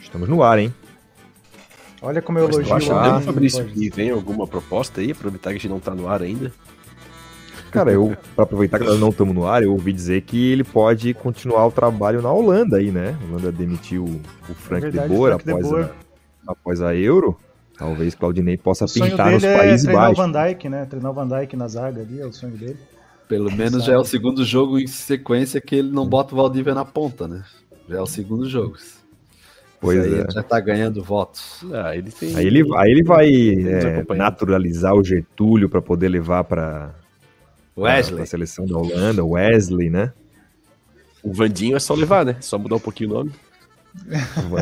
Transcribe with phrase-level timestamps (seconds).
[0.00, 0.74] Estamos no ar, hein?
[2.02, 2.74] Olha como eu elogio.
[2.74, 6.22] Acha, Fabrício, que vem alguma proposta aí, aproveitar que a gente não tá no ar
[6.22, 6.52] ainda?
[7.70, 10.64] Cara, eu, pra aproveitar que nós não estamos no ar, eu ouvi dizer que ele
[10.64, 13.18] pode continuar o trabalho na Holanda aí, né?
[13.20, 15.90] A Holanda demitiu o Frank é verdade, de Boer após, A,
[16.46, 17.36] após a Euro.
[17.76, 19.84] Talvez Claudinei possa o pintar nos é Países Baixos.
[19.84, 20.84] Treinar o Van Dijk, né?
[20.86, 22.78] Treinar o Van Dijk na zaga ali, é o sonho dele.
[23.28, 26.74] Pelo menos já é o segundo jogo em sequência que ele não bota o Valdívia
[26.74, 27.42] na ponta, né?
[27.88, 28.76] Já é o segundo jogo.
[29.86, 30.30] Pois aí é.
[30.30, 31.64] já tá ganhando votos.
[31.72, 32.34] Ah, ele tem...
[32.36, 36.94] aí, ele, aí ele vai é, naturalizar o Getúlio para poder levar para
[37.76, 38.22] Wesley.
[38.22, 40.12] a seleção da Holanda, Wesley, né?
[41.22, 42.36] O Vandinho é só levar, né?
[42.40, 43.32] Só mudar um pouquinho o nome.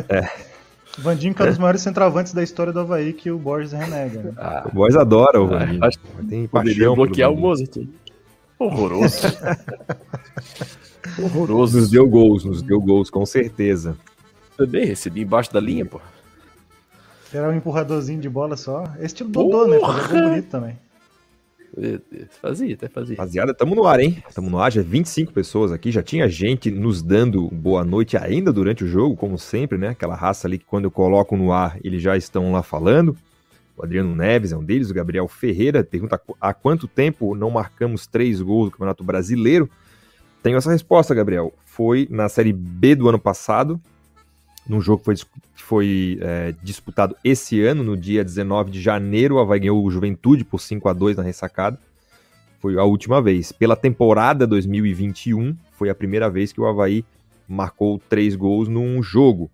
[0.09, 0.29] é.
[0.97, 3.73] O Vandinho que é um dos maiores centroavantes da história do Havaí que o Borges
[3.73, 4.21] renega.
[4.21, 4.33] Né?
[4.37, 5.79] Ah, o Borges adora o Vandinho.
[5.83, 5.89] Ah,
[6.29, 7.77] Tem paixão bloquear o Mozart.
[8.57, 9.27] Horroroso.
[11.21, 11.77] Horroroso.
[11.79, 13.97] Nos deu gols, nos deu gols, com certeza.
[14.57, 15.99] Também recebi embaixo da linha, pô.
[17.33, 18.83] Era um empurradorzinho de bola só.
[18.99, 19.79] Esse tipo Dodô, né?
[19.79, 20.77] Fazia bonito também.
[22.41, 23.17] Fazia, até fazia.
[23.17, 24.23] Rapaziada, tamo no ar, hein?
[24.33, 28.53] Tamo no ar, já 25 pessoas aqui, já tinha gente nos dando boa noite ainda
[28.53, 29.89] durante o jogo, como sempre, né?
[29.89, 33.17] Aquela raça ali que quando eu coloco no ar, eles já estão lá falando.
[33.75, 38.07] O Adriano Neves é um deles, o Gabriel Ferreira pergunta há quanto tempo não marcamos
[38.07, 39.69] três gols do Campeonato Brasileiro.
[40.41, 41.53] Tenho essa resposta, Gabriel.
[41.65, 43.81] Foi na Série B do ano passado,
[44.67, 45.15] num jogo que foi,
[45.55, 49.35] foi é, disputado esse ano, no dia 19 de janeiro.
[49.35, 51.79] O Havaí ganhou o Juventude por 5 a 2 na ressacada.
[52.59, 53.51] Foi a última vez.
[53.51, 57.05] Pela temporada 2021, foi a primeira vez que o Havaí
[57.47, 59.51] marcou três gols num jogo.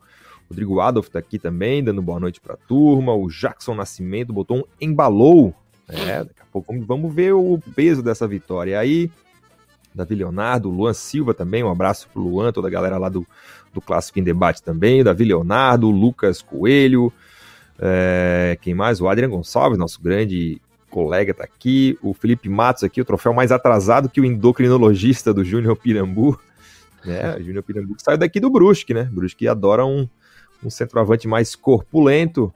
[0.50, 3.14] Rodrigo Adolf está aqui também, dando boa noite para a turma.
[3.14, 5.54] O Jackson Nascimento botou um embalou.
[5.88, 8.72] É, daqui a pouco vamos ver o peso dessa vitória.
[8.72, 9.12] E aí,
[9.94, 13.26] Davi Leonardo, Luan Silva também, um abraço pro Luan, toda a galera lá do,
[13.74, 17.12] do Clássico em Debate também, Davi Leonardo, Lucas Coelho,
[17.80, 19.02] é, quem mais?
[19.02, 23.52] O Adrian Gonçalves, nosso grande colega, tá aqui, o Felipe Matos aqui, o troféu mais
[23.52, 26.40] atrasado que o endocrinologista do Júnior Pirambu,
[27.04, 30.08] né, o Júnior Pirambu que saiu daqui do Brusque, né, Brusque adora um,
[30.64, 32.54] um centroavante mais corpulento,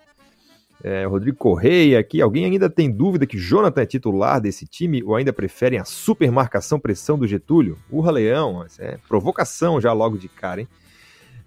[0.86, 2.22] é, Rodrigo Correia aqui.
[2.22, 6.32] Alguém ainda tem dúvida que Jonathan é titular desse time ou ainda preferem a super
[6.32, 7.76] marcação pressão do Getúlio?
[7.92, 10.68] Urra Leão, é provocação já logo de cara, hein?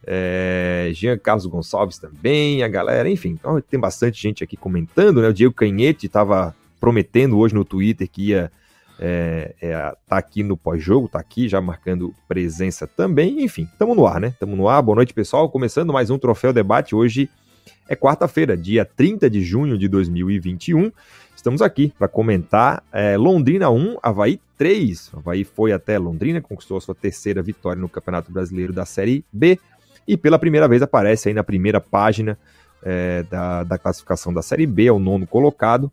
[0.04, 5.28] É, Jean Carlos Gonçalves também, a galera, enfim, então, tem bastante gente aqui comentando, né?
[5.28, 8.50] O Diego Canhete estava prometendo hoje no Twitter que ia
[8.98, 13.44] é, é, tá aqui no pós-jogo, tá aqui já marcando presença também.
[13.44, 14.28] Enfim, estamos no ar, né?
[14.28, 14.82] Estamos no ar.
[14.82, 15.48] Boa noite, pessoal.
[15.48, 17.30] Começando mais um Troféu Debate hoje
[17.88, 20.92] é quarta-feira, dia 30 de junho de 2021.
[21.34, 25.14] Estamos aqui para comentar é, Londrina 1, Havaí 3.
[25.14, 29.24] O Havaí foi até Londrina, conquistou a sua terceira vitória no Campeonato Brasileiro da Série
[29.32, 29.58] B
[30.06, 32.38] e pela primeira vez aparece aí na primeira página
[32.82, 35.90] é, da, da classificação da Série B, é o nono colocado.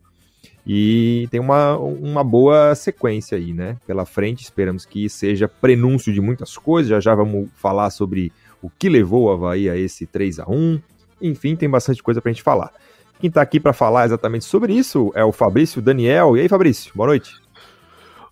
[0.66, 3.76] E tem uma, uma boa sequência aí, né?
[3.86, 6.90] Pela frente, esperamos que seja prenúncio de muitas coisas.
[6.90, 10.80] Já já vamos falar sobre o que levou o Havaí a esse 3 a 1
[11.20, 12.72] enfim, tem bastante coisa pra gente falar.
[13.18, 16.36] Quem tá aqui para falar exatamente sobre isso é o Fabrício Daniel.
[16.36, 17.34] E aí, Fabrício, boa noite.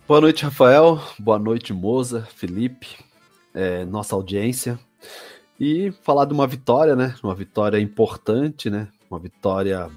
[0.06, 1.00] Boa noite, Rafael.
[1.18, 2.98] Boa noite, Moza, Felipe,
[3.54, 4.78] é, nossa audiência.
[5.58, 7.14] E falar de uma vitória, né?
[7.22, 8.88] Uma vitória importante, né?
[9.10, 9.88] Uma vitória,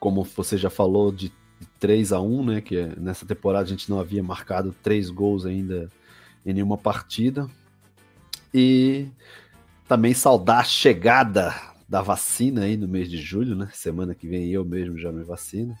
[0.00, 1.30] como você já falou, de
[1.78, 2.60] 3 a 1 né?
[2.62, 5.90] Que nessa temporada a gente não havia marcado três gols ainda
[6.46, 7.46] em nenhuma partida.
[8.54, 9.08] E
[9.86, 11.54] também saudar a chegada
[11.88, 13.68] da vacina aí no mês de julho, né?
[13.72, 15.76] Semana que vem eu mesmo já me vacino.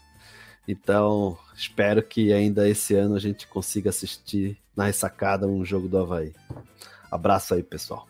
[0.66, 5.98] Então, espero que ainda esse ano a gente consiga assistir na ressacada um jogo do
[5.98, 6.32] Havaí.
[7.10, 8.06] Abraço aí, pessoal.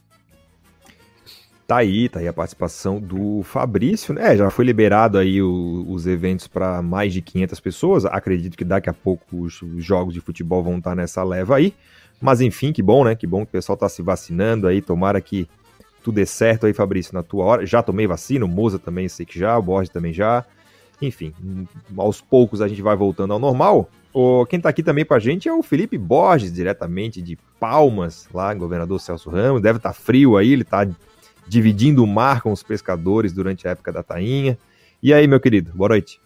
[1.66, 4.36] Tá aí, tá aí a participação do Fabrício, né?
[4.36, 8.04] Já foi liberado aí o, os eventos para mais de 500 pessoas.
[8.04, 11.74] Acredito que daqui a pouco os, os, jogos de futebol vão estar nessa leva aí.
[12.20, 13.14] Mas enfim, que bom, né?
[13.14, 14.82] Que bom que o pessoal tá se vacinando aí.
[14.82, 15.48] Tomara que
[16.04, 17.66] tudo dê certo aí, Fabrício, na tua hora.
[17.66, 20.44] Já tomei vacina, o Moza também sei que já, o Borges também já.
[21.00, 21.32] Enfim,
[21.96, 23.88] aos poucos a gente vai voltando ao normal.
[24.12, 28.52] O, quem tá aqui também pra gente é o Felipe Borges, diretamente de Palmas, lá,
[28.52, 29.62] governador Celso Ramos.
[29.62, 30.86] Deve estar tá frio aí, ele tá
[31.48, 34.58] dividindo o mar com os pescadores durante a época da tainha.
[35.02, 36.20] E aí, meu querido, boa noite.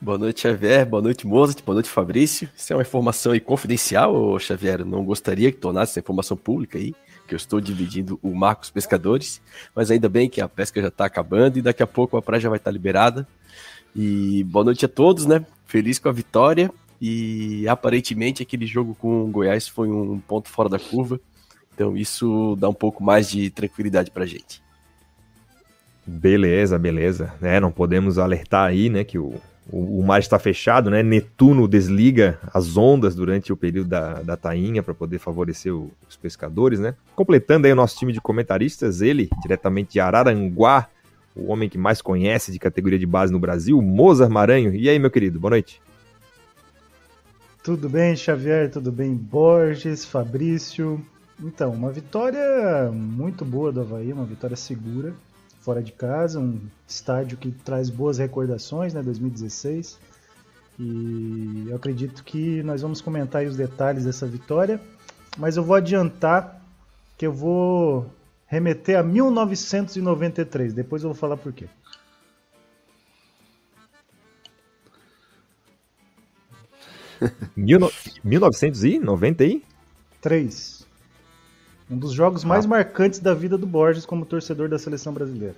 [0.00, 0.86] Boa noite, Xavier.
[0.86, 1.62] Boa noite, Mozart.
[1.62, 2.48] Boa noite, Fabrício.
[2.56, 4.80] Isso é uma informação aí confidencial, Xavier?
[4.80, 6.94] Eu não gostaria que tornasse essa informação pública aí
[7.32, 9.40] que eu estou dividindo o Marcos Pescadores,
[9.74, 12.42] mas ainda bem que a pesca já está acabando e daqui a pouco a praia
[12.42, 13.26] já vai estar tá liberada.
[13.96, 15.46] E boa noite a todos, né?
[15.64, 16.70] Feliz com a vitória
[17.00, 21.18] e aparentemente aquele jogo com o Goiás foi um ponto fora da curva
[21.74, 24.62] Então isso dá um pouco mais de tranquilidade para a gente.
[26.06, 27.32] Beleza, beleza.
[27.40, 29.40] É, não podemos alertar aí, né, que o,
[29.72, 31.02] o, o mar está fechado, né?
[31.02, 36.14] Netuno desliga as ondas durante o período da, da tainha para poder favorecer o, os
[36.14, 36.94] pescadores, né?
[37.16, 40.88] Completando aí o nosso time de comentaristas, ele, diretamente de Araranguá,
[41.34, 44.74] o homem que mais conhece de categoria de base no Brasil, Mozart Maranho.
[44.74, 45.80] E aí, meu querido, boa noite.
[47.64, 48.70] Tudo bem, Xavier?
[48.70, 51.00] Tudo bem, Borges, Fabrício?
[51.42, 55.14] Então, uma vitória muito boa do Havaí, uma vitória segura
[55.62, 59.98] fora de casa, um estádio que traz boas recordações, né, 2016.
[60.78, 64.78] E eu acredito que nós vamos comentar os detalhes dessa vitória,
[65.38, 66.60] mas eu vou adiantar
[67.16, 68.10] que eu vou
[68.46, 71.68] remeter a 1993, depois eu vou falar por quê.
[77.56, 77.90] Mil no...
[78.24, 80.81] 1993?
[81.90, 85.56] Um dos jogos mais marcantes da vida do Borges como torcedor da seleção brasileira.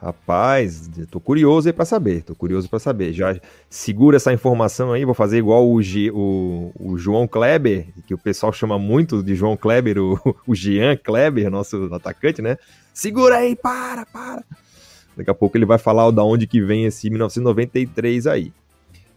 [0.00, 3.12] Rapaz, tô curioso aí para saber, tô curioso para saber.
[3.12, 3.38] Já
[3.68, 8.18] segura essa informação aí, vou fazer igual o, G, o, o, João Kleber, que o
[8.18, 12.56] pessoal chama muito de João Kleber, o, o Jean Kleber, nosso atacante, né?
[12.94, 14.42] Segura aí, para, para.
[15.14, 18.54] Daqui a pouco ele vai falar da onde que vem esse 1993 aí.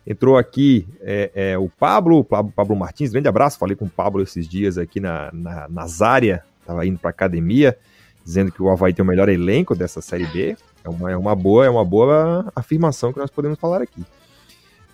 [0.06, 3.58] Entrou aqui é, é, o Pablo, Pablo, Martins, grande abraço.
[3.58, 7.78] Falei com o Pablo esses dias aqui na, na, na Zária, estava indo para academia,
[8.24, 10.58] dizendo que o Havaí tem o melhor elenco dessa Série B.
[10.84, 14.04] É uma, é uma, boa, é uma boa afirmação que nós podemos falar aqui.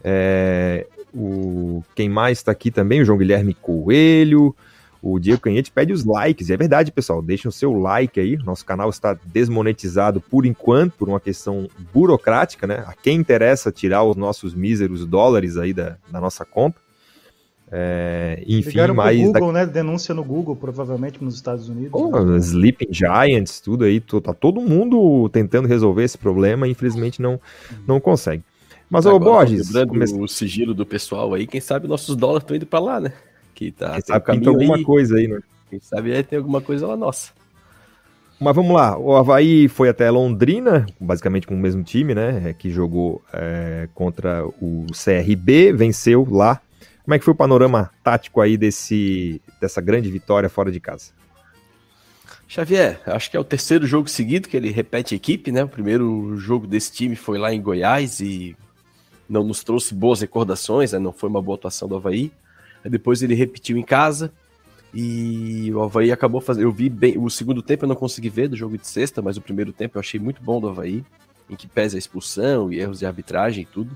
[0.03, 3.01] É, o, quem mais está aqui também?
[3.01, 4.55] O João Guilherme Coelho,
[5.01, 6.49] o Diego Canhete pede os likes.
[6.49, 7.21] E é verdade, pessoal.
[7.21, 8.37] Deixem o seu like aí.
[8.37, 12.83] Nosso canal está desmonetizado por enquanto, por uma questão burocrática, né?
[12.85, 16.79] A quem interessa tirar os nossos míseros dólares aí da, da nossa conta.
[17.71, 19.19] É, enfim, Ligaram mais.
[19.21, 19.59] Google, da...
[19.59, 19.65] né?
[19.65, 21.91] Denúncia no Google, provavelmente nos Estados Unidos.
[21.93, 22.37] Oh, né?
[22.37, 24.01] Sleeping Giants, tudo aí.
[24.01, 26.67] Tá todo mundo tentando resolver esse problema.
[26.67, 27.39] Infelizmente não,
[27.87, 28.43] não consegue.
[28.89, 29.71] Mas, ô Borges.
[29.71, 30.23] Lembrando come...
[30.23, 33.13] o sigilo do pessoal aí, quem sabe nossos dólares estão indo para lá, né?
[33.59, 35.41] Que tá, Quem sabe pinta alguma aí, coisa aí, né?
[35.69, 37.33] Quem sabe aí tem alguma coisa lá nossa.
[38.39, 42.55] Mas vamos lá, o Havaí foi até Londrina, basicamente com o mesmo time, né?
[42.57, 46.61] Que jogou é, contra o CRB, venceu lá.
[47.03, 51.11] Como é que foi o panorama tático aí desse, dessa grande vitória fora de casa?
[52.47, 55.65] Xavier, acho que é o terceiro jogo seguido que ele repete a equipe, né?
[55.65, 58.55] O primeiro jogo desse time foi lá em Goiás e
[59.27, 60.99] não nos trouxe boas recordações, né?
[60.99, 62.31] não foi uma boa atuação do Havaí.
[62.83, 64.31] Depois ele repetiu em casa
[64.93, 66.63] e o Havaí acabou fazendo.
[66.63, 67.17] Eu vi bem.
[67.17, 69.97] O segundo tempo eu não consegui ver do jogo de sexta, mas o primeiro tempo
[69.97, 71.03] eu achei muito bom do Havaí,
[71.49, 73.95] em que pesa a expulsão e erros de arbitragem e tudo.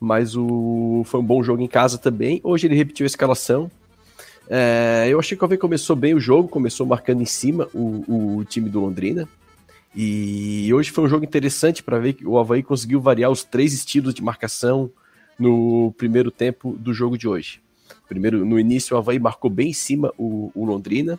[0.00, 2.40] Mas o foi um bom jogo em casa também.
[2.42, 3.70] Hoje ele repetiu a escalação.
[4.48, 8.38] É, eu achei que o Havaí começou bem o jogo, começou marcando em cima o,
[8.38, 9.28] o time do Londrina.
[9.94, 13.72] E hoje foi um jogo interessante para ver que o Havaí conseguiu variar os três
[13.72, 14.90] estilos de marcação
[15.38, 17.60] no primeiro tempo do jogo de hoje.
[18.08, 21.18] Primeiro, no início, o Havaí marcou bem em cima o, o Londrina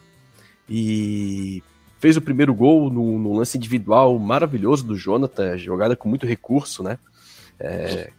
[0.70, 1.62] e
[2.00, 6.84] fez o primeiro gol no, no, lance individual maravilhoso do Jonathan, jogada com muito recurso,
[6.84, 6.98] né?
[7.60, 8.12] É,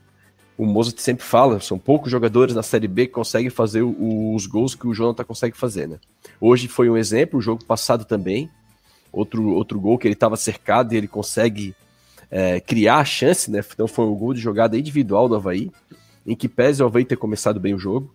[0.57, 4.47] o Mozart sempre fala, são poucos jogadores na Série B que conseguem fazer o, os
[4.47, 5.99] gols que o Jonathan consegue fazer, né?
[6.41, 8.51] Hoje foi um exemplo, o jogo passado também,
[9.13, 11.75] outro, outro gol que ele estava cercado e ele consegue
[12.31, 13.61] é, criar a chance, né?
[13.73, 15.71] Então foi um gol de jogada individual do Havaí,
[16.27, 18.13] em que pese o Havaí ter começado bem o jogo.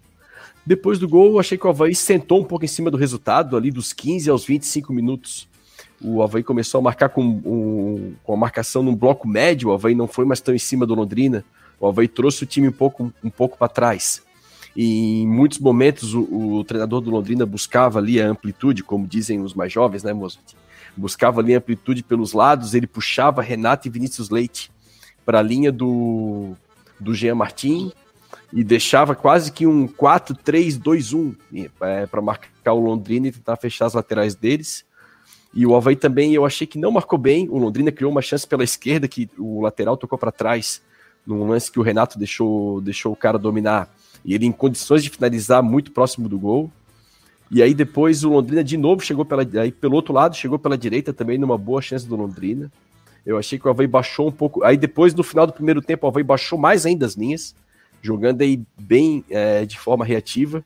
[0.66, 3.70] Depois do gol, achei que o Havaí sentou um pouco em cima do resultado, ali
[3.70, 5.48] dos 15 aos 25 minutos.
[6.02, 9.94] O Havaí começou a marcar com, um, com a marcação num bloco médio, o Havaí
[9.94, 11.44] não foi mais tão em cima do Londrina.
[11.80, 14.24] O Havaí trouxe o time um pouco, um pouco para trás.
[14.76, 19.42] E em muitos momentos o, o, treinador do Londrina buscava ali a amplitude, como dizem
[19.42, 20.44] os mais jovens, né, Mozart?
[20.96, 24.72] Buscava ali a amplitude pelos lados, ele puxava Renato e Vinícius Leite
[25.26, 26.54] para a linha do,
[27.00, 27.92] do Jean Martin,
[28.56, 31.36] e deixava quase que um 4-3-2-1
[31.82, 34.86] é, para marcar o Londrina e tentar fechar as laterais deles.
[35.52, 37.50] E o Havaí também eu achei que não marcou bem.
[37.50, 40.84] O Londrina criou uma chance pela esquerda que o lateral tocou para trás,
[41.26, 43.90] num lance que o Renato deixou, deixou o cara dominar.
[44.24, 46.72] E ele em condições de finalizar muito próximo do gol.
[47.50, 50.78] E aí depois o Londrina de novo chegou pela, aí pelo outro lado, chegou pela
[50.78, 52.72] direita também numa boa chance do Londrina.
[53.26, 54.64] Eu achei que o Havaí baixou um pouco.
[54.64, 57.56] Aí depois, no final do primeiro tempo, o Havaí baixou mais ainda as linhas
[58.04, 60.64] jogando aí bem é, de forma reativa,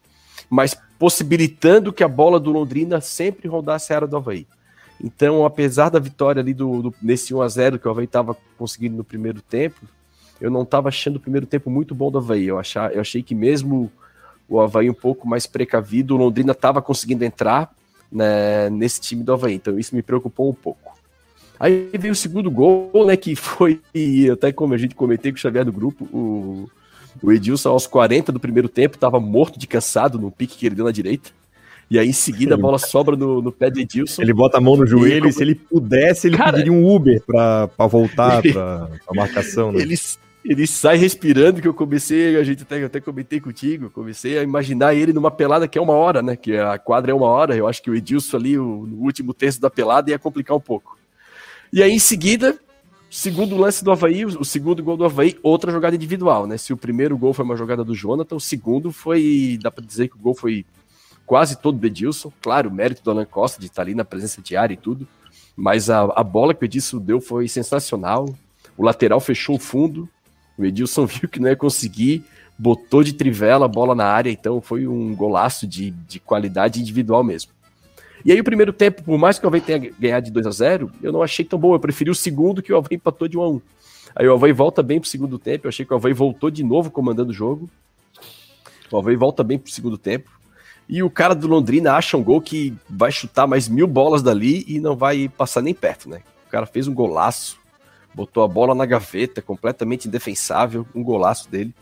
[0.50, 4.48] mas possibilitando que a bola do Londrina sempre rodasse a área do Havaí.
[5.02, 8.36] Então, apesar da vitória ali do, do nesse 1 a 0 que o Havaí estava
[8.58, 9.82] conseguindo no primeiro tempo,
[10.42, 12.48] eu não estava achando o primeiro tempo muito bom do Havaí.
[12.48, 13.92] Eu, achar, eu achei que mesmo
[14.50, 17.72] o Havaí um pouco mais precavido, o Londrina estava conseguindo entrar
[18.12, 20.98] né, nesse time do Havaí, então isso me preocupou um pouco.
[21.60, 23.82] Aí veio o segundo gol, né, que foi,
[24.32, 26.70] até como a gente comentei com o Xavier do grupo, o,
[27.22, 30.76] o Edilson aos 40 do primeiro tempo estava morto de cansado no pique que ele
[30.76, 31.30] deu na direita.
[31.90, 34.22] E aí, em seguida, a bola sobra no, no pé de Edilson.
[34.22, 36.52] Ele bota a mão no joelho e, se ele pudesse, ele Cara...
[36.52, 39.72] pediria um Uber pra, pra voltar pra, pra marcação.
[39.72, 39.82] Né?
[39.82, 39.96] Ele,
[40.44, 44.94] ele sai respirando, que eu comecei, a gente até, até comentei contigo, comecei a imaginar
[44.96, 46.36] ele numa pelada que é uma hora, né?
[46.36, 47.56] Que a quadra é uma hora.
[47.56, 50.62] Eu acho que o Edilson ali, o, no último terço da pelada, ia complicar um
[50.62, 50.98] pouco.
[51.72, 52.60] E aí, em seguida,
[53.10, 56.58] segundo lance do Havaí, o segundo gol do Havaí, outra jogada individual, né?
[56.58, 60.10] Se o primeiro gol foi uma jogada do Jonathan, o segundo foi, dá para dizer
[60.10, 60.66] que o gol foi
[61.26, 62.32] quase todo do Edilson.
[62.42, 65.08] Claro, o mérito do Alan Costa de estar ali na presença de área e tudo.
[65.56, 68.34] Mas a, a bola que o Edilson deu foi sensacional.
[68.78, 70.08] O lateral fechou o fundo.
[70.58, 72.24] O Edilson viu que não ia conseguir,
[72.58, 74.32] botou de trivela a bola na área.
[74.32, 77.52] Então foi um golaço de, de qualidade individual mesmo.
[78.28, 80.52] E aí o primeiro tempo, por mais que o Havaí tenha ganhado de 2 a
[80.52, 81.74] 0 eu não achei tão bom.
[81.74, 83.62] Eu preferi o segundo que o Havaí empatou de 1 a 1
[84.18, 85.66] Aí o Havaí volta bem pro segundo tempo.
[85.66, 87.70] Eu achei que o Havaí voltou de novo comandando o jogo.
[88.92, 90.30] O Havaí volta bem pro segundo tempo.
[90.90, 94.66] E o cara do Londrina acha um gol que vai chutar mais mil bolas dali
[94.68, 96.22] e não vai passar nem perto, né?
[96.48, 97.58] O cara fez um golaço,
[98.14, 101.74] botou a bola na gaveta, completamente indefensável, um golaço dele.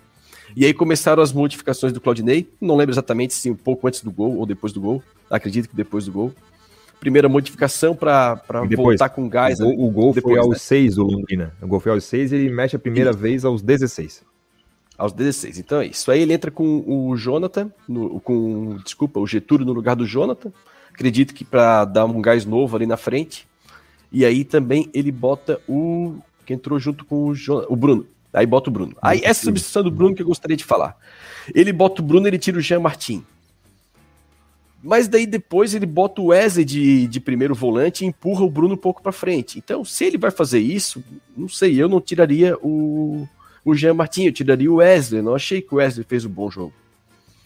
[0.56, 4.10] E aí começaram as modificações do Claudinei, não lembro exatamente se um pouco antes do
[4.10, 6.32] gol ou depois do gol, acredito que depois do gol.
[6.98, 8.42] Primeira modificação para
[8.76, 9.60] voltar com gás.
[9.60, 10.58] O, o gol depois, foi aos né?
[10.58, 11.54] 6 do Londrina.
[11.62, 14.24] O gol foi aos 6 e ele mexe a primeira vez aos 16.
[14.98, 15.60] Aos 16.
[15.60, 16.10] Então é isso.
[16.10, 20.54] Aí ele entra com o Jonathan, no, com, desculpa, o Getúlio no lugar do Jonathan.
[20.94, 23.46] Acredito que para dar um gás novo ali na frente.
[24.10, 26.16] E aí também ele bota o.
[26.46, 28.08] que entrou junto com o, Jonathan, o Bruno.
[28.36, 28.96] Aí bota o Bruno.
[29.02, 30.98] Aí essa substituição do Bruno que eu gostaria de falar.
[31.54, 33.24] Ele bota o Bruno, ele tira o Jean Martin.
[34.84, 38.76] Mas daí depois ele bota o Wesley de, de primeiro volante e empurra o Bruno
[38.76, 39.58] um pouco para frente.
[39.58, 41.04] Então, se ele vai fazer isso,
[41.36, 43.28] não sei, eu não tiraria o,
[43.64, 45.24] o Jean Martin, eu tiraria o Wesley.
[45.24, 46.74] Não achei que o Wesley fez um bom jogo.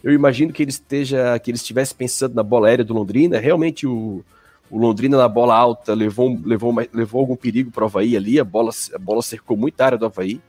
[0.04, 3.40] Eu imagino que ele esteja, que ele estivesse pensando na bola aérea do Londrina.
[3.40, 4.24] Realmente o,
[4.70, 8.38] o Londrina na bola alta levou, levou, levou algum perigo para o Havaí ali.
[8.38, 10.42] A bola, a bola cercou muita área do Havaí.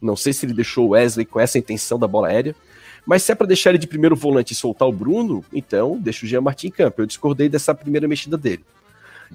[0.00, 2.54] Não sei se ele deixou o Wesley com essa intenção da bola aérea.
[3.06, 6.26] Mas se é para deixar ele de primeiro volante e soltar o Bruno, então deixa
[6.26, 7.00] o Jean Martin em campo.
[7.00, 8.64] Eu discordei dessa primeira mexida dele.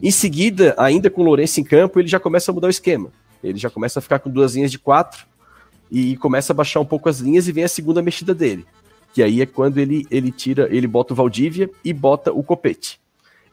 [0.01, 3.11] Em seguida, ainda com o Lourenço em campo, ele já começa a mudar o esquema.
[3.43, 5.25] Ele já começa a ficar com duas linhas de quatro
[5.89, 8.65] e começa a baixar um pouco as linhas e vem a segunda mexida dele.
[9.13, 12.99] Que aí é quando ele, ele tira, ele bota o Valdívia e bota o Copete.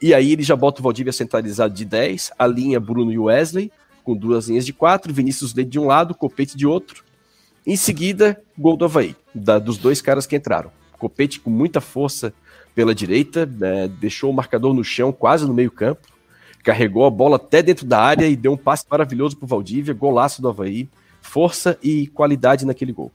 [0.01, 3.73] E aí ele já bota o Valdívia centralizado de 10, a linha Bruno e Wesley,
[4.09, 7.05] com duas linhas de 4, Vinícius Leite de um lado, Copete de outro.
[7.67, 10.71] Em seguida, gol do Havaí, da, dos dois caras que entraram.
[10.99, 12.33] Copete com muita força
[12.75, 16.09] pela direita, né, deixou o marcador no chão, quase no meio campo,
[16.65, 19.93] carregou a bola até dentro da área e deu um passe maravilhoso para o Valdívia,
[19.93, 20.89] golaço do Havaí
[21.21, 23.13] força e qualidade naquele gol.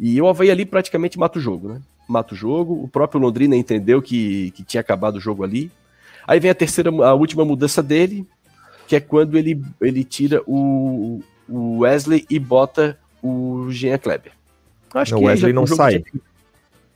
[0.00, 1.80] E o Havaí ali praticamente mata o jogo, né?
[2.08, 5.70] Mata o jogo, o próprio Londrina entendeu que, que tinha acabado o jogo ali.
[6.26, 8.26] Aí vem a terceira, a última mudança dele,
[8.88, 14.32] que é quando ele, ele tira o, o Wesley e bota o Jean Kleber.
[14.94, 16.02] Acho não, que o Wesley não sai.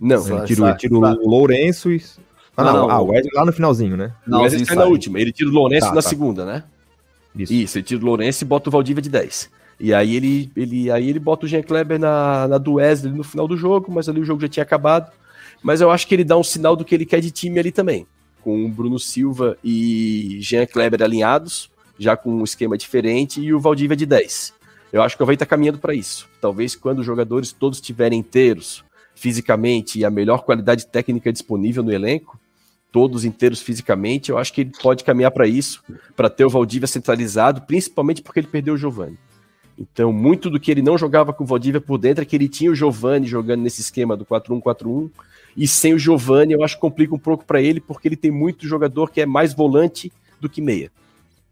[0.01, 2.03] Não, ele tira, tira o Lourenço e.
[2.57, 4.13] Ah, não, não, ah, o Wesley lá no finalzinho, né?
[4.27, 5.21] Não, o Wesley sai na última.
[5.21, 6.09] Ele tira o Lourenço tá, na tá.
[6.09, 6.65] segunda, né?
[7.37, 7.53] Isso.
[7.53, 9.51] Isso, ele tira o Lourenço e bota o Valdívia de 10.
[9.79, 13.23] E aí ele, ele, aí ele bota o Jean Kleber na, na do Wesley no
[13.25, 15.13] final do jogo, mas ali o jogo já tinha acabado.
[15.63, 17.71] Mas eu acho que ele dá um sinal do que ele quer de time ali
[17.71, 18.07] também.
[18.41, 23.61] Com o Bruno Silva e Jean Kleber alinhados, já com um esquema diferente, e o
[23.61, 24.55] Valdívia de 10.
[24.93, 26.29] Eu acho que o Havaí está caminhando para isso.
[26.41, 28.85] Talvez quando os jogadores todos estiverem inteiros,
[29.15, 32.39] fisicamente, e a melhor qualidade técnica disponível no elenco,
[32.91, 35.83] todos inteiros fisicamente, eu acho que ele pode caminhar para isso,
[36.15, 39.19] para ter o Valdívia centralizado, principalmente porque ele perdeu o Giovani.
[39.79, 42.49] Então, muito do que ele não jogava com o Valdívia por dentro é que ele
[42.49, 45.11] tinha o Giovani jogando nesse esquema do 4-1-4-1.
[45.57, 48.31] E sem o Giovani, eu acho que complica um pouco para ele, porque ele tem
[48.31, 50.91] muito jogador que é mais volante do que meia.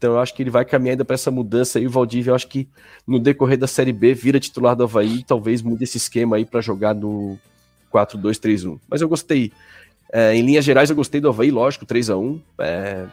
[0.01, 1.85] Então, eu acho que ele vai caminhando para essa mudança aí.
[1.85, 2.67] O Valdívia, eu acho que
[3.05, 6.43] no decorrer da Série B, vira titular do Havaí e talvez mude esse esquema aí
[6.43, 7.37] para jogar no
[7.93, 8.79] 4-2-3-1.
[8.89, 9.51] Mas eu gostei.
[10.11, 13.05] É, em linhas gerais, eu gostei do Havaí, lógico, 3 a 1 é,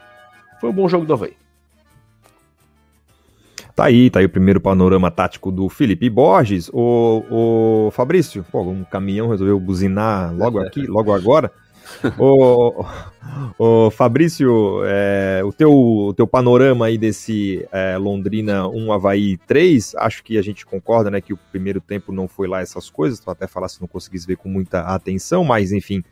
[0.62, 1.37] Foi um bom jogo do Havaí.
[3.76, 6.71] Tá aí, tá aí o primeiro panorama tático do Felipe Borges.
[6.73, 11.52] O, o Fabrício, pô, um caminhão resolveu buzinar logo aqui, logo agora.
[12.18, 12.85] ô,
[13.59, 19.95] ô, Fabrício, é, o, teu, o teu panorama aí desse é, Londrina 1 Havaí 3,
[19.97, 23.21] acho que a gente concorda, né, que o primeiro tempo não foi lá essas coisas,
[23.21, 26.02] tu até falar se não conseguisse ver com muita atenção, mas enfim,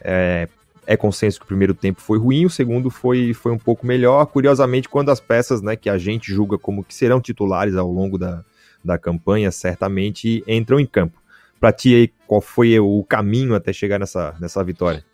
[0.00, 0.48] é,
[0.86, 4.24] é consenso que o primeiro tempo foi ruim, o segundo foi, foi um pouco melhor,
[4.26, 8.16] curiosamente quando as peças, né, que a gente julga como que serão titulares ao longo
[8.18, 8.44] da,
[8.84, 11.20] da campanha, certamente entram em campo.
[11.60, 15.04] Para ti aí, qual foi o caminho até chegar nessa, nessa vitória?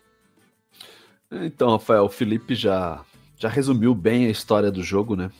[1.43, 3.03] Então, Rafael, o Felipe já,
[3.37, 5.31] já resumiu bem a história do jogo, né?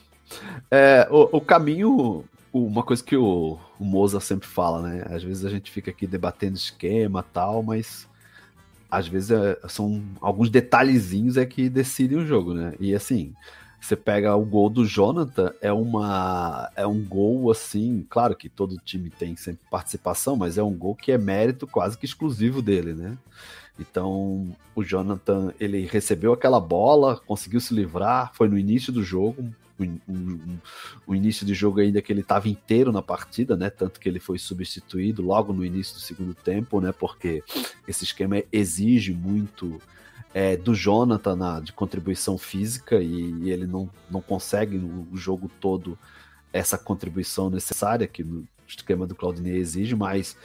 [0.71, 5.07] É, o, o caminho, uma coisa que o, o Moza sempre fala, né?
[5.11, 8.09] Às vezes a gente fica aqui debatendo esquema tal, mas
[8.91, 12.75] às vezes é, são alguns detalhezinhos é que decidem o jogo, né?
[12.79, 13.35] E assim,
[13.81, 18.79] você pega o gol do Jonathan, é uma é um gol assim, claro que todo
[18.79, 22.95] time tem sempre participação, mas é um gol que é mérito quase que exclusivo dele,
[22.95, 23.19] né?
[23.79, 29.53] Então, o Jonathan, ele recebeu aquela bola, conseguiu se livrar, foi no início do jogo,
[31.07, 33.71] o, início de jogo ainda que ele estava inteiro na partida, né?
[33.71, 36.93] Tanto que ele foi substituído logo no início do segundo tempo, né?
[36.93, 37.43] Porque
[37.89, 39.81] esse esquema exige muito
[40.33, 45.51] é, do Jonathan na, de contribuição física e, e, ele não, não consegue no jogo
[45.61, 45.99] todo
[46.53, 50.37] essa contribuição necessária que no esquema do Claudinei exige, mas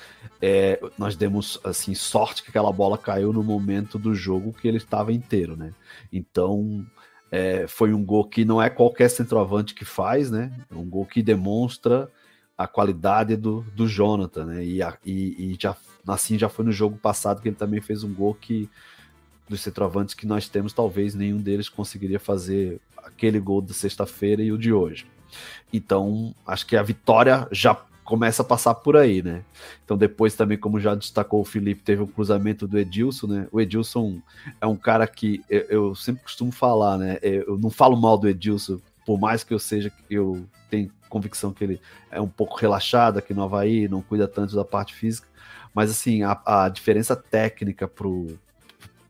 [0.42, 4.78] é, nós demos assim sorte que aquela bola caiu no momento do jogo que ele
[4.78, 5.74] estava inteiro, né?
[6.12, 6.86] Então
[7.32, 10.52] é, foi um gol que não é qualquer centroavante que faz, né?
[10.70, 12.10] É um gol que demonstra
[12.58, 14.66] a qualidade do, do Jonathan, né?
[14.66, 15.76] E, a, e, e já
[16.08, 18.70] assim já foi no jogo passado que ele também fez um gol que
[19.48, 24.52] dos centroavantes que nós temos, talvez nenhum deles conseguiria fazer aquele gol de sexta-feira e
[24.52, 25.08] o de hoje.
[25.74, 27.74] Então, acho que a vitória já
[28.10, 29.44] começa a passar por aí, né?
[29.86, 33.48] Então, depois também, como já destacou o Felipe, teve o cruzamento do Edilson, né?
[33.51, 34.20] O Edilson
[34.60, 37.20] é um cara que eu, eu sempre costumo falar, né?
[37.22, 41.63] Eu não falo mal do Edilson, por mais que eu seja, eu tenho convicção que
[41.63, 45.28] ele é um pouco relaxado aqui no Havaí, não cuida tanto da parte física,
[45.72, 48.39] mas assim, a, a diferença técnica pro,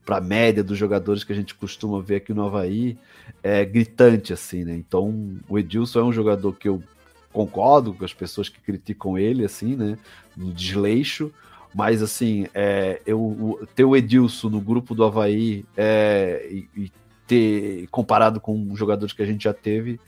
[0.06, 2.98] para a média dos jogadores que a gente costuma ver aqui no Havaí
[3.42, 4.76] é gritante, assim, né?
[4.76, 6.84] Então, o Edilson é um jogador que eu
[7.32, 9.98] concordo com as pessoas que criticam ele, assim, né?
[10.36, 11.32] No desleixo,
[11.74, 16.92] mas, assim, é, eu, ter o Edilson no grupo do Havaí é, e, e
[17.28, 20.00] ter comparado com jogadores que a gente já teve,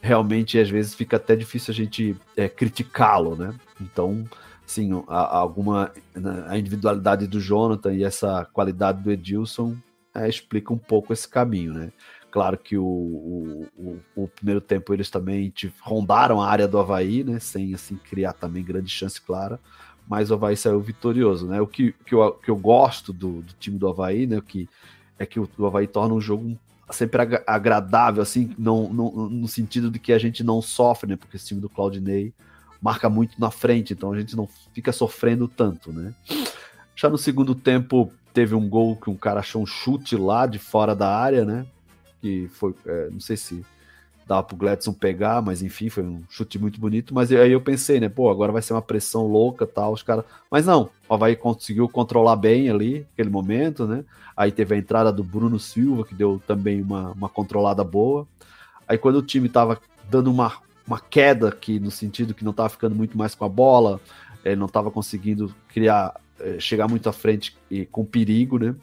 [0.00, 3.54] realmente às vezes fica até difícil a gente é, criticá-lo, né?
[3.80, 4.24] Então,
[4.66, 5.92] sim, a, a alguma
[6.48, 9.76] a individualidade do Jonathan e essa qualidade do Edilson
[10.14, 11.92] é, explica um pouco esse caminho, né?
[12.30, 17.40] Claro que o, o, o, primeiro tempo eles também rondaram a área do Havaí, né?
[17.40, 19.58] Sem assim criar também grande chance clara,
[20.08, 21.60] mas o Havaí saiu vitorioso, né?
[21.60, 24.38] O que, que, eu, que eu gosto do, do time do Havaí, né?
[24.38, 24.68] O que
[25.18, 26.56] é que o, o Havaí torna um jogo
[26.92, 31.16] sempre agradável, assim, não, não, no sentido de que a gente não sofre, né?
[31.16, 32.32] Porque esse time do Claudinei
[32.80, 36.14] marca muito na frente, então a gente não fica sofrendo tanto, né?
[36.94, 40.58] Já no segundo tempo teve um gol que um cara achou um chute lá de
[40.58, 41.66] fora da área, né?
[42.20, 43.64] Que foi, é, não sei se
[44.26, 47.12] dava pro Gladson pegar, mas enfim, foi um chute muito bonito.
[47.12, 48.08] Mas aí eu pensei, né?
[48.08, 50.24] Pô, agora vai ser uma pressão louca tal, os caras.
[50.48, 54.04] Mas não, o Havaí conseguiu controlar bem ali, aquele momento, né?
[54.36, 58.26] Aí teve a entrada do Bruno Silva, que deu também uma, uma controlada boa.
[58.86, 60.52] Aí quando o time tava dando uma,
[60.86, 64.00] uma queda que no sentido que não estava ficando muito mais com a bola,
[64.44, 66.14] ele não estava conseguindo criar,
[66.58, 68.74] chegar muito à frente e com perigo, né?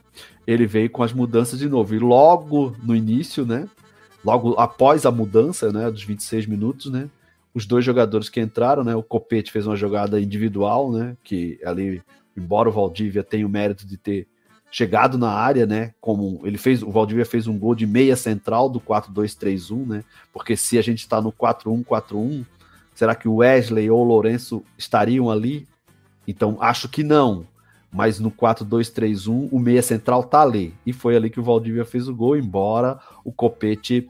[0.45, 1.93] Ele veio com as mudanças de novo.
[1.95, 3.67] E logo no início, né?
[4.23, 5.89] Logo após a mudança, né?
[5.91, 7.09] Dos 26 minutos, né?
[7.53, 8.95] Os dois jogadores que entraram, né?
[8.95, 11.17] O Copete fez uma jogada individual, né?
[11.23, 12.01] Que ali,
[12.35, 14.27] embora o Valdívia tenha o mérito de ter
[14.69, 15.93] chegado na área, né?
[15.99, 20.03] Como ele fez, o Valdivia fez um gol de meia central do 4-2-3-1, né?
[20.31, 22.45] Porque se a gente está no 4-1-4-1,
[22.93, 25.67] será que o Wesley ou o Lourenço estariam ali?
[26.27, 27.45] Então acho que não.
[27.91, 30.73] Mas no 4-2-3-1, o meia central tá ali.
[30.85, 34.07] E foi ali que o Valdivia fez o gol, embora o Copete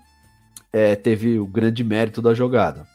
[0.74, 2.88] é, teve o grande mérito da jogada.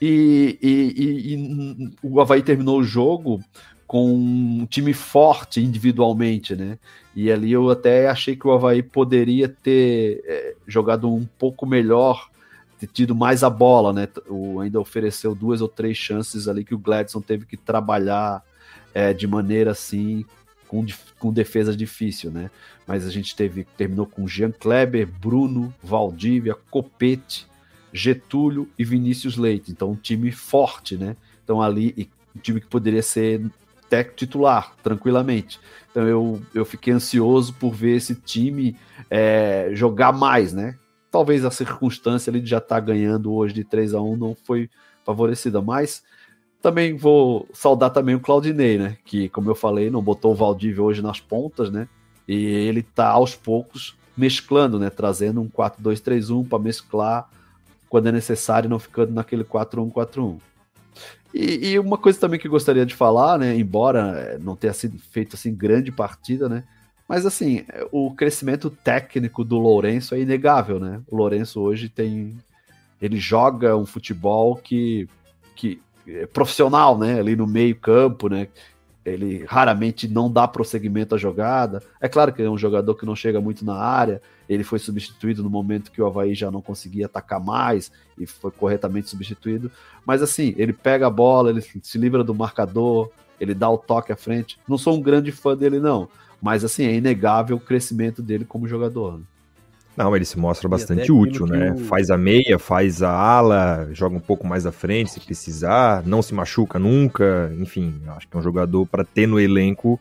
[0.00, 3.40] E, e, e, e o Havaí terminou o jogo
[3.86, 6.78] com um time forte individualmente, né?
[7.14, 12.30] E ali eu até achei que o Havaí poderia ter é, jogado um pouco melhor,
[12.92, 14.08] tido mais a bola, né?
[14.28, 18.42] O, ainda ofereceu duas ou três chances ali que o Gladson teve que trabalhar
[18.94, 20.24] é, de maneira assim,
[20.68, 20.84] com,
[21.18, 22.50] com defesa difícil, né?
[22.86, 27.46] Mas a gente teve, terminou com Jean Kleber, Bruno, Valdívia, Copete,
[27.92, 29.70] Getúlio e Vinícius Leite.
[29.70, 31.16] Então, um time forte, né?
[31.44, 33.42] Então, ali, um time que poderia ser
[34.16, 35.60] titular, tranquilamente.
[35.90, 38.74] Então eu, eu fiquei ansioso por ver esse time
[39.10, 40.78] é, jogar mais, né?
[41.10, 44.34] Talvez a circunstância ali de já estar tá ganhando hoje de 3 a 1 não
[44.34, 44.70] foi
[45.04, 46.02] favorecida, mas
[46.62, 48.96] também vou saudar também o Claudinei, né?
[49.04, 51.88] Que, como eu falei, não botou o Valdívia hoje nas pontas, né?
[52.26, 54.88] E ele tá aos poucos mesclando, né?
[54.88, 57.28] Trazendo um 4-2-3-1 para mesclar
[57.90, 60.38] quando é necessário, não ficando naquele 4-1-4-1.
[61.34, 63.56] E, e, uma coisa também que gostaria de falar, né?
[63.56, 66.64] Embora eh, não tenha sido feito assim grande partida, né?
[67.08, 71.00] Mas assim, o crescimento técnico do Lourenço é inegável, né?
[71.10, 72.38] O Lourenço hoje tem.
[73.00, 75.08] Ele joga um futebol que,
[75.56, 75.80] que
[76.32, 77.18] profissional, né?
[77.18, 78.48] Ali no meio-campo, né?
[79.04, 81.82] Ele raramente não dá prosseguimento à jogada.
[82.00, 84.22] É claro que é um jogador que não chega muito na área.
[84.48, 88.52] Ele foi substituído no momento que o Havaí já não conseguia atacar mais e foi
[88.52, 89.70] corretamente substituído.
[90.06, 93.10] Mas assim, ele pega a bola, ele se livra do marcador,
[93.40, 94.58] ele dá o toque à frente.
[94.68, 96.08] Não sou um grande fã dele, não.
[96.40, 99.18] Mas assim, é inegável o crescimento dele como jogador.
[99.18, 99.24] Né?
[99.96, 101.72] Não, ele se mostra bastante útil, né?
[101.72, 101.78] O...
[101.84, 106.22] Faz a meia, faz a ala, joga um pouco mais à frente se precisar, não
[106.22, 110.00] se machuca nunca, enfim, acho que é um jogador para ter no elenco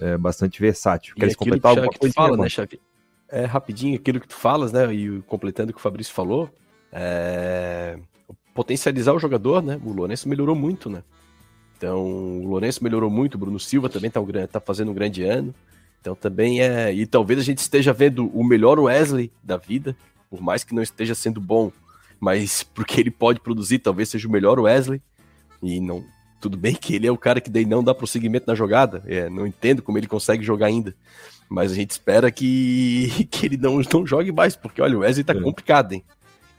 [0.00, 1.14] é, bastante versátil.
[1.14, 2.12] Quer completar alguma coisa?
[2.12, 2.80] Fala, né, Xavi?
[3.28, 4.92] É rapidinho aquilo que tu falas, né?
[4.92, 6.50] E completando o que o Fabrício falou,
[6.92, 7.96] é...
[8.52, 9.80] potencializar o jogador, né?
[9.84, 11.04] O Lourenço melhorou muito, né?
[11.76, 15.22] Então, o Lourenço melhorou muito, o Bruno Silva também tá, um, tá fazendo um grande
[15.22, 15.54] ano.
[16.00, 16.92] Então também é.
[16.92, 19.96] E talvez a gente esteja vendo o melhor Wesley da vida,
[20.30, 21.70] por mais que não esteja sendo bom,
[22.18, 25.00] mas porque ele pode produzir, talvez seja o melhor Wesley.
[25.62, 26.04] E não.
[26.40, 29.02] Tudo bem que ele é o cara que daí não dá prosseguimento na jogada.
[29.06, 30.94] É, não entendo como ele consegue jogar ainda.
[31.48, 35.24] Mas a gente espera que, que ele não, não jogue mais, porque olha, o Wesley
[35.24, 35.40] tá é.
[35.40, 36.04] complicado, hein?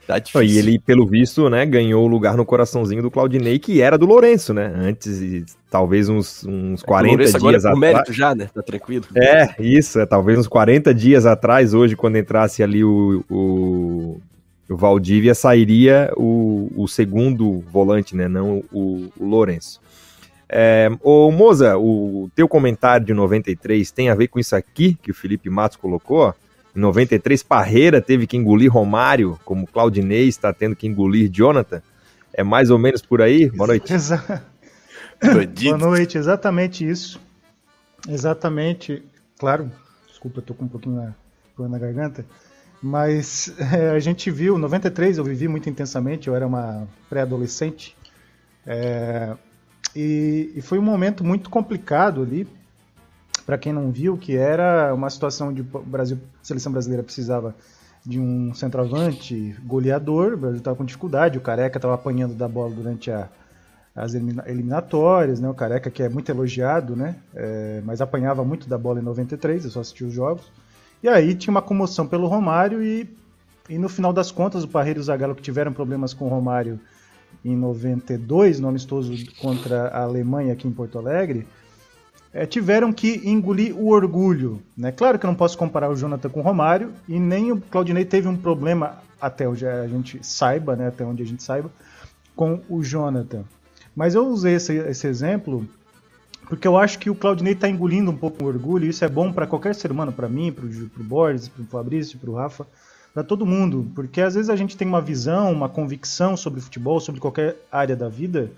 [0.06, 0.42] Tá difícil.
[0.42, 4.06] E ele, pelo visto, né, ganhou o lugar no coraçãozinho do Claudinei, que era do
[4.06, 4.72] Lourenço, né?
[4.74, 7.78] Antes, talvez uns, uns 40 é dias agora é atrás.
[7.78, 8.48] mérito já, né?
[8.52, 9.04] Tá tranquilo.
[9.14, 14.20] É, isso, é, talvez uns 40 dias atrás, hoje, quando entrasse ali o, o,
[14.68, 18.26] o Valdívia, sairia o, o segundo volante, né?
[18.26, 19.80] Não o, o Lourenço.
[20.54, 25.10] É, ô Moza, o teu comentário de 93 tem a ver com isso aqui que
[25.10, 26.34] o Felipe Matos colocou?
[26.74, 31.82] Em 93, Parreira teve que engolir Romário, como Claudinei está tendo que engolir Jonathan.
[32.32, 33.50] É mais ou menos por aí?
[33.50, 33.92] Boa noite.
[33.92, 34.42] Exa...
[35.22, 37.20] Boa noite, exatamente isso.
[38.08, 39.04] Exatamente.
[39.38, 39.70] Claro,
[40.08, 42.24] desculpa, eu tô com um pouquinho na, na garganta.
[42.82, 47.96] Mas é, a gente viu, 93 eu vivi muito intensamente, eu era uma pré-adolescente.
[48.66, 49.36] É,
[49.94, 52.48] e, e foi um momento muito complicado ali,
[53.44, 57.54] para quem não viu, que era uma situação de Brasil, a seleção brasileira precisava
[58.04, 62.74] de um centroavante goleador, o Brasil estava com dificuldade, o Careca estava apanhando da bola
[62.74, 63.28] durante a,
[63.94, 65.48] as eliminatórias, né?
[65.48, 67.16] O Careca que é muito elogiado, né?
[67.34, 70.50] É, mas apanhava muito da bola em 93, eu só assisti os jogos.
[71.02, 73.08] E aí tinha uma comoção pelo Romário e,
[73.68, 76.28] e no final das contas o Parreira e o Zagallo que tiveram problemas com o
[76.28, 76.80] Romário
[77.44, 81.46] em 92, no amistoso contra a Alemanha aqui em Porto Alegre,
[82.32, 84.62] é, tiveram que engolir o orgulho.
[84.76, 84.92] Né?
[84.92, 88.04] Claro que eu não posso comparar o Jonathan com o Romário, e nem o Claudinei
[88.04, 90.88] teve um problema, até onde a gente saiba, né?
[90.88, 91.70] até onde a gente saiba,
[92.34, 93.44] com o Jonathan.
[93.94, 95.68] Mas eu usei esse, esse exemplo
[96.52, 99.08] porque eu acho que o Claudinei está engolindo um pouco o orgulho, e isso é
[99.08, 102.34] bom para qualquer ser humano, para mim, para o Borges, para o Fabrício, para o
[102.34, 102.66] Rafa,
[103.14, 107.00] para todo mundo, porque às vezes a gente tem uma visão, uma convicção sobre futebol,
[107.00, 108.50] sobre qualquer área da vida,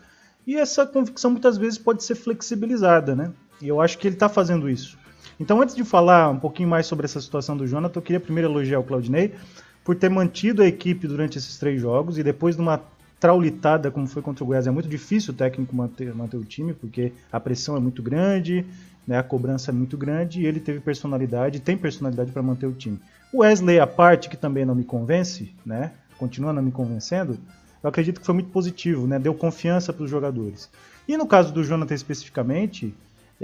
[0.44, 3.30] e essa convicção muitas vezes pode ser flexibilizada, né?
[3.60, 4.98] E eu acho que ele está fazendo isso.
[5.38, 8.48] Então, antes de falar um pouquinho mais sobre essa situação do Jonathan, eu queria primeiro
[8.48, 9.34] elogiar o Claudinei
[9.82, 12.80] por ter mantido a equipe durante esses três jogos e depois de uma
[13.20, 16.74] traulitada como foi contra o Goiás, é muito difícil o técnico manter, manter o time,
[16.74, 18.66] porque a pressão é muito grande,
[19.06, 22.72] né, a cobrança é muito grande e ele teve personalidade, tem personalidade para manter o
[22.72, 23.00] time.
[23.32, 27.38] O Wesley, a parte que também não me convence, né, continua não me convencendo,
[27.82, 30.70] eu acredito que foi muito positivo, né, deu confiança para os jogadores.
[31.08, 32.94] E no caso do Jonathan especificamente,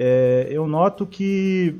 [0.02, 1.78] é, eu noto que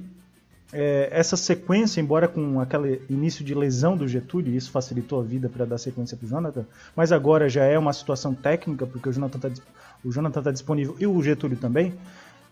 [0.71, 5.49] é, essa sequência, embora com aquele início de lesão do Getúlio, isso facilitou a vida
[5.49, 9.13] para dar sequência para o Jonathan, mas agora já é uma situação técnica, porque o
[9.13, 11.95] Jonathan está tá disponível e o Getúlio também,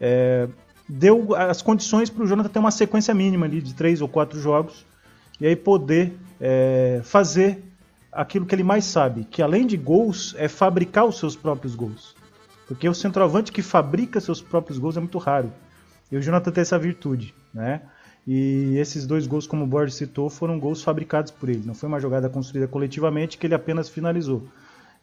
[0.00, 0.48] é,
[0.88, 4.40] deu as condições para o Jonathan ter uma sequência mínima ali de três ou quatro
[4.40, 4.86] jogos
[5.38, 7.62] e aí poder é, fazer
[8.10, 12.16] aquilo que ele mais sabe, que além de gols, é fabricar os seus próprios gols.
[12.68, 15.50] Porque o centroavante que fabrica seus próprios gols é muito raro.
[16.12, 17.80] E o Jonathan tem essa virtude, né?
[18.26, 21.62] E esses dois gols, como o Borges citou, foram gols fabricados por ele.
[21.64, 24.46] Não foi uma jogada construída coletivamente que ele apenas finalizou.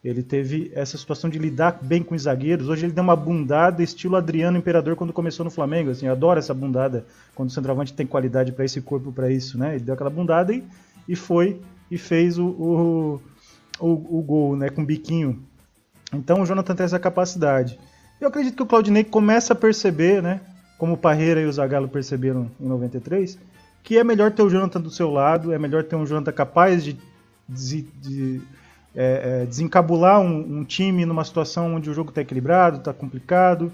[0.04, 2.68] Ele teve essa situação de lidar bem com os zagueiros.
[2.68, 5.90] Hoje ele deu uma bundada estilo Adriano Imperador quando começou no Flamengo.
[5.90, 9.58] Assim, eu adoro essa bundada quando o centroavante tem qualidade para esse corpo para isso,
[9.58, 9.74] né?
[9.74, 10.62] Ele deu aquela bundada e,
[11.08, 13.22] e foi e fez o, o,
[13.80, 14.68] o, o gol, né?
[14.68, 15.42] Com biquinho.
[16.12, 17.78] Então o Jonathan tem essa capacidade.
[18.20, 20.40] Eu acredito que o Claudinei começa a perceber, né?
[20.78, 23.38] Como o Parreira e o Zagallo perceberam em 93,
[23.82, 26.84] que é melhor ter o Jonathan do seu lado, é melhor ter um Jonathan capaz
[26.84, 26.98] de,
[27.48, 28.42] de, de
[28.94, 33.72] é, é, desencabular um, um, time numa situação onde o jogo está equilibrado, está complicado.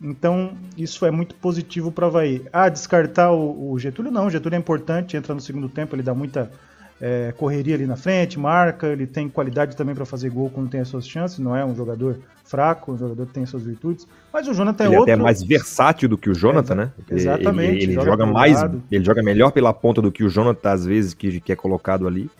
[0.00, 2.46] Então, isso é muito positivo para o Havaí.
[2.52, 4.12] Ah, descartar o, o, Getúlio?
[4.12, 6.52] Não, o Getúlio é importante, entra no segundo tempo, ele dá muita
[7.00, 10.80] é, correria ali na frente, marca, ele tem qualidade também para fazer gol quando tem
[10.80, 14.06] as suas chances, não é um jogador fraco, um jogador que tem as suas virtudes.
[14.32, 15.12] Mas o Jonathan ele é outro.
[15.12, 16.92] Ele é mais versátil do que o Jonathan, né?
[17.10, 17.70] Exatamente.
[17.70, 18.58] Ele, ele joga, joga mais,
[18.90, 22.06] ele joga melhor pela ponta do que o Jonathan, às vezes, que, que é colocado
[22.06, 22.30] ali.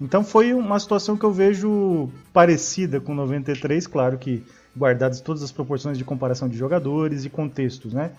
[0.00, 4.42] Então foi uma situação que eu vejo parecida com 93, claro que
[4.76, 8.10] guardadas todas as proporções de comparação de jogadores e contextos, né?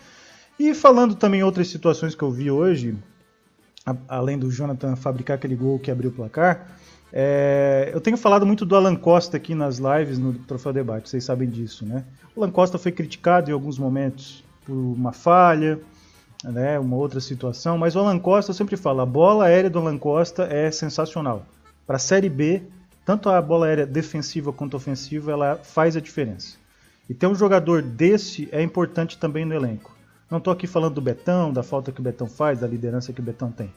[0.59, 2.97] E falando também outras situações que eu vi hoje,
[4.07, 6.67] além do Jonathan fabricar aquele gol que abriu o placar,
[7.11, 11.23] é, eu tenho falado muito do Alan Costa aqui nas lives no Troféu Debate, vocês
[11.23, 12.03] sabem disso, né?
[12.35, 15.79] O Alan Costa foi criticado em alguns momentos por uma falha,
[16.43, 19.79] né, uma outra situação, mas o Alan Costa, eu sempre falo, a bola aérea do
[19.79, 21.45] Alan Costa é sensacional
[21.85, 22.61] para a Série B,
[23.05, 26.57] tanto a bola aérea defensiva quanto ofensiva, ela faz a diferença.
[27.09, 29.96] E ter um jogador desse é importante também no elenco.
[30.29, 33.21] Não estou aqui falando do Betão, da falta que o Betão faz, da liderança que
[33.21, 33.71] o Betão tem.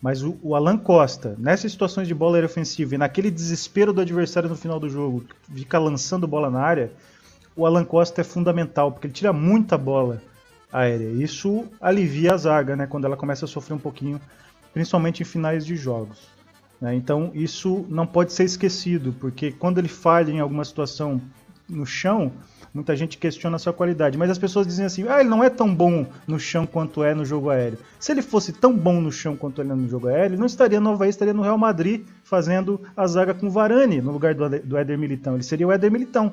[0.00, 4.48] Mas o, o Alan Costa, nessas situações de bola ofensiva e naquele desespero do adversário
[4.48, 6.92] no final do jogo, fica lançando bola na área,
[7.56, 10.22] o Alan Costa é fundamental, porque ele tira muita bola
[10.72, 11.10] aérea.
[11.10, 14.20] Isso alivia a zaga, né, quando ela começa a sofrer um pouquinho,
[14.72, 16.28] principalmente em finais de jogos.
[16.80, 16.94] Né?
[16.94, 21.20] Então isso não pode ser esquecido, porque quando ele falha em alguma situação
[21.68, 22.32] no chão,
[22.72, 24.18] muita gente questiona a sua qualidade.
[24.18, 27.14] Mas as pessoas dizem assim: ah, ele não é tão bom no chão quanto é
[27.14, 27.78] no jogo aéreo.
[27.98, 30.46] Se ele fosse tão bom no chão quanto ele é no jogo aéreo, ele não
[30.46, 34.48] estaria no Havaí, estaria no Real Madrid fazendo a zaga com Varane no lugar do,
[34.60, 35.34] do Éder Militão.
[35.34, 36.32] Ele seria o Éder Militão.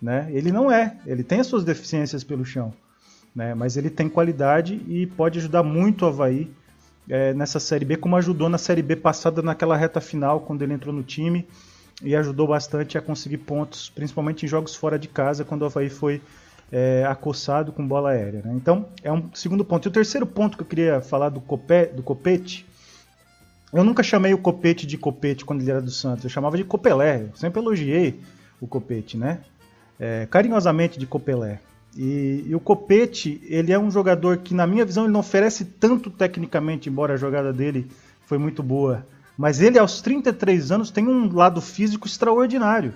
[0.00, 0.28] Né?
[0.30, 2.72] Ele não é, ele tem as suas deficiências pelo chão.
[3.34, 3.54] Né?
[3.54, 6.50] Mas ele tem qualidade e pode ajudar muito o Havaí
[7.08, 10.72] é, nessa Série B, como ajudou na Série B passada naquela reta final, quando ele
[10.72, 11.46] entrou no time,
[12.02, 15.90] e ajudou bastante a conseguir pontos, principalmente em jogos fora de casa, quando o Havaí
[15.90, 16.20] foi
[16.72, 18.42] é, acossado com bola aérea.
[18.44, 18.52] Né?
[18.54, 19.86] Então, é um segundo ponto.
[19.86, 22.66] E o terceiro ponto que eu queria falar do, Copé, do Copete,
[23.72, 26.64] eu nunca chamei o Copete de Copete quando ele era do Santos, eu chamava de
[26.64, 28.20] Copelé, eu sempre elogiei
[28.60, 29.40] o Copete, né?
[29.98, 31.60] É, carinhosamente de Copelé.
[31.96, 35.64] E, e, o Copete, ele é um jogador que, na minha visão, ele não oferece
[35.64, 37.90] tanto tecnicamente, embora a jogada dele
[38.26, 39.04] foi muito boa.
[39.40, 42.92] Mas ele, aos 33 anos, tem um lado físico extraordinário.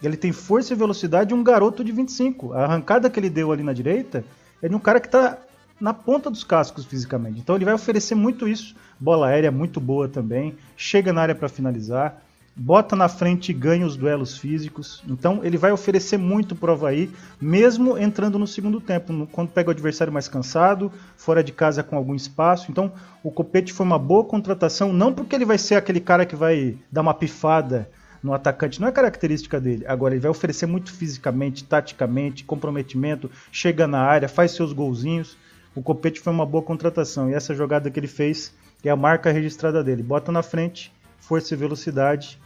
[0.00, 2.52] Ele tem força e velocidade de um garoto de 25.
[2.52, 4.24] A arrancada que ele deu ali na direita
[4.62, 5.36] é de um cara que está
[5.80, 7.40] na ponta dos cascos fisicamente.
[7.40, 8.76] Então ele vai oferecer muito isso.
[9.00, 10.54] Bola aérea muito boa também.
[10.76, 12.22] Chega na área para finalizar
[12.58, 15.00] bota na frente e ganha os duelos físicos.
[15.08, 17.08] Então ele vai oferecer muito pro Havaí,
[17.40, 21.96] mesmo entrando no segundo tempo, quando pega o adversário mais cansado, fora de casa com
[21.96, 22.68] algum espaço.
[22.68, 22.92] Então
[23.22, 26.76] o Copete foi uma boa contratação, não porque ele vai ser aquele cara que vai
[26.90, 27.88] dar uma pifada
[28.20, 29.86] no atacante, não é característica dele.
[29.86, 35.36] Agora ele vai oferecer muito fisicamente, taticamente, comprometimento, chega na área, faz seus golzinhos.
[35.76, 39.30] O Copete foi uma boa contratação e essa jogada que ele fez é a marca
[39.30, 40.02] registrada dele.
[40.02, 42.40] Bota na frente, força e velocidade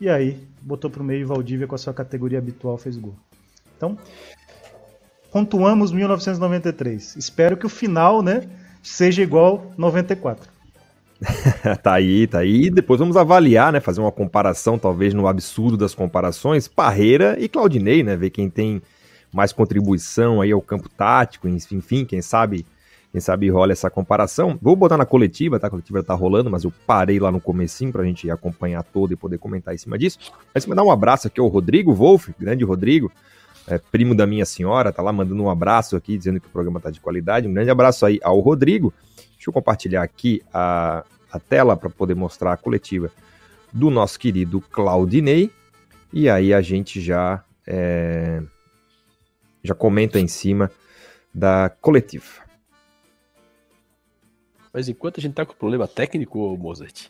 [0.00, 3.14] e aí, botou para o meio e Valdívia com a sua categoria habitual fez gol.
[3.76, 3.96] Então,
[5.30, 7.16] pontuamos 1993.
[7.16, 8.48] Espero que o final, né,
[8.82, 10.50] seja igual 94.
[11.82, 12.70] tá aí, tá aí.
[12.70, 13.80] Depois vamos avaliar, né?
[13.80, 18.16] Fazer uma comparação, talvez no absurdo das comparações, Parreira e Claudinei, né?
[18.16, 18.80] Ver quem tem
[19.32, 22.64] mais contribuição aí ao campo tático, enfim, quem sabe
[23.18, 24.56] quem sabe rola essa comparação.
[24.62, 25.66] Vou botar na coletiva, tá?
[25.66, 29.16] A coletiva tá rolando, mas eu parei lá no comecinho pra gente acompanhar todo e
[29.16, 30.18] poder comentar em cima disso.
[30.54, 33.10] Mas mandar um abraço aqui ao Rodrigo Wolf, grande Rodrigo,
[33.66, 36.80] é, primo da minha senhora, tá lá mandando um abraço aqui, dizendo que o programa
[36.80, 37.48] tá de qualidade.
[37.48, 38.94] Um grande abraço aí ao Rodrigo.
[39.34, 43.10] Deixa eu compartilhar aqui a, a tela para poder mostrar a coletiva
[43.72, 45.50] do nosso querido Claudinei.
[46.12, 48.40] E aí a gente já, é,
[49.62, 50.70] já comenta em cima
[51.34, 52.47] da coletiva.
[54.72, 57.06] Mas enquanto a gente tá com problema técnico, Mozart,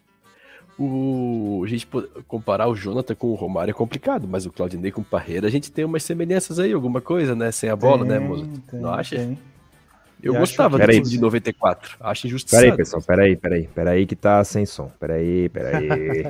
[0.79, 1.88] o, a gente
[2.27, 5.51] comparar o Jonathan com o Romário é complicado, mas o Claudinei com o Parreira, a
[5.51, 7.51] gente tem umas semelhanças aí, alguma coisa, né?
[7.51, 8.51] Sem a bola, né, tem, né, Mozart?
[8.71, 9.16] Tem, Não acha?
[9.16, 9.38] Tem.
[10.23, 11.97] Eu e gostava do time de 94.
[12.01, 12.62] Acho injustiçado.
[12.62, 13.68] Peraí, pessoal, peraí, peraí.
[13.73, 14.90] Peraí que tá sem som.
[14.99, 16.27] Peraí, peraí.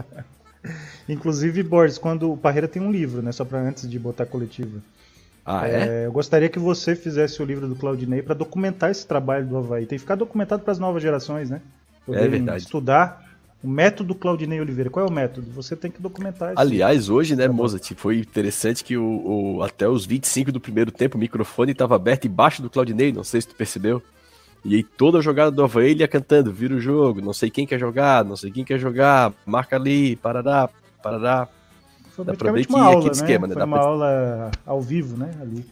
[1.08, 3.32] Inclusive, Borges, quando o Parreira tem um livro, né?
[3.32, 4.80] Só para antes de botar coletiva.
[5.50, 6.02] Ah, é?
[6.02, 6.06] é?
[6.06, 9.86] Eu gostaria que você fizesse o livro do Claudinei para documentar esse trabalho do Havaí.
[9.86, 11.62] Tem que ficar documentado para as novas gerações, né?
[12.08, 12.62] é verdade.
[12.62, 13.26] Estudar
[13.62, 14.90] o método Claudinei Oliveira.
[14.90, 15.50] Qual é o método?
[15.52, 16.60] Você tem que documentar isso.
[16.60, 21.16] Aliás, hoje, né, Mozart, foi interessante que o, o, até os 25 do primeiro tempo
[21.16, 24.02] o microfone estava aberto embaixo do Claudinei, não sei se tu percebeu.
[24.64, 27.48] E aí toda a jogada do Havaí ele ia cantando, vira o jogo, não sei
[27.48, 30.68] quem quer jogar, não sei quem quer jogar, marca ali, parará,
[31.02, 31.48] parará.
[32.18, 33.12] Foi Dá pra ver que uma aula, aquele né?
[33.12, 33.54] esquema, né?
[33.54, 33.86] Foi uma pra...
[33.86, 35.64] aula ao vivo, né, ali.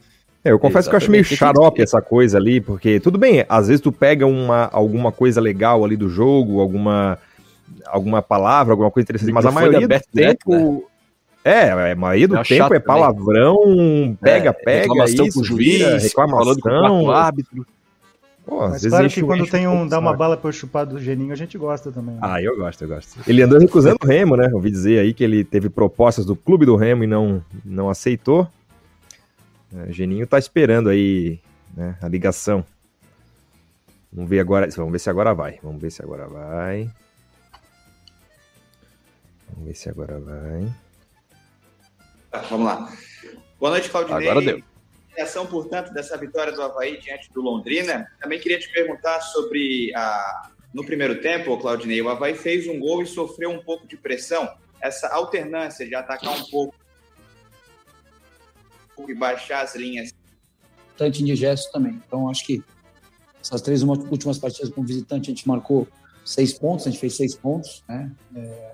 [0.45, 0.91] É, eu confesso Exatamente.
[0.91, 4.25] que eu acho meio xarope essa coisa ali, porque tudo bem, às vezes tu pega
[4.25, 7.19] uma, alguma coisa legal ali do jogo, alguma,
[7.87, 10.55] alguma palavra, alguma coisa interessante, mas a maioria do tempo...
[10.55, 10.81] Né?
[11.45, 15.45] É, a maioria do é tempo é palavrão, pega, é, pega, reclamação isso, com o
[15.45, 17.67] juiz, vira, reclamação, falando com o árbitro.
[18.47, 21.33] Pô, Mas claro que quando tem um, dá uma bala pra eu chupar do Geninho,
[21.33, 22.15] a gente gosta também.
[22.15, 22.21] Né?
[22.23, 23.19] Ah, eu gosto, eu gosto.
[23.27, 24.49] Ele andou recusando o Remo, né?
[24.53, 28.49] Ouvi dizer aí que ele teve propostas do clube do Remo e não, não aceitou.
[29.75, 31.41] É, o Geninho tá esperando aí
[31.77, 32.65] né, a ligação.
[34.13, 34.69] Vamos ver agora.
[34.77, 35.59] Vamos ver se agora vai.
[35.61, 36.89] Vamos ver se agora vai.
[39.51, 40.73] Vamos ver se agora vai.
[42.31, 42.93] Tá, vamos lá.
[43.59, 44.31] Boa noite, Claudinei.
[44.31, 44.63] Agora deu
[45.17, 48.07] reação, portanto, dessa vitória do Havaí diante do Londrina.
[48.21, 50.51] Também queria te perguntar sobre a.
[50.75, 54.47] No primeiro tempo, Claudinei, o Havaí fez um gol e sofreu um pouco de pressão.
[54.79, 56.75] Essa alternância de atacar um pouco
[59.09, 60.13] e baixar as linhas.
[60.91, 62.01] Bastante indigesto também.
[62.07, 62.63] Então, acho que
[63.41, 65.89] essas três últimas partidas como visitante, a gente marcou
[66.25, 68.11] seis pontos, a gente fez seis pontos, né?
[68.35, 68.73] É,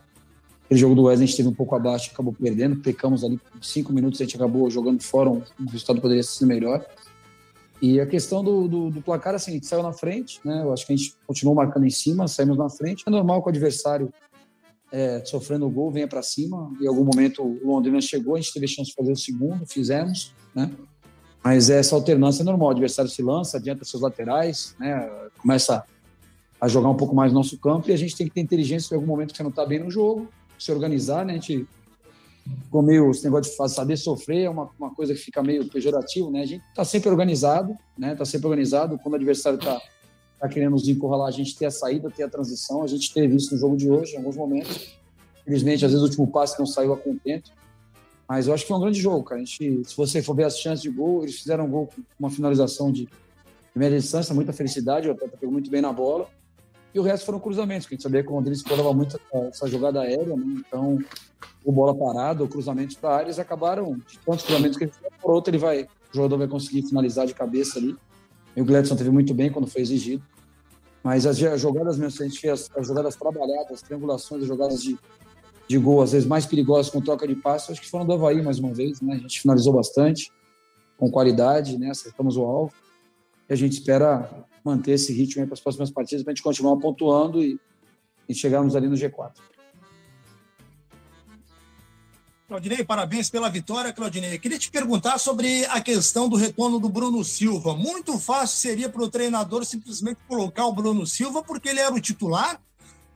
[0.72, 3.92] Aquele jogo do Wesley a gente teve um pouco abaixo, acabou perdendo, pecamos ali cinco
[3.92, 6.82] minutos, a gente acabou jogando fora, um, resultado poderia ser melhor.
[7.82, 10.62] E a questão do, do, do, placar, assim, a gente saiu na frente, né?
[10.62, 13.04] Eu acho que a gente continuou marcando em cima, saímos na frente.
[13.06, 14.10] É normal que o adversário,
[14.90, 16.72] é, sofrendo o gol, venha para cima.
[16.80, 20.32] Em algum momento o Londrina chegou, a gente teve chance de fazer o segundo, fizemos,
[20.54, 20.70] né?
[21.44, 25.06] Mas essa alternância é normal, o adversário se lança, adianta seus laterais, né?
[25.38, 25.84] Começa
[26.58, 28.94] a jogar um pouco mais no nosso campo e a gente tem que ter inteligência
[28.94, 30.28] em algum momento que você não está bem no jogo,
[30.62, 31.32] se organizar, né?
[31.32, 31.66] A gente
[32.64, 36.30] ficou meio, esse negócio de saber sofrer é uma, uma coisa que fica meio pejorativo,
[36.30, 36.42] né?
[36.42, 38.12] A gente está sempre organizado, né?
[38.12, 38.98] Está sempre organizado.
[38.98, 39.80] Quando o adversário está
[40.38, 42.82] tá querendo nos encurralar, a gente ter a saída, ter a transição.
[42.82, 44.98] A gente teve isso no jogo de hoje, em alguns momentos.
[45.42, 47.50] Infelizmente, às vezes o último passe não saiu a contento.
[48.28, 49.40] Mas eu acho que foi um grande jogo, cara.
[49.40, 52.02] A gente, se você for ver as chances de gol, eles fizeram um gol com
[52.18, 53.08] uma finalização de,
[53.74, 55.08] média distância, muita felicidade.
[55.08, 56.28] O atleta pegou muito bem na bola
[56.94, 59.66] e o resto foram cruzamentos, que a gente sabia que o André explorava muito essa
[59.66, 60.62] jogada aérea, né?
[60.66, 60.98] então
[61.64, 65.30] o bola parada, ou cruzamentos para áreas, acabaram de tantos cruzamentos que ele fez, por
[65.30, 67.96] outro ele vai, o jogador vai conseguir finalizar de cabeça ali.
[68.54, 70.22] E o Gladson teve muito bem quando foi exigido.
[71.02, 74.82] Mas as jogadas mesmo, se a gente fez as, jogadas trabalhadas, as triangulações, as jogadas
[74.82, 74.96] de,
[75.66, 78.42] de gol, às vezes mais perigosas com troca de passe, acho que foram do Havaí
[78.42, 79.14] mais uma vez, né?
[79.14, 80.30] A gente finalizou bastante,
[80.96, 81.90] com qualidade, né?
[81.90, 82.72] Acertamos o alvo.
[83.48, 84.30] E a gente espera
[84.64, 87.58] manter esse ritmo para as próximas partidas, para a gente continuar pontuando e,
[88.28, 89.32] e chegarmos ali no G4.
[92.52, 94.38] Claudinei, parabéns pela vitória, Claudinei.
[94.38, 97.74] Queria te perguntar sobre a questão do retorno do Bruno Silva.
[97.74, 102.00] Muito fácil seria para o treinador simplesmente colocar o Bruno Silva, porque ele era o
[102.00, 102.60] titular,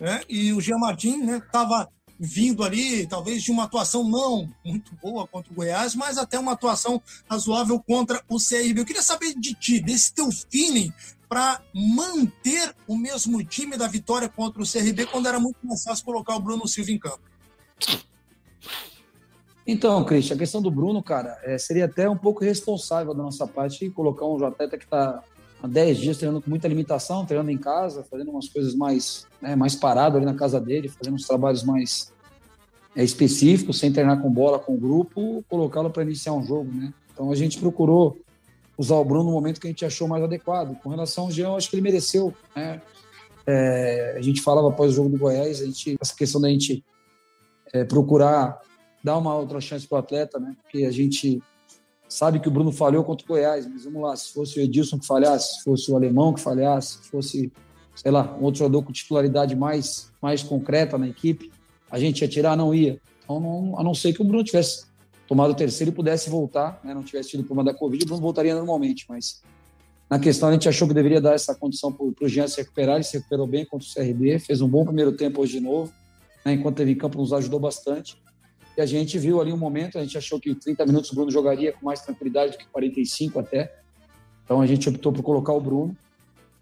[0.00, 0.22] né?
[0.26, 1.87] E o Jean Martin estava né,
[2.18, 6.52] vindo ali, talvez de uma atuação não muito boa contra o Goiás, mas até uma
[6.52, 8.80] atuação razoável contra o CRB.
[8.80, 10.90] Eu queria saber de ti, desse teu feeling
[11.28, 16.04] para manter o mesmo time da vitória contra o CRB quando era muito mais fácil
[16.04, 17.20] colocar o Bruno Silva em campo.
[19.66, 23.46] Então, Cristian, a questão do Bruno, cara, é, seria até um pouco irresponsável da nossa
[23.46, 25.22] parte colocar um atleta que está
[25.60, 29.56] há 10 dias treinando com muita limitação, treinando em casa, fazendo umas coisas mais, né,
[29.56, 32.12] mais parado ali na casa dele, fazendo uns trabalhos mais
[32.94, 36.94] é, específicos, sem treinar com bola, com o grupo, colocá-lo para iniciar um jogo, né?
[37.12, 38.18] Então a gente procurou
[38.76, 40.76] usar o Bruno no momento que a gente achou mais adequado.
[40.82, 42.34] Com relação ao Jean, eu acho que ele mereceu.
[42.54, 42.80] Né?
[43.46, 46.84] É, a gente falava após o jogo do Goiás, a gente, essa questão da gente
[47.72, 48.60] é, procurar
[49.02, 50.56] dar uma outra chance para o atleta, né?
[50.62, 51.40] porque a gente
[52.08, 54.98] sabe que o Bruno falhou contra o Goiás, mas vamos lá, se fosse o Edilson
[54.98, 57.52] que falhasse, se fosse o Alemão que falhasse, se fosse,
[57.94, 61.52] sei lá, um outro jogador com titularidade mais, mais concreta na equipe,
[61.90, 62.56] a gente ia tirar?
[62.56, 63.00] Não ia.
[63.22, 64.86] Então, não, a não ser que o Bruno tivesse
[65.26, 68.22] tomado o terceiro e pudesse voltar, né, não tivesse tido problema da Covid, o Bruno
[68.22, 69.42] voltaria normalmente, mas
[70.08, 72.96] na questão a gente achou que deveria dar essa condição para o Jean se recuperar,
[72.96, 75.92] ele se recuperou bem contra o CRB, fez um bom primeiro tempo hoje de novo,
[76.44, 78.16] né, enquanto teve em campo nos ajudou bastante,
[78.77, 81.31] e a gente viu ali um momento, a gente achou que 30 minutos o Bruno
[81.31, 83.74] jogaria com mais tranquilidade do que 45 até,
[84.44, 85.96] então a gente optou por colocar o Bruno,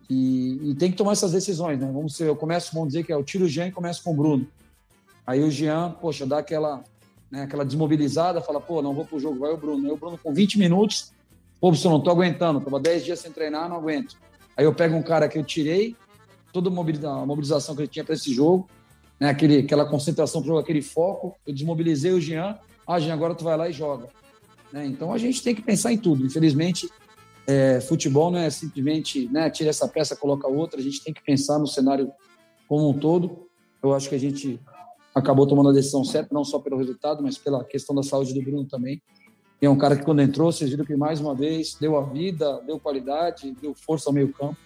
[0.09, 3.13] e, e tem que tomar essas decisões, né, vamos ser, eu começo, vamos dizer que
[3.13, 4.47] é o tiro Jean e começo com o Bruno,
[5.27, 6.85] Aí o Jean, poxa, dá aquela,
[7.35, 9.85] né, aquela desmobilizada, fala, pô, não vou pro jogo, vai o Bruno.
[9.85, 11.13] Aí o Bruno com 20 minutos,
[11.61, 14.17] pô, eu não tô aguentando, tava 10 dias sem treinar, não aguento.
[14.57, 15.97] Aí eu pego um cara que eu tirei,
[16.53, 18.69] toda a mobilização que ele tinha para esse jogo,
[19.19, 22.57] né, aquele, aquela concentração pro jogo, aquele foco, eu desmobilizei o Jean,
[22.87, 24.09] ah, Jean, agora tu vai lá e joga.
[24.73, 24.87] Né?
[24.87, 26.25] Então a gente tem que pensar em tudo.
[26.25, 26.89] Infelizmente,
[27.49, 30.79] é, futebol não é simplesmente né, tira essa peça, coloca outra.
[30.79, 32.13] A gente tem que pensar no cenário
[32.69, 33.49] como um todo.
[33.83, 34.61] Eu acho que a gente
[35.15, 38.43] acabou tomando a decisão certa, não só pelo resultado, mas pela questão da saúde do
[38.43, 39.01] Bruno também.
[39.63, 42.03] E é um cara que, quando entrou, vocês viram que mais uma vez deu a
[42.03, 44.57] vida, deu qualidade, deu força ao meio-campo.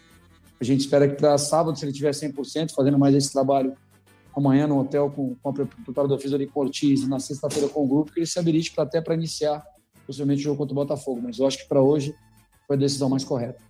[0.60, 3.74] A gente espera que para sábado, se ele tiver 100%, fazendo mais esse trabalho
[4.34, 7.68] amanhã no hotel com, com a preparador físico ali com o Ortiz e na sexta-feira
[7.68, 9.62] com o grupo, que ele se habilite para até para iniciar
[10.06, 11.20] possivelmente o jogo contra o Botafogo.
[11.22, 12.14] Mas eu acho que para hoje
[12.66, 13.67] foi a decisão mais correta.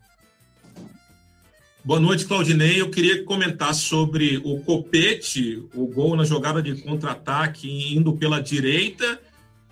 [1.88, 2.78] Boa noite, Claudinei.
[2.78, 9.18] Eu queria comentar sobre o Copete, o gol na jogada de contra-ataque indo pela direita,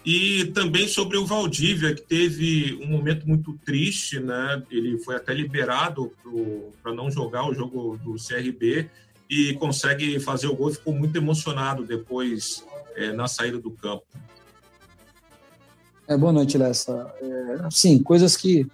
[0.02, 4.62] e também sobre o Valdívia, que teve um momento muito triste, né?
[4.70, 6.10] Ele foi até liberado
[6.82, 8.88] para não jogar o jogo do CRB
[9.28, 10.72] e consegue fazer o gol.
[10.72, 12.64] Ficou muito emocionado depois
[12.94, 14.06] é, na saída do campo.
[16.08, 17.14] É, boa noite, Lessa.
[17.20, 18.66] É, sim, coisas que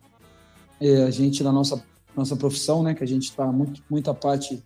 [0.80, 2.94] é, a gente, na nossa nossa profissão, né?
[2.94, 4.62] Que a gente está muito, muita parte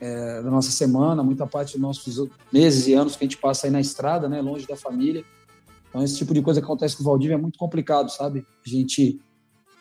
[0.00, 3.66] é, da nossa semana, muita parte dos nossos meses e anos que a gente passa
[3.66, 4.40] aí na estrada, né?
[4.40, 5.24] Longe da família.
[5.88, 8.44] Então, esse tipo de coisa que acontece com o Valdívia é muito complicado, sabe?
[8.66, 9.20] A gente,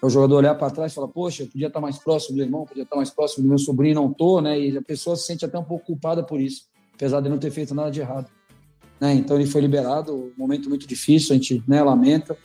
[0.02, 2.66] o jogador olhar para trás e falar, poxa, eu podia estar mais próximo do irmão,
[2.66, 4.60] podia estar mais próximo do meu sobrinho, não tô, né?
[4.60, 7.50] E a pessoa se sente até um pouco culpada por isso, apesar de não ter
[7.50, 8.30] feito nada de errado.
[9.02, 9.16] Né?
[9.16, 12.38] Então, ele foi liberado, um momento muito difícil, a gente né, lamenta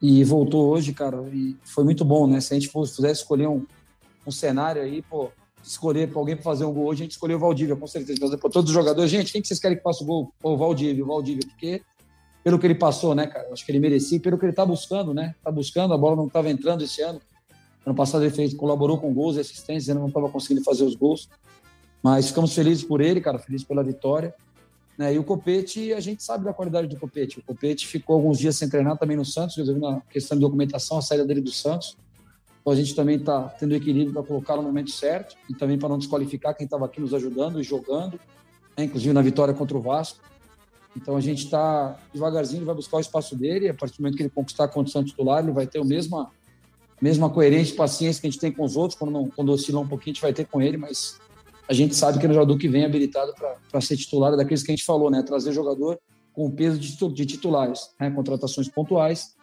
[0.00, 2.40] e voltou hoje, cara, e foi muito bom, né?
[2.40, 3.64] Se a gente fosse, pudesse escolher um,
[4.26, 5.30] um cenário aí, pô,
[5.62, 8.18] escolher para alguém para fazer um gol hoje, a gente escolheu o Valdívia, com certeza.
[8.20, 10.32] Mas, pô, todos os jogadores, gente, quem que vocês querem que faça o gol?
[10.40, 11.82] Pô, o Valdívia, o Valdívia, porque
[12.44, 15.12] pelo que ele passou, né, cara, acho que ele merecia, pelo que ele tá buscando,
[15.12, 15.34] né?
[15.42, 17.20] Tá buscando, a bola não estava entrando esse ano.
[17.84, 20.94] Ano passado ele fez, colaborou com gols e assistências, ele não estava conseguindo fazer os
[20.94, 21.28] gols.
[22.02, 24.32] Mas ficamos felizes por ele, cara, felizes pela vitória.
[24.96, 25.14] Né?
[25.14, 27.38] E o Copete, a gente sabe da qualidade do Copete.
[27.38, 30.98] O Copete ficou alguns dias sem treinar também no Santos, resolvendo a questão de documentação,
[30.98, 31.96] a saída dele do Santos.
[32.60, 35.88] Então a gente também está tendo equilíbrio para colocar no momento certo e também para
[35.88, 38.18] não desqualificar quem estava aqui nos ajudando e jogando,
[38.76, 38.84] né?
[38.84, 40.18] inclusive na vitória contra o Vasco.
[40.96, 43.68] Então a gente está devagarzinho, vai buscar o espaço dele.
[43.68, 46.32] A partir do momento que ele conquistar a condição titular, ele vai ter a mesma,
[47.00, 48.98] mesma coerência e paciência que a gente tem com os outros.
[48.98, 51.20] Quando, não, quando oscila um pouquinho, a gente vai ter com ele, mas
[51.68, 53.34] a gente sabe que é um jogador que vem habilitado
[53.70, 55.22] para ser titular, é daqueles que a gente falou, né?
[55.22, 55.98] Trazer jogador
[56.32, 58.10] com peso de, titulares, né?
[58.10, 59.34] contratações pontuais,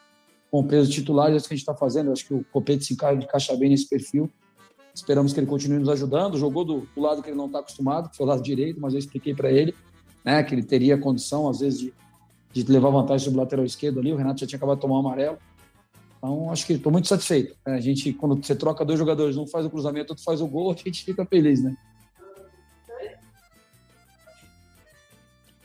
[0.52, 2.08] com peso de titulares, é isso que a gente está fazendo.
[2.08, 4.32] Eu acho que o Copete se encaixa bem nesse perfil.
[4.94, 6.38] Esperamos que ele continue nos ajudando.
[6.38, 8.94] Jogou do, do lado que ele não está acostumado, que foi o lado direito, mas
[8.94, 9.74] eu expliquei para ele
[10.24, 11.94] né, que ele teria condição, às vezes, de,
[12.54, 14.14] de levar vantagem sobre o lateral esquerdo ali.
[14.14, 15.38] O Renato já tinha acabado de tomar um amarelo.
[16.18, 17.56] Então, acho que estou muito satisfeito.
[17.66, 20.72] A gente, quando você troca dois jogadores, um faz o cruzamento, outro faz o gol,
[20.72, 21.76] a gente fica feliz, né?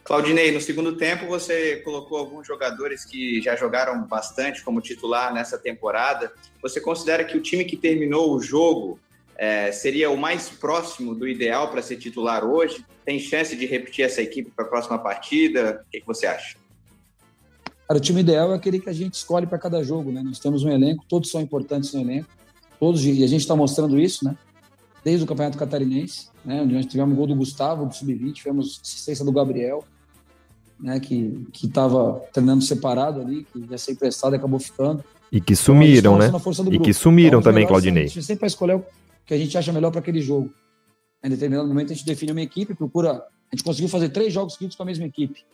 [0.09, 5.59] Claudinei, no segundo tempo você colocou alguns jogadores que já jogaram bastante como titular nessa
[5.59, 6.33] temporada.
[6.63, 8.99] Você considera que o time que terminou o jogo
[9.37, 12.83] é, seria o mais próximo do ideal para ser titular hoje?
[13.05, 15.85] Tem chance de repetir essa equipe para a próxima partida?
[15.87, 16.57] O que, que, você acha?
[17.87, 20.23] Cara, o time ideal é aquele que a gente escolhe para cada jogo, né?
[20.23, 22.31] Nós temos um elenco, todos são importantes no elenco,
[22.81, 24.35] todos e a gente está mostrando isso, né?
[25.05, 26.63] Desde o Campeonato Catarinense, né?
[26.63, 29.85] Onde nós tivemos o gol do Gustavo, do Sub-20, tivemos assistência do Gabriel,
[30.81, 35.05] né, que estava treinando separado ali, que ia ser emprestado e acabou ficando.
[35.31, 36.31] E que sumiram, então, né?
[36.73, 38.05] E que sumiram então, também, Claudinei.
[38.05, 38.85] A gente sempre vai escolher o
[39.27, 40.51] que a gente acha melhor para aquele jogo.
[41.23, 43.13] Em determinado momento a gente define uma equipe, procura.
[43.13, 45.45] A gente conseguiu fazer três jogos seguidos com a mesma equipe.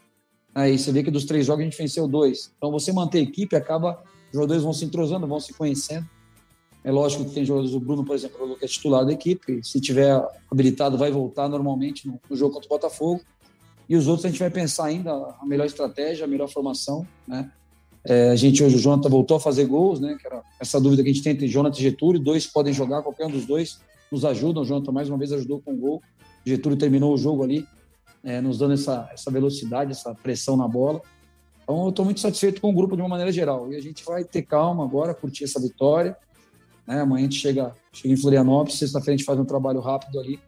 [0.55, 2.53] Aí você vê que dos três jogos a gente venceu dois.
[2.57, 6.09] Então você manter a equipe acaba, os jogadores vão se entrosando, vão se conhecendo.
[6.85, 9.81] É lógico que tem jogadores, o Bruno, por exemplo, que é titular da equipe, se
[9.81, 10.23] tiver
[10.53, 13.23] habilitado vai voltar normalmente no, no jogo contra o Botafogo.
[13.89, 17.51] E os outros a gente vai pensar ainda a melhor estratégia, a melhor formação, né?
[18.07, 20.17] É, a gente hoje, o Jonathan voltou a fazer gols, né?
[20.21, 22.21] Que era essa dúvida que a gente tem entre Jonathan e Getúlio.
[22.21, 23.81] Dois podem jogar, qualquer um dos dois
[24.13, 24.61] nos ajuda.
[24.61, 26.03] O Jonathan mais uma vez ajudou com o gol.
[26.45, 27.67] O Getúlio terminou o jogo ali,
[28.23, 31.01] é, nos dando essa, essa velocidade, essa pressão na bola.
[31.63, 33.73] Então, eu estou muito satisfeito com o grupo de uma maneira geral.
[33.73, 36.15] E a gente vai ter calma agora, curtir essa vitória.
[36.87, 37.01] Né?
[37.01, 40.39] Amanhã a gente chega, chega em Florianópolis, sexta-feira a gente faz um trabalho rápido ali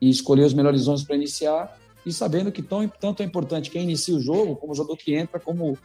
[0.00, 1.79] e escolher os melhores 11 para iniciar
[2.10, 5.14] e sabendo que tão, tanto é importante quem inicia o jogo, como o jogador que
[5.14, 5.78] entra, como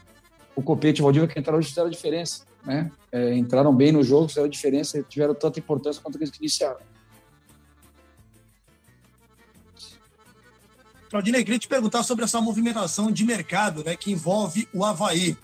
[0.56, 2.46] o Copete e o Valdívia que entraram hoje fizeram a diferença.
[2.66, 2.92] Né?
[3.12, 6.80] É, entraram bem no jogo, fizeram a diferença, tiveram tanta importância quanto aqueles que iniciaram.
[11.10, 15.38] Claudinei, queria te perguntar sobre essa movimentação de mercado né, que envolve o Havaí.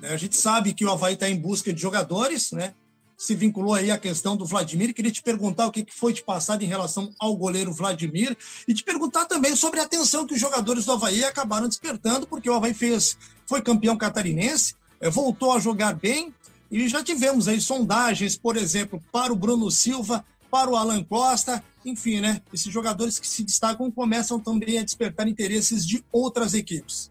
[0.00, 2.74] Né, a gente sabe que o Havaí está em busca de jogadores, né?
[3.16, 4.94] Se vinculou aí a questão do Vladimir.
[4.94, 8.36] Queria te perguntar o que foi te passado em relação ao goleiro Vladimir
[8.68, 12.50] e te perguntar também sobre a atenção que os jogadores do Havaí acabaram despertando, porque
[12.50, 16.34] o Havaí fez, foi campeão catarinense, eh, voltou a jogar bem
[16.70, 21.62] e já tivemos aí sondagens, por exemplo, para o Bruno Silva, para o Alan Costa,
[21.84, 22.40] enfim, né?
[22.52, 27.10] Esses jogadores que se destacam começam também a despertar interesses de outras equipes.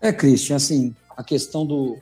[0.00, 1.98] É, Christian, assim, a questão do,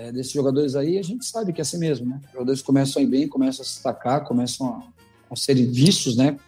[0.00, 2.20] é, desses jogadores aí, a gente sabe que é assim mesmo, né?
[2.24, 4.82] Os jogadores começam a ir bem, começam a se destacar, começam a,
[5.30, 6.38] a serem vistos, né?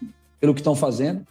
[0.40, 1.26] Pelo que estão fazendo.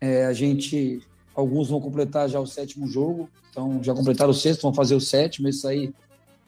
[0.00, 1.00] É, a gente,
[1.32, 5.00] alguns vão completar já o sétimo jogo, então já completaram o sexto, vão fazer o
[5.00, 5.94] sétimo, isso aí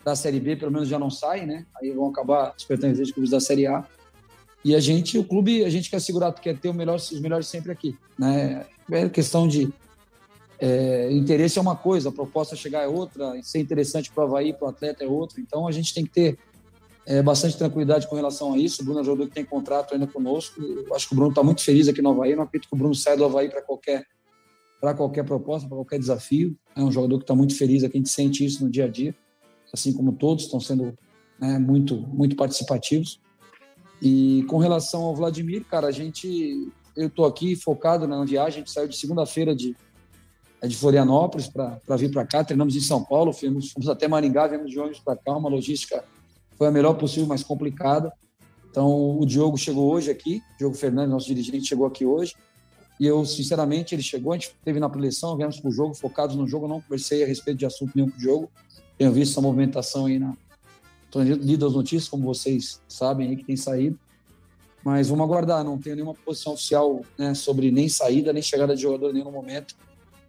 [0.05, 1.65] da Série B pelo menos já não sai, né?
[1.81, 3.85] Aí vão acabar despertando os clubes da Série A.
[4.65, 7.47] E a gente, o clube, a gente quer segurar, quer ter o melhor, os melhores
[7.47, 8.67] sempre aqui, né?
[8.91, 9.73] É questão de
[10.59, 14.53] é, interesse é uma coisa, a proposta chegar é outra, ser interessante para o Havaí,
[14.53, 15.41] para o atleta é outra.
[15.41, 16.39] Então a gente tem que ter
[17.05, 18.83] é, bastante tranquilidade com relação a isso.
[18.83, 20.61] O Bruno é um jogador que tem contrato ainda conosco.
[20.61, 22.35] Eu acho que o Bruno está muito feliz aqui no Havaí.
[22.35, 24.07] Não acredito que o Bruno saia do Havaí para qualquer,
[24.97, 26.57] qualquer proposta, para qualquer desafio.
[26.75, 28.89] É um jogador que está muito feliz aqui, a gente sente isso no dia a
[28.89, 29.15] dia
[29.73, 30.97] assim como todos estão sendo
[31.39, 33.21] né, muito, muito participativos.
[34.01, 38.65] E com relação ao Vladimir, cara, a gente, eu estou aqui focado na viagem, a
[38.65, 39.75] gente saiu de segunda-feira de, é
[40.63, 44.71] de Florianópolis para vir para cá, treinamos em São Paulo, fomos, fomos até Maringá, viemos
[44.71, 46.05] de ônibus para cá, uma logística
[46.57, 48.11] foi a melhor possível, mas complicada.
[48.71, 52.35] Então, o Diogo chegou hoje aqui, Diogo Fernandes, nosso dirigente, chegou aqui hoje.
[52.99, 56.35] E eu, sinceramente, ele chegou, a gente teve na preleção, viemos para o jogo, focados
[56.35, 58.51] no jogo, não conversei a respeito de assunto nenhum com o Diogo
[58.97, 60.35] tenho visto essa movimentação aí na.
[61.05, 63.99] Estou lido as notícias, como vocês sabem aí, que tem saído.
[64.85, 68.83] Mas vamos aguardar, não tenho nenhuma posição oficial né, sobre nem saída, nem chegada de
[68.83, 69.75] jogador em nenhum momento.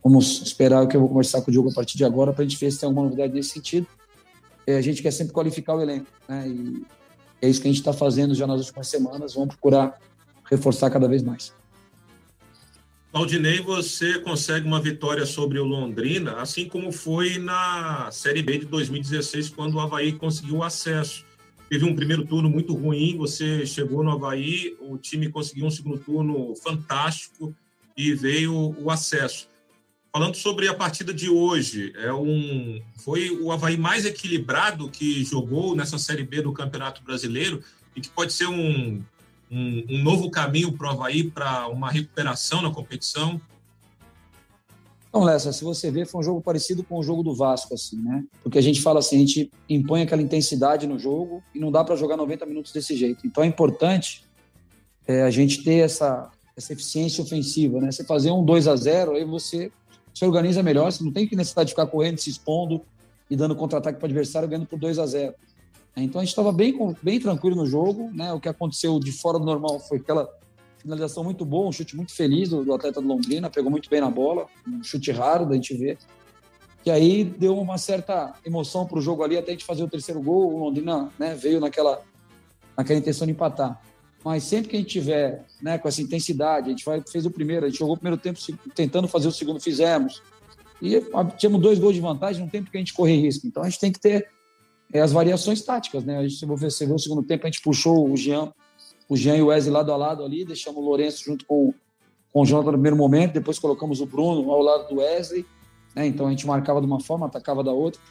[0.04, 2.48] Vamos esperar que eu vou conversar com o Diogo a partir de agora para a
[2.48, 3.88] gente ver se tem alguma novidade nesse sentido.
[4.66, 6.48] É, a gente quer sempre qualificar o elenco, né?
[6.48, 6.86] E
[7.42, 9.34] é isso que a gente está fazendo já nas últimas semanas.
[9.34, 9.98] Vamos procurar
[10.50, 11.54] reforçar cada vez mais.
[13.12, 18.66] Claudinei, você consegue uma vitória sobre o Londrina, assim como foi na Série B de
[18.66, 21.26] 2016, quando o Havaí conseguiu o acesso.
[21.70, 25.98] Teve um primeiro turno muito ruim, você chegou no Havaí, o time conseguiu um segundo
[25.98, 27.56] turno fantástico
[27.96, 29.50] e veio o acesso.
[30.18, 35.76] Falando sobre a partida de hoje, é um, foi o Havaí mais equilibrado que jogou
[35.76, 37.62] nessa Série B do Campeonato Brasileiro
[37.96, 39.00] e que pode ser um
[39.52, 43.40] um, um novo caminho para o Havaí para uma recuperação na competição?
[45.08, 48.02] Então, Lessa, se você ver, foi um jogo parecido com o jogo do Vasco, assim,
[48.02, 48.24] né?
[48.42, 51.84] Porque a gente fala assim, a gente impõe aquela intensidade no jogo e não dá
[51.84, 53.28] para jogar 90 minutos desse jeito.
[53.28, 54.26] Então é importante
[55.08, 57.92] é, a gente ter essa, essa eficiência ofensiva, né?
[57.92, 59.72] Você fazer um 2 a 0 aí você
[60.18, 62.82] se organiza melhor, você não tem que necessidade de ficar correndo, se expondo
[63.30, 65.36] e dando contra-ataque para o adversário ganhando por 2 a 0
[66.04, 68.32] então a gente estava bem, bem tranquilo no jogo, né?
[68.32, 70.30] O que aconteceu de fora do normal foi aquela
[70.78, 74.00] finalização muito boa, um chute muito feliz do, do atleta do Londrina, pegou muito bem
[74.00, 75.98] na bola, um chute raro da gente ver.
[76.84, 79.88] Que aí deu uma certa emoção para o jogo ali, até a gente fazer o
[79.88, 82.02] terceiro gol, o Londrina né, veio naquela,
[82.78, 83.82] naquela intenção de empatar.
[84.28, 87.32] Mas sempre que a gente tiver né, com essa intensidade, a gente vai, fez o
[87.32, 88.38] primeiro, a gente jogou o primeiro tempo
[88.76, 90.22] tentando fazer o segundo, fizemos.
[90.82, 91.02] E
[91.38, 93.48] tínhamos dois gols de vantagem, não tem porque a gente correr risco.
[93.48, 94.28] Então a gente tem que ter
[94.92, 96.18] é as variações táticas, né?
[96.18, 98.52] A gente, você vê o segundo tempo, a gente puxou o Jean,
[99.08, 101.74] o Jean e o Wesley lado a lado ali, deixamos o Lourenço junto com,
[102.34, 105.46] com o Jonathan no primeiro momento, depois colocamos o Bruno ao lado do Wesley,
[105.96, 106.06] né?
[106.06, 108.02] Então a gente marcava de uma forma, atacava da outra,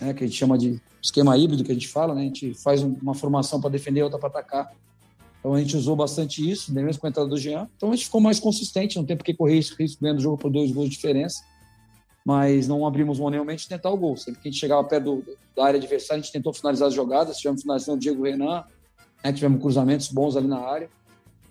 [0.00, 0.14] né?
[0.14, 2.20] Que a gente chama de esquema híbrido, que a gente fala, né?
[2.20, 4.72] A gente faz uma formação para defender, outra para atacar.
[5.48, 7.66] Então a gente usou bastante isso, mesmo com a entrada do Jean.
[7.74, 10.20] Então a gente ficou mais consistente, não tem por que correr esse risco ganhando o
[10.20, 11.42] jogo por dois gols de diferença
[12.28, 14.14] mas não abrimos mão nenhuma de tentar o gol.
[14.14, 16.92] Sempre que a gente chegava perto do, da área adversária, a gente tentou finalizar as
[16.92, 18.64] jogadas, tivemos finalização do Diego Renan,
[19.24, 20.90] né, tivemos cruzamentos bons ali na área.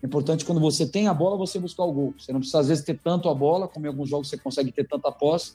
[0.04, 2.14] É importante quando você tem a bola, você buscar o gol.
[2.20, 4.72] Você não precisa, às vezes, ter tanto a bola, como em alguns jogos você consegue
[4.72, 5.54] ter tanta posse,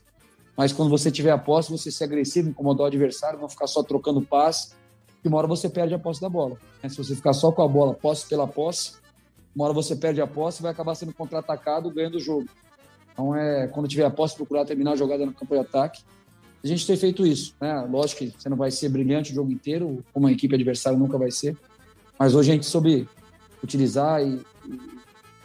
[0.56, 3.80] mas quando você tiver a posse, você ser agressivo, incomodar o adversário, não ficar só
[3.84, 4.72] trocando passe,
[5.22, 6.58] que uma hora você perde a posse da bola.
[6.82, 6.88] Né?
[6.88, 8.94] Se você ficar só com a bola, posse pela posse,
[9.54, 12.46] uma hora você perde a posse e vai acabar sendo contra-atacado ganhando o jogo.
[13.12, 16.02] Então, é, quando tiver a posse, procurar terminar a jogada no campo de ataque.
[16.64, 17.54] A gente tem feito isso.
[17.60, 17.80] Né?
[17.88, 21.18] Lógico que você não vai ser brilhante o jogo inteiro, como a equipe adversária nunca
[21.18, 21.56] vai ser.
[22.18, 23.08] Mas hoje a gente soube
[23.62, 24.80] utilizar e, e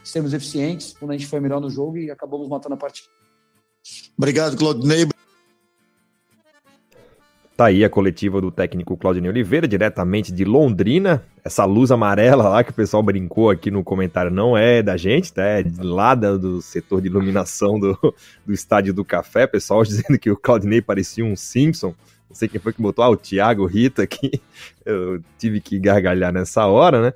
[0.02, 3.08] sermos eficientes quando a gente foi melhor no jogo e acabamos matando a partida.
[4.16, 5.06] Obrigado, Claudinei.
[7.58, 11.24] Tá aí a coletiva do técnico Claudinei Oliveira, diretamente de Londrina.
[11.44, 15.32] Essa luz amarela lá que o pessoal brincou aqui no comentário não é da gente,
[15.32, 15.42] tá?
[15.42, 17.98] É lá do setor de iluminação do,
[18.46, 19.44] do Estádio do Café.
[19.44, 21.96] Pessoal dizendo que o Claudinei parecia um Simpson.
[22.28, 24.40] Não sei quem foi que botou, ah, o Thiago Rita aqui.
[24.86, 27.12] Eu tive que gargalhar nessa hora, né?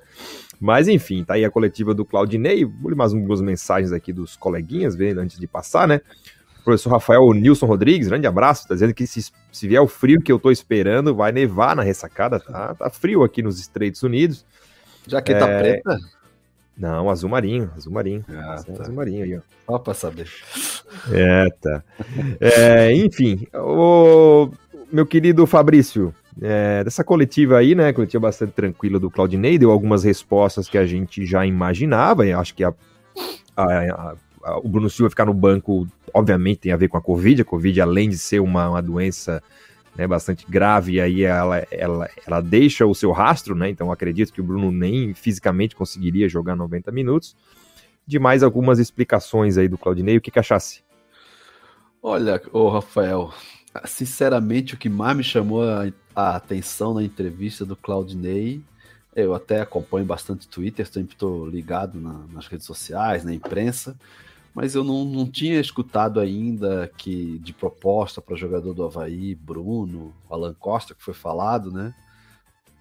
[0.59, 2.65] Mas enfim, tá aí a coletiva do Claudinei.
[2.65, 6.01] Vou ler mais algumas mensagens aqui dos coleguinhas, vendo antes de passar, né?
[6.63, 10.31] Professor Rafael Nilson Rodrigues, grande abraço, tá dizendo que se, se vier o frio que
[10.31, 14.45] eu tô esperando, vai nevar na ressacada, tá, tá frio aqui nos Estados Unidos.
[15.07, 15.59] Jaqueta é...
[15.59, 15.97] preta?
[16.75, 18.25] Não, azul marinho, azul marinho.
[18.27, 18.83] Ah, é tá.
[18.83, 19.41] Azul marinho aí, ó.
[19.67, 20.27] Só pra saber.
[21.11, 21.83] É, tá.
[22.39, 24.49] É, enfim, o
[24.91, 30.03] meu querido Fabrício, é, dessa coletiva aí, né, coletiva bastante tranquila do Claudinei, deu algumas
[30.03, 32.73] respostas que a gente já imaginava, e acho que a,
[33.55, 34.15] a, a
[34.63, 37.41] o Bruno Silva ficar no banco, obviamente, tem a ver com a Covid.
[37.41, 39.41] A Covid, além de ser uma, uma doença
[39.95, 43.69] né, bastante grave, aí ela, ela, ela deixa o seu rastro, né?
[43.69, 47.35] Então acredito que o Bruno nem fisicamente conseguiria jogar 90 minutos.
[48.05, 50.83] De mais algumas explicações aí do Claudinei, o que, que achasse?
[52.01, 53.31] Olha, ô Rafael,
[53.85, 58.61] sinceramente o que mais me chamou a, a atenção na entrevista do Claudinei
[59.15, 63.95] eu até acompanho bastante Twitter, sempre estou ligado na, nas redes sociais, na imprensa
[64.53, 70.13] mas eu não, não tinha escutado ainda que de proposta para jogador do Havaí, Bruno,
[70.29, 71.93] Alan Costa, que foi falado, né?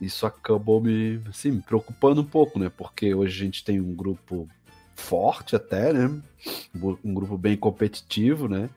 [0.01, 2.70] Isso acabou me, assim, me preocupando um pouco, né?
[2.77, 4.49] Porque hoje a gente tem um grupo
[4.95, 6.20] forte até, né?
[7.05, 8.68] Um grupo bem competitivo, né?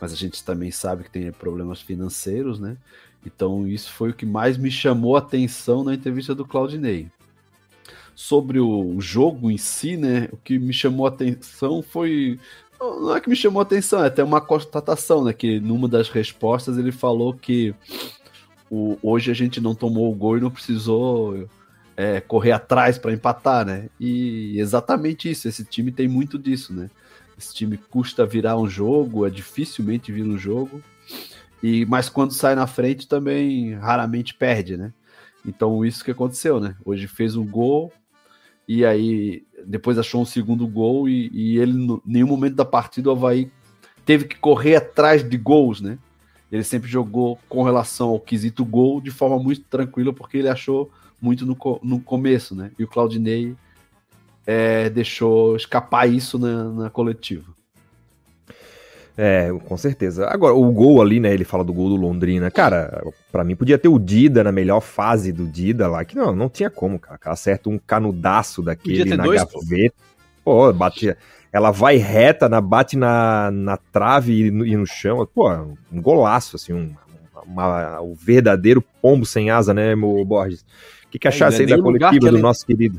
[0.00, 2.76] Mas a gente também sabe que tem problemas financeiros, né?
[3.24, 7.08] Então isso foi o que mais me chamou a atenção na entrevista do Claudinei
[8.14, 10.28] sobre o jogo em si, né?
[10.32, 12.38] O que me chamou a atenção foi.
[12.80, 15.32] Não é que me chamou a atenção, é até uma constatação, né?
[15.32, 17.74] Que numa das respostas ele falou que
[18.70, 21.48] o, hoje a gente não tomou o gol e não precisou
[21.96, 23.88] é, correr atrás para empatar, né?
[24.00, 26.90] E exatamente isso, esse time tem muito disso, né?
[27.38, 30.82] Esse time custa virar um jogo, é dificilmente vir um jogo.
[31.62, 34.92] E mas quando sai na frente também raramente perde, né?
[35.46, 36.76] Então isso que aconteceu, né?
[36.84, 37.92] Hoje fez um gol,
[38.66, 43.08] e aí depois achou um segundo gol e, e ele, em nenhum momento da partida,
[43.08, 43.50] o Havaí
[44.04, 45.98] teve que correr atrás de gols, né?
[46.50, 50.90] Ele sempre jogou com relação ao quesito gol de forma muito tranquila, porque ele achou
[51.20, 52.72] muito no, no começo, né?
[52.78, 53.54] E o Claudinei
[54.46, 57.52] é, deixou escapar isso na, na coletiva.
[59.16, 60.26] É, com certeza.
[60.28, 61.32] Agora, o gol ali, né?
[61.32, 62.50] Ele fala do gol do Londrina.
[62.50, 66.34] Cara, para mim podia ter o Dida na melhor fase do Dida lá, que não,
[66.34, 67.18] não tinha como, cara.
[67.24, 69.94] Acerta um canudaço daquele na dois, gaveta.
[70.42, 71.14] Pô, pô bate,
[71.52, 75.26] ela vai reta, na, bate na, na trave e no, e no chão.
[75.34, 76.94] Pô, um golaço, assim, um,
[77.46, 80.64] uma, o verdadeiro pombo sem asa, né, meu Borges?
[81.04, 82.98] O que, que achasse aí da coletiva do nosso querido?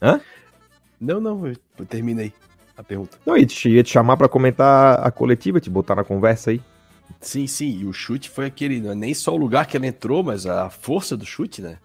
[0.00, 0.20] Hã?
[1.00, 1.52] Não, não,
[1.88, 2.32] terminei
[2.80, 3.18] a pergunta.
[3.24, 6.60] Não, ia te, ia te chamar para comentar a coletiva, te botar na conversa aí.
[7.20, 9.86] Sim, sim, e o chute foi aquele, não é nem só o lugar que ela
[9.86, 11.76] entrou, mas a força do chute, né?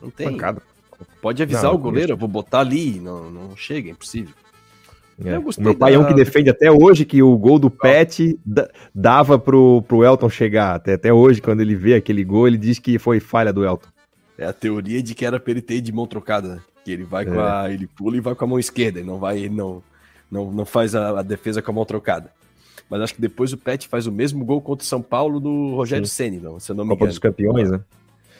[0.00, 0.30] Não tem.
[0.30, 0.62] Pancada.
[1.20, 4.34] Pode avisar não, o goleiro, eu vou botar ali, não, não chega, é impossível.
[5.24, 5.38] É.
[5.38, 8.38] O meu pai é um que defende até hoje que o gol do Pet
[8.94, 10.74] dava pro, pro Elton chegar.
[10.74, 13.88] Até, até hoje, quando ele vê aquele gol, ele diz que foi falha do Elton.
[14.36, 16.60] É a teoria de que era pra ele ter de mão trocada, né?
[16.84, 17.26] Que ele vai é.
[17.26, 17.70] com a.
[17.70, 19.82] ele pula e vai com a mão esquerda, ele não vai, ele não,
[20.32, 22.32] não, não faz a, a, defesa com a mão trocada.
[22.88, 25.74] Mas acho que depois o Pet faz o mesmo gol contra o São Paulo do
[25.74, 27.10] Rogério Ceni, não, se eu não me Copa engano.
[27.10, 27.80] dos Campeões, né?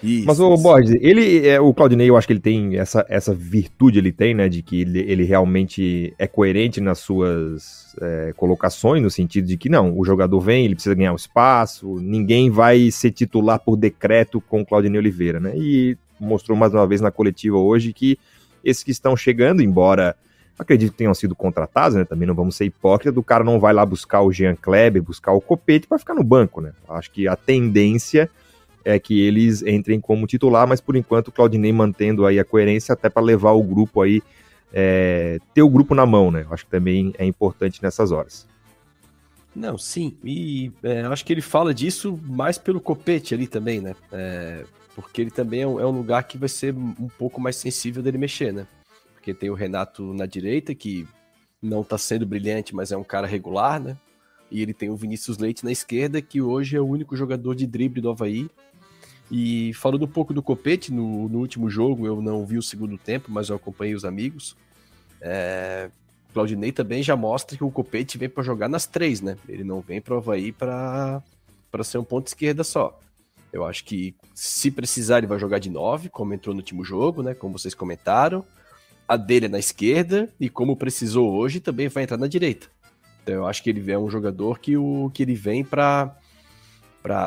[0.03, 3.33] Isso, Mas o Borges, ele, é, o Claudinei, eu acho que ele tem essa, essa
[3.33, 9.01] virtude, ele tem, né, de que ele, ele realmente é coerente nas suas é, colocações,
[9.01, 12.91] no sentido de que não, o jogador vem, ele precisa ganhar o espaço, ninguém vai
[12.91, 15.53] ser titular por decreto com o Claudinei Oliveira, né?
[15.55, 18.19] E mostrou mais uma vez na coletiva hoje que
[18.65, 20.17] esses que estão chegando, embora
[20.59, 22.05] acredito que tenham sido contratados, né?
[22.05, 25.33] Também não vamos ser hipócritas, do cara não vai lá buscar o Jean Kleber, buscar
[25.33, 26.73] o Copete para ficar no banco, né?
[26.89, 28.31] Acho que a tendência
[28.85, 32.93] é que eles entrem como titular, mas por enquanto o Claudinei mantendo aí a coerência
[32.93, 34.23] até para levar o grupo aí,
[34.73, 36.47] é, ter o grupo na mão, né?
[36.51, 38.47] Acho que também é importante nessas horas.
[39.55, 43.95] Não, sim, e é, acho que ele fala disso mais pelo Copete ali também, né?
[44.11, 47.57] É, porque ele também é um, é um lugar que vai ser um pouco mais
[47.57, 48.67] sensível dele mexer, né?
[49.23, 51.07] Porque tem o Renato na direita, que
[51.63, 53.97] não está sendo brilhante, mas é um cara regular, né?
[54.51, 57.65] E ele tem o Vinícius Leite na esquerda, que hoje é o único jogador de
[57.65, 58.51] drible do Havaí.
[59.31, 62.99] E falando um pouco do Copete, no, no último jogo eu não vi o segundo
[62.99, 64.57] tempo, mas eu acompanhei os amigos.
[65.21, 65.89] É,
[66.35, 69.37] Claudinei também já mostra que o Copete vem para jogar nas três, né?
[69.49, 71.23] Ele não vem para o Havaí para
[71.85, 72.99] ser um ponto esquerda só.
[73.53, 77.23] Eu acho que se precisar ele vai jogar de 9, como entrou no último jogo,
[77.23, 77.35] né?
[77.35, 78.45] Como vocês comentaram.
[79.13, 82.69] A dele é na esquerda e como precisou hoje também vai entrar na direita.
[83.23, 86.17] Então eu acho que ele é um jogador que, o, que ele vem para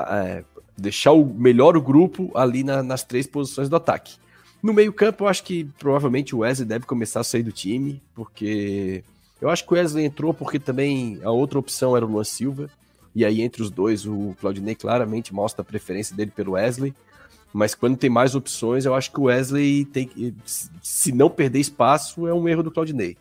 [0.09, 0.43] é,
[0.75, 4.15] deixar o melhor o grupo ali na, nas três posições do ataque.
[4.63, 9.03] No meio-campo, eu acho que provavelmente o Wesley deve começar a sair do time, porque
[9.39, 12.67] eu acho que o Wesley entrou porque também a outra opção era o Luan Silva.
[13.13, 16.95] E aí, entre os dois, o Claudinei claramente mostra a preferência dele pelo Wesley.
[17.55, 20.35] Mas quando tem mais opções, eu acho que o Wesley tem que.
[20.81, 23.15] Se não perder espaço, é um erro do Claudinei.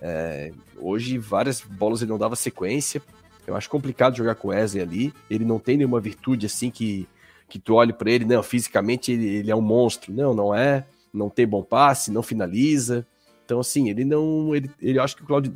[0.00, 3.02] É, hoje, várias bolas ele não dava sequência.
[3.44, 5.14] Eu acho complicado jogar com o Wesley ali.
[5.28, 7.08] Ele não tem nenhuma virtude assim que,
[7.48, 10.12] que tu olhe para ele, não, fisicamente ele, ele, é um monstro.
[10.12, 10.86] Não, não é.
[11.12, 13.04] Não tem bom passe, não finaliza.
[13.44, 14.54] Então, assim, ele não.
[14.54, 15.52] Ele, ele acho que o, Claudio,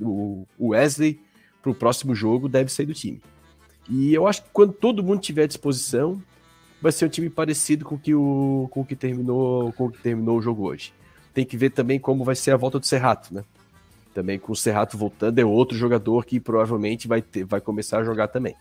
[0.59, 1.21] o Wesley,
[1.63, 3.23] para o próximo jogo, deve sair do time.
[3.89, 6.21] E eu acho que quando todo mundo tiver à disposição,
[6.81, 9.99] vai ser um time parecido com que o com o que terminou com o que
[9.99, 10.93] terminou o jogo hoje.
[11.33, 13.45] Tem que ver também como vai ser a volta do Serrato, né?
[14.15, 18.05] Também com o Serrato voltando é outro jogador que provavelmente vai ter, vai começar a
[18.05, 18.55] jogar também.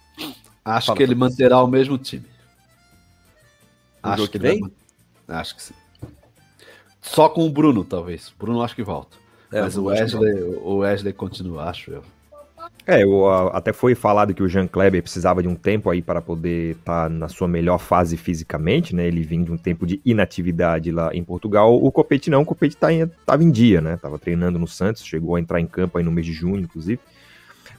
[0.64, 2.26] Acho Fala que ele manterá o mesmo time.
[4.04, 4.60] O acho que vem?
[4.60, 5.40] Vai...
[5.40, 5.74] Acho que sim.
[7.02, 8.34] Só com o Bruno, talvez.
[8.38, 9.18] Bruno acho que volta.
[9.52, 12.04] É, Mas o Wesley, o Wesley continua, acho eu.
[12.88, 16.22] É, eu, até foi falado que o Jean Kleber precisava de um tempo aí para
[16.22, 19.08] poder estar tá na sua melhor fase fisicamente, né?
[19.08, 21.76] Ele vinha de um tempo de inatividade lá em Portugal.
[21.76, 23.98] O Copete não, o Copete tá em, tava em dia, né?
[23.98, 27.00] Tava treinando no Santos, chegou a entrar em campo aí no mês de junho, inclusive.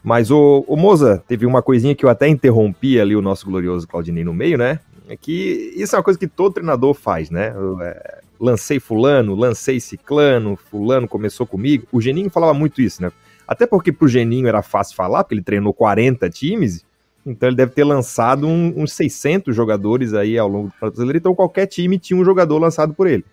[0.03, 3.87] Mas o, o Moza teve uma coisinha que eu até interrompi ali o nosso glorioso
[3.87, 4.81] Claudinei no meio, né?
[5.09, 7.53] É que isso é uma coisa que todo treinador faz, né?
[7.55, 11.87] Eu, é, lancei fulano, lancei ciclano, fulano começou comigo.
[11.93, 13.13] O Geninho falava muito isso, né?
[13.47, 16.85] Até porque pro Geninho era fácil falar, porque ele treinou 40 times,
[17.25, 21.35] então ele deve ter lançado um, uns 600 jogadores aí ao longo do brasileiro, então
[21.35, 23.25] qualquer time tinha um jogador lançado por ele.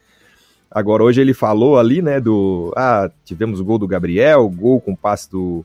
[0.69, 2.73] Agora, hoje ele falou ali, né, do.
[2.75, 5.63] Ah, tivemos o gol do Gabriel, gol com passe do,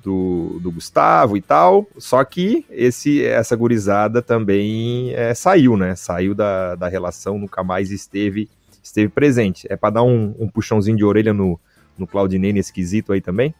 [0.00, 1.88] do, do, Gustavo e tal.
[1.98, 5.96] Só que esse, essa gurizada também é, saiu, né?
[5.96, 8.48] Saiu da, da relação, nunca mais esteve,
[8.80, 9.66] esteve presente.
[9.68, 11.58] É para dar um, um, puxãozinho de orelha no,
[11.98, 13.52] no Claudinei nesse quesito aí também?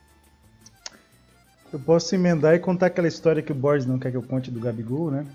[1.75, 4.49] Eu posso emendar e contar aquela história que o Borges não quer que eu conte
[4.49, 5.27] do Gabigol, né?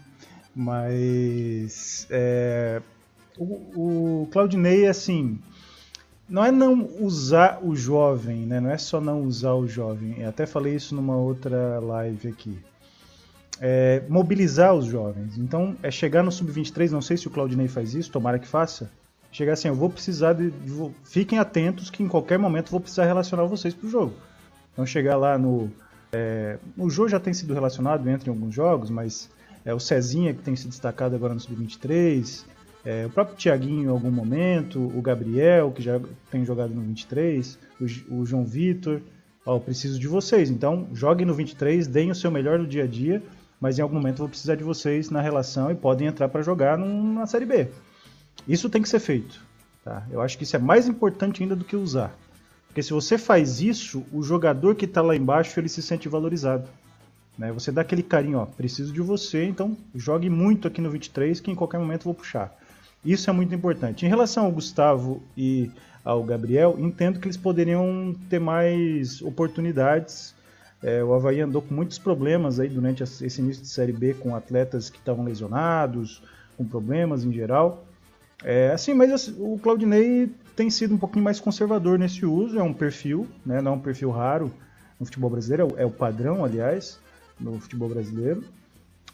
[0.56, 2.82] Mas é,
[3.38, 5.38] o, o Claudinei, assim,
[6.30, 8.62] não é não usar o jovem, né?
[8.62, 10.16] Não é só não usar o jovem.
[10.18, 12.58] Eu até falei isso numa outra live aqui.
[13.60, 15.38] É mobilizar os jovens.
[15.38, 18.90] Então, é chegar no sub-23, não sei se o Claudinei faz isso, tomara que faça.
[19.30, 20.52] Chegar assim, eu vou precisar de.
[20.52, 24.14] de fiquem atentos que em qualquer momento vou precisar relacionar vocês pro jogo.
[24.72, 25.70] Então, chegar lá no
[26.12, 29.30] é, o Jô já tem sido relacionado entre alguns jogos, mas
[29.64, 32.44] é, o Cezinha que tem se destacado agora no Sub-23,
[32.86, 36.00] é, o próprio Thiaguinho em algum momento, o Gabriel que já
[36.32, 39.02] tem jogado no 23, o, o João Vitor.
[39.46, 42.88] Ó, preciso de vocês, então joguem no 23, deem o seu melhor no dia a
[42.88, 43.22] dia,
[43.60, 46.78] mas em algum momento vou precisar de vocês na relação e podem entrar para jogar
[46.78, 47.68] na Série B.
[48.48, 49.42] Isso tem que ser feito.
[49.84, 50.06] Tá?
[50.12, 52.16] Eu acho que isso é mais importante ainda do que usar.
[52.70, 56.70] Porque se você faz isso, o jogador que está lá embaixo ele se sente valorizado.
[57.38, 57.52] Né?
[57.52, 61.50] Você dá aquele carinho, ó, preciso de você, então jogue muito aqui no 23 que
[61.50, 62.56] em qualquer momento vou puxar.
[63.04, 64.06] Isso é muito importante.
[64.06, 65.72] Em relação ao Gustavo e
[66.06, 70.36] ao Gabriel, entendo que eles poderiam ter mais oportunidades.
[70.82, 74.36] É, o Havaí andou com muitos problemas aí durante esse início de Série B com
[74.36, 76.22] atletas que estavam lesionados,
[76.56, 77.84] com problemas em geral.
[78.44, 80.30] É, assim, mas assim, o Claudinei
[80.60, 83.80] tem sido um pouquinho mais conservador nesse uso, é um perfil, né, não é um
[83.80, 84.52] perfil raro
[85.00, 87.00] no futebol brasileiro, é o padrão, aliás,
[87.40, 88.44] no futebol brasileiro.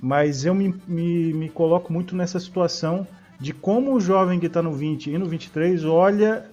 [0.02, 3.08] Mas eu me, me, me coloco muito nessa situação
[3.40, 6.50] de como o jovem que está no 20 e no 23 olha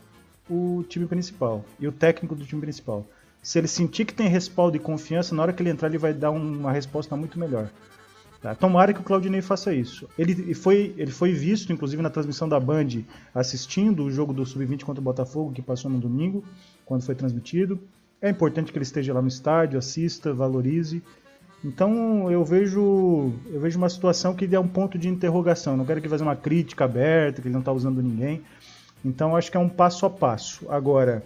[0.50, 3.06] o time principal e o técnico do time principal.
[3.42, 6.12] Se ele sentir que tem respaldo e confiança, na hora que ele entrar, ele vai
[6.12, 7.70] dar uma resposta muito melhor.
[8.42, 8.56] Tá?
[8.56, 10.08] Tomara que o Claudinei faça isso.
[10.18, 12.88] Ele foi, ele foi visto, inclusive, na transmissão da Band,
[13.32, 16.42] assistindo o jogo do Sub-20 contra o Botafogo, que passou no domingo,
[16.84, 17.78] quando foi transmitido.
[18.20, 21.00] É importante que ele esteja lá no estádio, assista, valorize.
[21.64, 25.76] Então eu vejo, eu vejo uma situação que é um ponto de interrogação.
[25.76, 28.42] não quero que fazer uma crítica aberta, que ele não está usando ninguém.
[29.04, 30.68] Então acho que é um passo a passo.
[30.68, 31.22] Agora,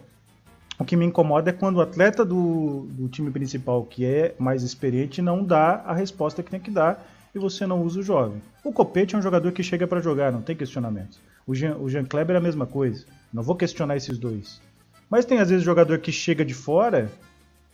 [0.78, 4.62] o que me incomoda é quando o atleta do, do time principal, que é mais
[4.62, 8.42] experiente, não dá a resposta que tem que dar e você não usa o jovem.
[8.62, 11.18] O Copete é um jogador que chega para jogar, não tem questionamento.
[11.46, 13.04] O Jean, o Jean Kleber é a mesma coisa.
[13.32, 14.60] Não vou questionar esses dois.
[15.08, 17.10] Mas tem às vezes jogador que chega de fora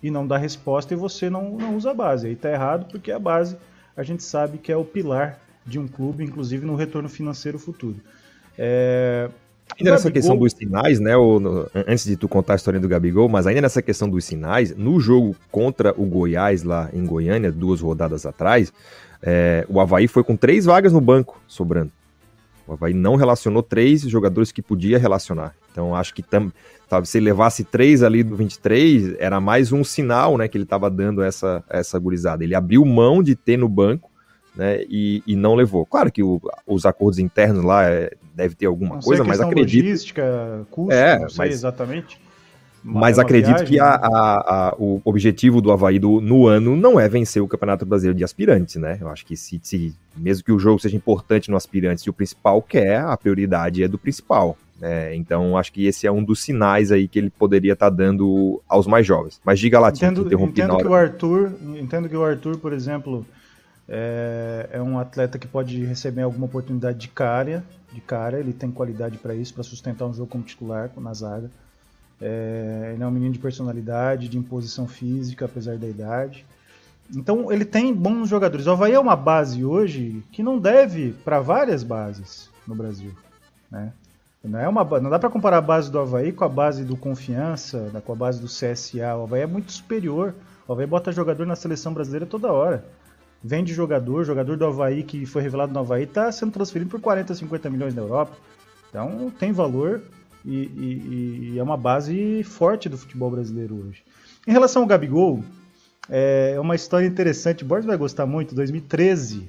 [0.03, 2.27] e não dá resposta e você não, não usa a base.
[2.27, 3.57] Aí tá errado porque a base
[3.97, 7.97] a gente sabe que é o pilar de um clube, inclusive no retorno financeiro futuro.
[8.59, 9.31] É,
[9.79, 11.17] Ainda nessa questão dos sinais, né?
[11.17, 14.25] Ou, no, antes de tu contar a história do Gabigol, mas ainda nessa questão dos
[14.25, 18.73] sinais, no jogo contra o Goiás lá em Goiânia, duas rodadas atrás,
[19.23, 21.91] é, o Havaí foi com três vagas no banco sobrando.
[22.67, 25.55] O Havaí não relacionou três jogadores que podia relacionar.
[25.71, 26.53] Então acho que tam,
[26.89, 30.65] sabe, se ele levasse três ali do 23, era mais um sinal né, que ele
[30.65, 32.45] estava dando essa, essa gurizada.
[32.45, 34.12] Ele abriu mão de ter no banco
[34.55, 35.87] né, e, e não levou.
[35.87, 39.85] Claro que o, os acordos internos lá é, deve ter alguma não coisa, mas acredito.
[39.85, 42.21] Logística, custo, é, não sei mas, exatamente.
[42.85, 43.99] Mas é acredito viagem, que a, né?
[44.03, 48.19] a, a, o objetivo do Havaí do, no ano não é vencer o Campeonato Brasileiro
[48.19, 48.99] de Aspirantes, né?
[49.01, 52.13] Eu acho que se, se mesmo que o jogo seja importante no Aspirantes e o
[52.13, 54.59] principal quer, a prioridade é do principal.
[54.81, 55.15] né?
[55.15, 58.87] então, acho que esse é um dos sinais aí que ele poderia estar dando aos
[58.89, 59.41] mais jovens.
[59.45, 63.25] Mas diga lá, Tim, Entendo, entendo que o Arthur, entendo que o Arthur, por exemplo,
[63.89, 68.71] é, é um atleta que pode receber alguma oportunidade de cara, de cara, ele tem
[68.71, 71.51] qualidade para isso, para sustentar um jogo como titular na zaga.
[72.21, 76.45] É, ele é um menino de personalidade, de imposição física, apesar da idade.
[77.15, 78.67] Então ele tem bons jogadores.
[78.67, 83.13] O Havaí é uma base hoje que não deve para várias bases no Brasil.
[83.71, 83.93] Né?
[84.45, 86.97] Não, é uma, não dá para comparar a base do Havaí com a base do
[86.97, 89.17] Confiança, da- com a base do CSA.
[89.17, 90.35] O Havaí é muito superior.
[90.67, 92.85] O Havaí bota jogador na seleção brasileira toda hora.
[93.45, 97.35] Vende jogador, jogador do Havaí que foi revelado no Havaí está sendo transferido por 40,
[97.35, 98.37] 50 milhões na Europa.
[98.89, 100.01] Então tem valor
[100.45, 104.03] e, e- e é uma base forte do futebol brasileiro hoje.
[104.47, 105.43] Em relação ao Gabigol,
[106.09, 107.65] é uma história interessante.
[107.65, 108.55] O Borges vai gostar muito.
[108.55, 109.49] 2013,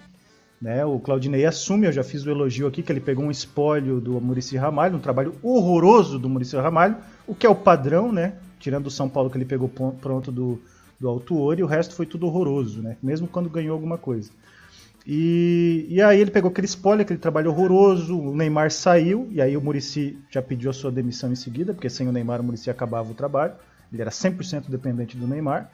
[0.62, 4.00] né, o Claudinei assume, eu já fiz o elogio aqui, que ele pegou um espólio
[4.00, 6.96] do Murici Ramalho, um trabalho horroroso do Murici Ramalho,
[7.28, 8.36] o que é o padrão, né?
[8.60, 10.62] Tirando o São Paulo que ele pegou pronto do,
[11.04, 12.96] do Autuori, o resto foi tudo horroroso, né?
[13.04, 14.32] Mesmo quando ganhou alguma coisa.
[15.06, 19.58] E, e aí ele pegou aquele spoiler, aquele trabalho horroroso, o Neymar saiu, e aí
[19.58, 22.70] o Murici já pediu a sua demissão em seguida, porque sem o Neymar o Murici
[22.70, 23.54] acabava o trabalho.
[23.92, 25.70] Ele era 100% dependente do Neymar.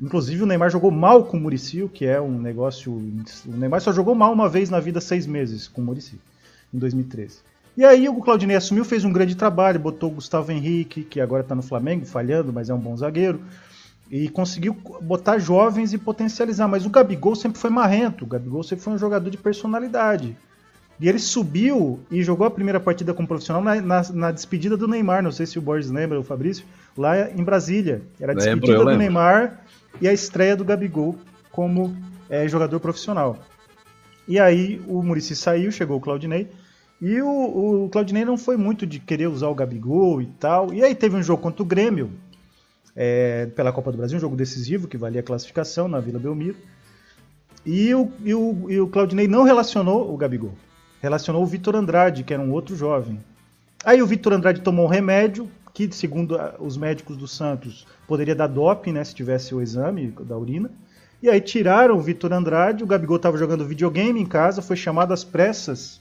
[0.00, 2.92] Inclusive o Neymar jogou mal com o Murici, o que é um negócio...
[2.92, 6.20] O Neymar só jogou mal uma vez na vida, seis meses, com o Murici,
[6.72, 7.40] em 2013.
[7.76, 11.42] E aí o Claudinei assumiu, fez um grande trabalho, botou o Gustavo Henrique, que agora
[11.42, 13.40] está no Flamengo, falhando, mas é um bom zagueiro,
[14.16, 16.68] e conseguiu botar jovens e potencializar.
[16.68, 20.36] Mas o Gabigol sempre foi marrento, o Gabigol sempre foi um jogador de personalidade.
[21.00, 24.86] E ele subiu e jogou a primeira partida como profissional na, na- na despedida do
[24.86, 25.20] Neymar.
[25.20, 26.64] Não sei se o Borges lembra, o Fabrício,
[26.96, 28.02] lá em Brasília.
[28.20, 28.98] Era a Lembro, despedida eu do lembro.
[29.00, 29.60] Neymar
[30.00, 31.16] e a estreia do Gabigol
[31.50, 31.96] como
[32.30, 33.36] eh, jogador profissional.
[34.28, 36.48] E aí o Murici saiu, chegou o Claudinei.
[37.02, 40.72] E o, o Claudinei não foi muito de querer usar o Gabigol e tal.
[40.72, 42.10] E aí teve um jogo contra o Grêmio,
[42.96, 46.56] é, pela Copa do Brasil, um jogo decisivo que valia a classificação na Vila Belmiro.
[47.66, 50.54] E o, e o, e o Claudinei não relacionou o Gabigol.
[51.00, 53.18] Relacionou o Vitor Andrade, que era um outro jovem.
[53.84, 58.46] Aí o Vitor Andrade tomou um remédio, que segundo os médicos do Santos, poderia dar
[58.46, 60.70] doping, né, se tivesse o exame da urina.
[61.22, 65.12] E aí tiraram o Vitor Andrade, o Gabigol estava jogando videogame em casa, foi chamado
[65.12, 66.00] às pressas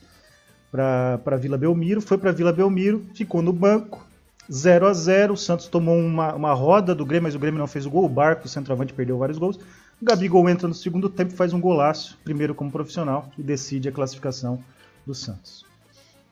[0.70, 4.06] para Vila Belmiro, foi para Vila Belmiro, ficou no banco,
[4.52, 7.68] 0 a 0 o Santos tomou uma, uma roda do Grêmio, mas o Grêmio não
[7.68, 9.58] fez o gol, o Barco, o centroavante, perdeu vários gols.
[10.02, 13.92] O Gabigol entra no segundo tempo, faz um golaço, primeiro como profissional, e decide a
[13.92, 14.62] classificação
[15.06, 15.66] do Santos.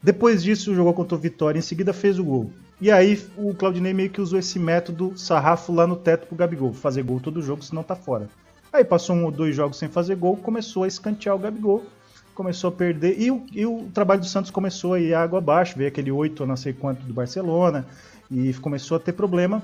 [0.03, 2.51] Depois disso, jogou contra o Vitória, em seguida fez o gol.
[2.81, 6.73] E aí o Claudinei meio que usou esse método sarrafo lá no teto pro Gabigol,
[6.73, 8.27] fazer gol todo jogo, senão tá fora.
[8.73, 11.85] Aí passou um ou dois jogos sem fazer gol, começou a escantear o Gabigol,
[12.33, 15.77] começou a perder, e o, e o trabalho do Santos começou a ir água abaixo,
[15.77, 17.85] veio aquele 8 a não sei quanto do Barcelona,
[18.29, 19.61] e começou a ter problema,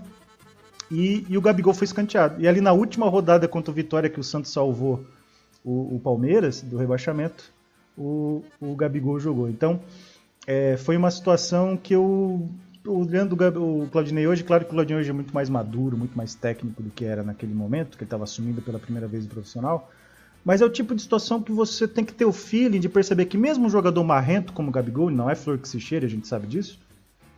[0.89, 2.41] e, e o Gabigol foi escanteado.
[2.41, 5.05] E ali na última rodada contra o Vitória, que o Santos salvou
[5.63, 7.51] o, o Palmeiras do rebaixamento,
[7.97, 9.49] o, o Gabigol jogou.
[9.49, 9.82] Então,
[10.45, 12.47] é, foi uma situação que eu.
[12.86, 16.34] Olhando o Claudinei hoje, claro que o Claudinei hoje é muito mais maduro, muito mais
[16.34, 19.91] técnico do que era naquele momento, que ele estava assumindo pela primeira vez o profissional.
[20.48, 23.26] Mas é o tipo de situação que você tem que ter o feeling de perceber
[23.26, 26.10] que mesmo um jogador marrento como o Gabigol, não é flor que se cheira, a
[26.10, 26.80] gente sabe disso,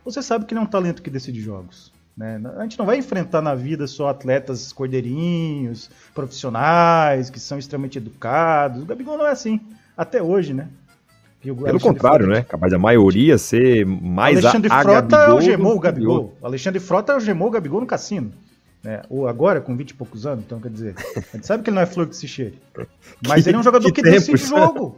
[0.04, 1.92] você sabe que ele é um talento que decide jogos.
[2.16, 2.40] né?
[2.56, 8.80] A gente não vai enfrentar na vida só atletas cordeirinhos, profissionais, que são extremamente educados.
[8.80, 9.58] O Gabigol não é assim,
[9.96, 10.68] até hoje, né?
[11.42, 12.46] O Pelo Alexandre contrário, Frota- né?
[12.48, 16.36] Capaz da maioria ser mais Alexandre a, a Frota Gabigol algemou o Gabigol.
[16.42, 18.30] Alexandre Frota algemou o Gabigol no cassino.
[18.82, 19.02] Né?
[19.10, 21.74] Ou agora, com 20 e poucos anos, então quer dizer, a gente sabe que ele
[21.74, 22.58] não é flor que se cheire.
[23.26, 24.96] Mas ele é um jogador que que, decide jogo.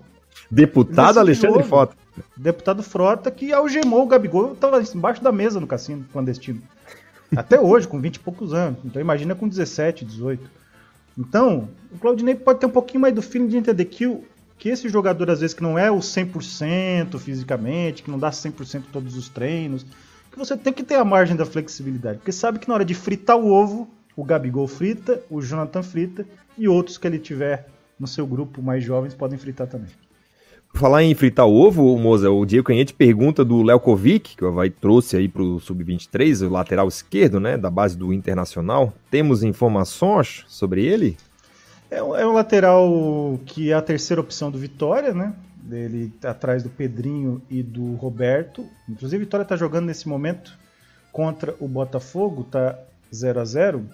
[0.51, 1.69] Deputado Decide Alexandre jogo.
[1.69, 1.97] Frota.
[2.37, 6.63] Deputado Frota que algemou o Gabigol, estava embaixo da mesa no cassino clandestino.
[7.35, 8.79] Até hoje, com 20 e poucos anos.
[8.85, 10.51] Então imagina com 17, 18.
[11.19, 14.25] Então, o Claudinei pode ter um pouquinho mais do feeling de entender que o,
[14.59, 18.85] que esse jogador, às vezes, que não é o 100% fisicamente, que não dá 100%
[18.93, 19.85] todos os treinos,
[20.33, 22.95] que você tem que ter a margem da flexibilidade, porque sabe que na hora de
[22.95, 26.27] fritar o ovo, o Gabigol frita, o Jonathan frita
[26.57, 27.69] e outros que ele tiver
[28.01, 29.91] no seu grupo mais jovens podem fritar também.
[30.75, 34.49] Falar em fritar o ovo, Moza, o Diego Canhete pergunta do Léo Kovic, que o
[34.49, 38.93] Havaí trouxe aí para o Sub-23, o lateral esquerdo, né, da base do Internacional.
[39.11, 41.19] Temos informações sobre ele?
[41.91, 45.35] É, é um lateral que é a terceira opção do Vitória, né?
[45.71, 48.67] Ele tá atrás do Pedrinho e do Roberto.
[48.89, 50.59] Inclusive, Vitória está jogando nesse momento
[51.13, 52.79] contra o Botafogo, tá
[53.15, 53.89] 0 a 0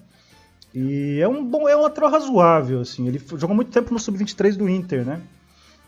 [0.74, 3.06] E é um bom, é um lateral razoável, assim.
[3.06, 5.20] Ele jogou muito tempo no Sub-23 do Inter, né?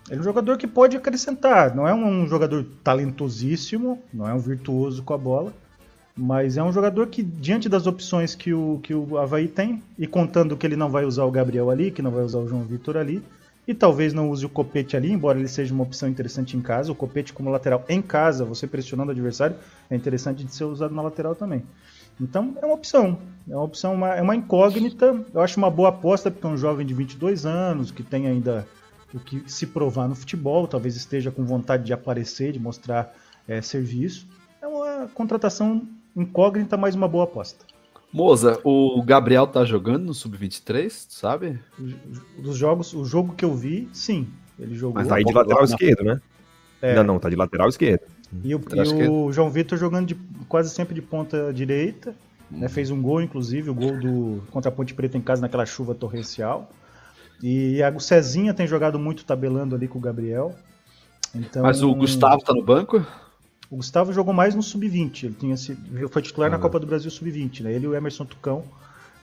[0.08, 1.74] Ele é um jogador que pode acrescentar.
[1.74, 5.54] Não é um jogador talentosíssimo, não é um virtuoso com a bola,
[6.16, 10.06] mas é um jogador que, diante das opções que o, que o Havaí tem, e
[10.06, 12.62] contando que ele não vai usar o Gabriel ali, que não vai usar o João
[12.62, 13.22] Vitor ali,
[13.70, 16.90] e talvez não use o Copete ali, embora ele seja uma opção interessante em casa.
[16.90, 19.54] O Copete como lateral em casa, você pressionando o adversário,
[19.88, 21.62] é interessante de ser usado na lateral também.
[22.20, 23.16] Então é uma opção,
[23.48, 25.24] é uma opção, uma, é uma incógnita.
[25.32, 28.66] Eu acho uma boa aposta porque é um jovem de 22 anos que tem ainda
[29.14, 33.14] o que se provar no futebol, talvez esteja com vontade de aparecer, de mostrar
[33.46, 34.26] é, serviço.
[34.60, 37.64] É uma contratação incógnita, mas uma boa aposta.
[38.12, 41.60] Moza, o Gabriel tá jogando no Sub-23, sabe?
[42.38, 44.28] Dos jogos, o jogo que eu vi, sim.
[44.58, 44.94] Ele jogou.
[44.96, 46.20] Mas tá aí de lateral esquerdo, né?
[46.82, 46.94] É.
[46.94, 48.02] Não, não, tá de lateral esquerdo.
[48.44, 50.14] E o, e o João Vitor jogando de,
[50.48, 52.14] quase sempre de ponta direita.
[52.52, 52.60] Hum.
[52.60, 55.64] Né, fez um gol, inclusive, o gol do contra a Ponte Preta em casa naquela
[55.64, 56.70] chuva torrencial.
[57.42, 60.54] E a, o Cezinha tem jogado muito tabelando ali com o Gabriel.
[61.34, 63.04] Então, Mas o Gustavo tá no banco?
[63.70, 65.24] O Gustavo jogou mais no sub-20.
[65.24, 67.72] Ele tinha sido, foi titular na Copa do Brasil sub-20, né?
[67.72, 68.64] Ele e o Emerson Tucão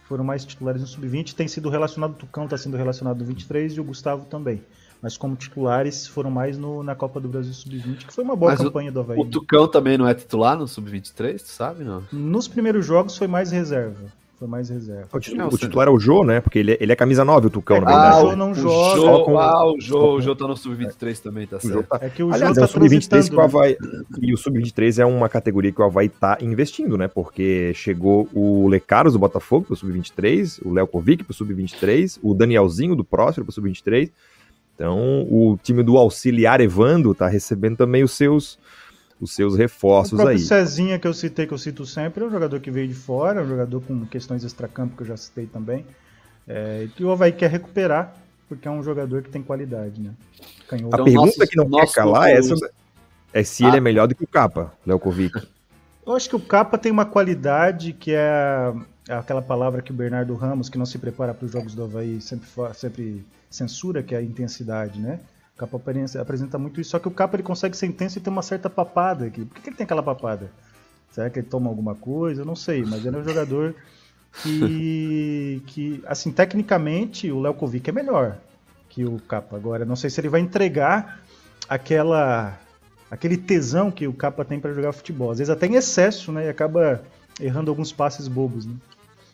[0.08, 1.34] foram mais titulares no sub-20.
[1.34, 4.64] Tem sido relacionado, o Tucão está sendo relacionado no 23 e o Gustavo também.
[5.02, 8.52] Mas como titulares foram mais no, na Copa do Brasil sub-20, que foi uma boa
[8.54, 9.20] Mas campanha o, do Havaí.
[9.20, 11.84] O Tucão também não é titular no sub-23, sabe?
[11.84, 12.04] Não?
[12.12, 14.12] Nos primeiros jogos foi mais reserva.
[14.38, 15.08] Foi mais reserva.
[15.12, 16.40] O, titular, o titular é o Jô, né?
[16.40, 18.16] Porque ele, é, ele é camisa 9, o Tucão, é, na verdade.
[18.16, 19.02] Ah, o Jô não o joga.
[19.02, 19.40] Jô, com...
[19.40, 21.84] Ah, o Jô, o Jô tá no Sub-23 também, tá certo.
[21.88, 22.00] Tá...
[22.00, 23.78] É que o Aliás, Jô tá é o Sub-23 que o Havaí...
[24.22, 27.08] E o Sub-23 é uma categoria que o Havaí tá investindo, né?
[27.08, 32.96] Porque chegou o Lecaros do Botafogo pro Sub-23, o Léo Kovic pro Sub-23, o Danielzinho
[32.96, 34.12] do Próspero pro Sub-23.
[34.76, 38.60] Então, o time do Auxiliar Evando tá recebendo também os seus
[39.20, 40.36] os seus reforços o aí.
[40.36, 42.94] O Cezinha que eu citei, que eu cito sempre, é um jogador que veio de
[42.94, 45.86] fora, é um jogador com questões extracampo que eu já citei também,
[46.48, 48.16] é, que o Havaí quer recuperar,
[48.48, 50.12] porque é um jogador que tem qualidade, né?
[50.68, 50.96] Canhoto.
[50.96, 52.54] A pergunta nosso, que não quer calar é, essa,
[53.34, 53.68] é se ah.
[53.68, 55.48] ele é melhor do que o Capa, Léo Kovic.
[56.06, 58.74] Eu acho que o Capa tem uma qualidade que é
[59.10, 62.22] aquela palavra que o Bernardo Ramos, que não se prepara para os jogos do Havaí,
[62.22, 65.20] sempre, sempre censura, que é a intensidade, né?
[65.58, 65.82] O Capa
[66.22, 68.70] apresenta muito isso, só que o Capa ele consegue ser intenso e tem uma certa
[68.70, 69.44] papada aqui.
[69.44, 70.52] Por que, que ele tem aquela papada?
[71.12, 72.44] Será que ele toma alguma coisa?
[72.44, 73.74] Eu não sei, mas ele é um jogador
[74.44, 78.38] que, que assim, tecnicamente o Léo Kovic é melhor
[78.88, 79.56] que o Capa.
[79.56, 81.22] Agora, não sei se ele vai entregar
[81.68, 82.56] aquela
[83.10, 85.32] aquele tesão que o Capa tem para jogar futebol.
[85.32, 86.46] Às vezes até em excesso, né?
[86.46, 87.02] E acaba
[87.42, 88.76] errando alguns passes bobos, né?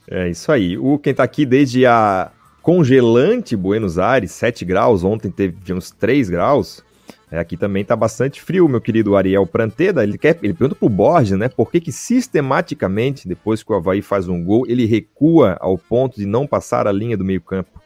[0.10, 0.78] É isso aí.
[0.78, 2.32] O quem tá aqui desde a
[2.64, 6.82] congelante Buenos Aires, 7 graus, ontem teve uns 3 graus.
[7.30, 10.02] É, aqui também está bastante frio, meu querido Ariel Pranteda.
[10.02, 11.50] Ele, quer, ele pergunta Borges, né?
[11.50, 16.16] Por que, que sistematicamente, depois que o Havaí faz um gol, ele recua ao ponto
[16.16, 17.82] de não passar a linha do meio-campo?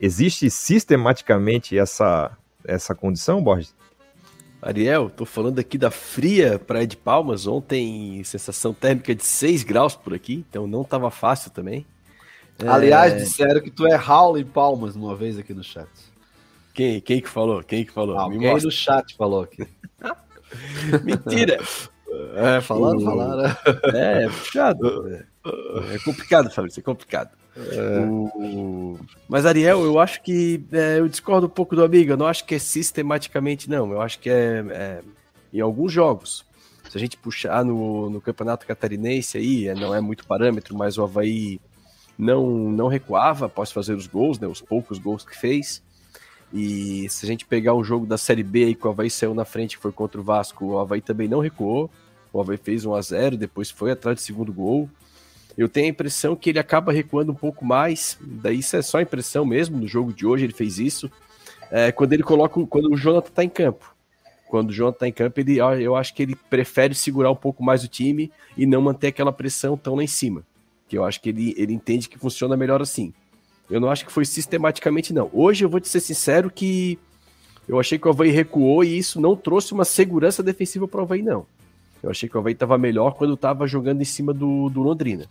[0.00, 2.30] Existe sistematicamente essa,
[2.64, 3.74] essa condição, Borges?
[4.62, 7.46] Ariel, tô falando aqui da fria Praia de Palmas.
[7.46, 11.84] Ontem, sensação térmica de 6 graus por aqui, então não estava fácil também.
[12.58, 12.68] É...
[12.68, 15.88] Aliás, disseram que tu é Raul em Palmas uma vez aqui no chat.
[16.72, 17.62] Quem, quem que falou?
[17.62, 18.18] Quem que falou?
[18.18, 19.66] Alguém no chat falou aqui.
[21.02, 21.58] Mentira!
[22.34, 23.56] É, falaram, falaram.
[23.94, 25.08] É, é puxado.
[25.08, 25.24] É,
[25.94, 27.30] é complicado, Fabrício, é complicado.
[27.56, 28.00] É.
[28.06, 28.98] O...
[29.28, 32.12] Mas, Ariel, eu acho que é, eu discordo um pouco do amigo.
[32.12, 33.90] Eu não acho que é sistematicamente, não.
[33.90, 35.00] Eu acho que é, é
[35.52, 36.44] em alguns jogos.
[36.90, 40.98] Se a gente puxar no, no Campeonato Catarinense aí, é, não é muito parâmetro, mas
[40.98, 41.60] o Havaí
[42.18, 45.82] não, não recuava após fazer os gols, né, os poucos gols que fez.
[46.52, 49.34] E se a gente pegar um jogo da Série B aí que o Havaí saiu
[49.34, 51.90] na frente, que foi contra o Vasco, o Havaí também não recuou.
[52.32, 54.88] O Havaí fez 1 a 0 depois foi atrás do segundo gol.
[55.56, 59.00] Eu tenho a impressão que ele acaba recuando um pouco mais, daí isso é só
[59.00, 61.10] impressão mesmo, no jogo de hoje ele fez isso,
[61.70, 63.94] é, quando ele coloca, quando o Jonathan está em campo.
[64.48, 67.64] Quando o Jonathan está em campo, ele, eu acho que ele prefere segurar um pouco
[67.64, 70.44] mais o time e não manter aquela pressão tão lá em cima
[70.88, 73.12] que eu acho que ele, ele entende que funciona melhor assim.
[73.68, 75.28] Eu não acho que foi sistematicamente, não.
[75.32, 76.98] Hoje eu vou te ser sincero que
[77.68, 81.02] eu achei que o Havaí recuou e isso não trouxe uma segurança defensiva para o
[81.02, 81.44] Havaí, não.
[82.02, 85.26] Eu achei que o Havaí estava melhor quando estava jogando em cima do, do Londrina.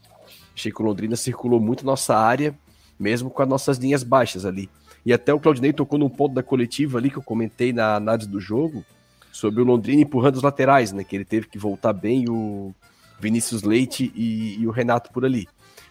[0.54, 2.54] Achei que o Londrina circulou muito nossa área,
[3.00, 4.70] mesmo com as nossas linhas baixas ali.
[5.06, 8.28] E até o Claudinei tocou num ponto da coletiva ali que eu comentei na análise
[8.28, 8.84] do jogo,
[9.32, 11.04] sobre o Londrina empurrando os laterais, né?
[11.04, 12.74] Que ele teve que voltar bem o
[13.20, 15.48] Vinícius Leite e, e o Renato por ali.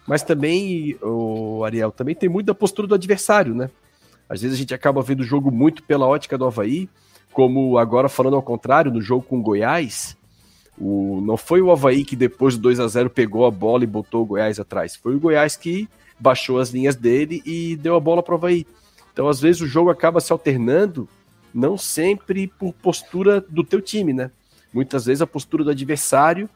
[0.07, 3.69] Mas também, o Ariel, também tem muito da postura do adversário, né?
[4.29, 6.89] Às vezes a gente acaba vendo o jogo muito pela ótica do Havaí,
[7.31, 10.15] como agora falando ao contrário, no jogo com o Goiás,
[10.77, 13.87] o, não foi o Havaí que depois do 2 a 0 pegou a bola e
[13.87, 14.95] botou o Goiás atrás.
[14.95, 15.87] Foi o Goiás que
[16.19, 18.65] baixou as linhas dele e deu a bola para o Havaí.
[19.11, 21.07] Então, às vezes, o jogo acaba se alternando,
[21.53, 24.29] não sempre por postura do teu time, né?
[24.73, 26.49] Muitas vezes a postura do adversário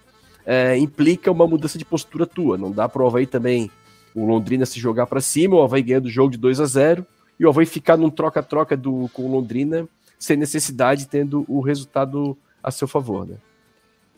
[0.50, 2.58] é, implica uma mudança de postura tua.
[2.58, 3.70] Não dá para o Havaí também,
[4.16, 7.06] o Londrina se jogar para cima, o Havaí ganhando o jogo de 2 a 0
[7.40, 8.76] e o Havaí ficar num troca-troca
[9.14, 9.88] com o Londrina
[10.18, 13.36] sem necessidade, tendo o resultado a seu favor, né?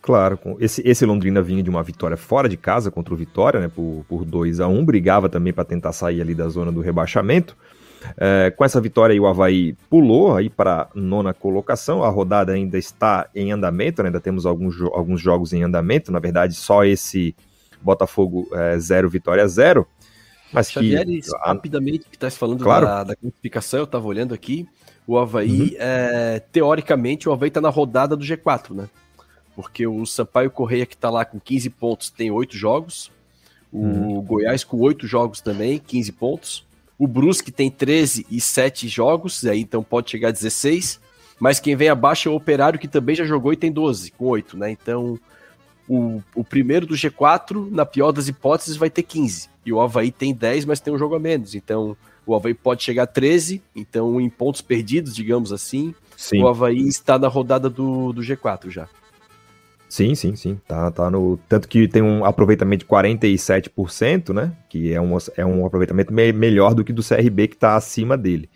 [0.02, 3.68] Claro, esse, esse Londrina vinha de uma vitória fora de casa contra o Vitória, né,
[3.68, 7.56] por, por 2 a 1 brigava também para tentar sair ali da zona do rebaixamento.
[8.18, 12.04] É, com essa vitória aí, o Havaí pulou aí para nona colocação.
[12.04, 16.12] A rodada ainda está em andamento, né, ainda temos alguns, alguns jogos em andamento.
[16.12, 17.36] Na verdade, só esse
[17.82, 19.88] Botafogo é, 0, Vitória 0.
[20.52, 22.86] Mas Xavier, que, rapidamente, que está falando claro.
[22.86, 24.68] da, da classificação, eu estava olhando aqui.
[25.08, 25.76] O Havaí, uhum.
[25.80, 28.90] é, teoricamente, o Havaí está na rodada do G4, né?
[29.56, 33.12] porque o Sampaio Correia, que está lá com 15 pontos, tem 8 jogos.
[33.72, 34.22] O uhum.
[34.22, 36.66] Goiás com 8 jogos também, 15 pontos.
[37.02, 41.00] O Brusque tem 13 e 7 jogos, aí então pode chegar a 16.
[41.40, 44.26] Mas quem vem abaixo é o Operário, que também já jogou e tem 12, com
[44.26, 44.70] 8, né?
[44.70, 45.20] Então,
[45.90, 49.50] o, o primeiro do G4, na pior das hipóteses, vai ter 15.
[49.66, 51.56] E o Havaí tem 10, mas tem um jogo a menos.
[51.56, 53.64] Então, o Havaí pode chegar a 13.
[53.76, 56.44] Então, em pontos perdidos, digamos assim, Sim.
[56.44, 58.88] o Havaí está na rodada do, do G4 já.
[59.92, 60.58] Sim, sim, sim.
[60.66, 61.38] Tá, tá no.
[61.50, 64.54] Tanto que tem um aproveitamento de 47%, né?
[64.70, 68.18] Que é um, é um aproveitamento me melhor do que do CRB que está acima
[68.18, 68.50] dele.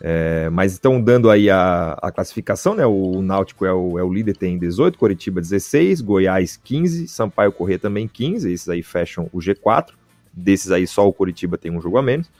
[0.00, 2.86] É, mas estão dando aí a, a classificação, né?
[2.86, 7.80] O Náutico é o, é o líder, tem 18, Coritiba 16, Goiás 15, Sampaio Corrêa
[7.80, 9.88] também 15, esses aí fecham o G4.
[10.32, 12.30] Desses aí só o Coritiba tem um jogo a menos.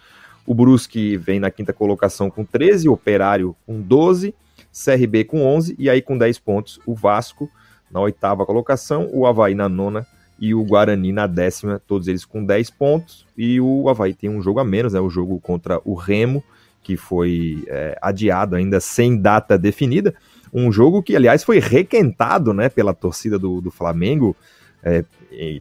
[0.46, 4.32] O Brusque vem na quinta colocação com 13, Operário com 12,
[4.72, 7.50] CRB com 11 e aí com 10 pontos o Vasco
[7.90, 10.06] na oitava colocação, o Havaí na nona
[10.38, 13.26] e o Guarani na décima, todos eles com 10 pontos.
[13.36, 15.00] E o Havaí tem um jogo a menos, né?
[15.00, 16.44] O jogo contra o Remo,
[16.82, 20.14] que foi é, adiado ainda sem data definida.
[20.52, 24.36] Um jogo que, aliás, foi requentado né, pela torcida do, do Flamengo,
[24.82, 25.04] é,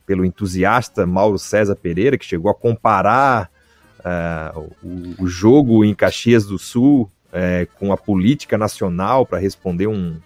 [0.05, 3.49] pelo entusiasta Mauro César Pereira, que chegou a comparar
[3.99, 9.87] uh, o, o, jogo em Caxias do Sul é, com a política nacional para responder
[9.87, 10.17] um,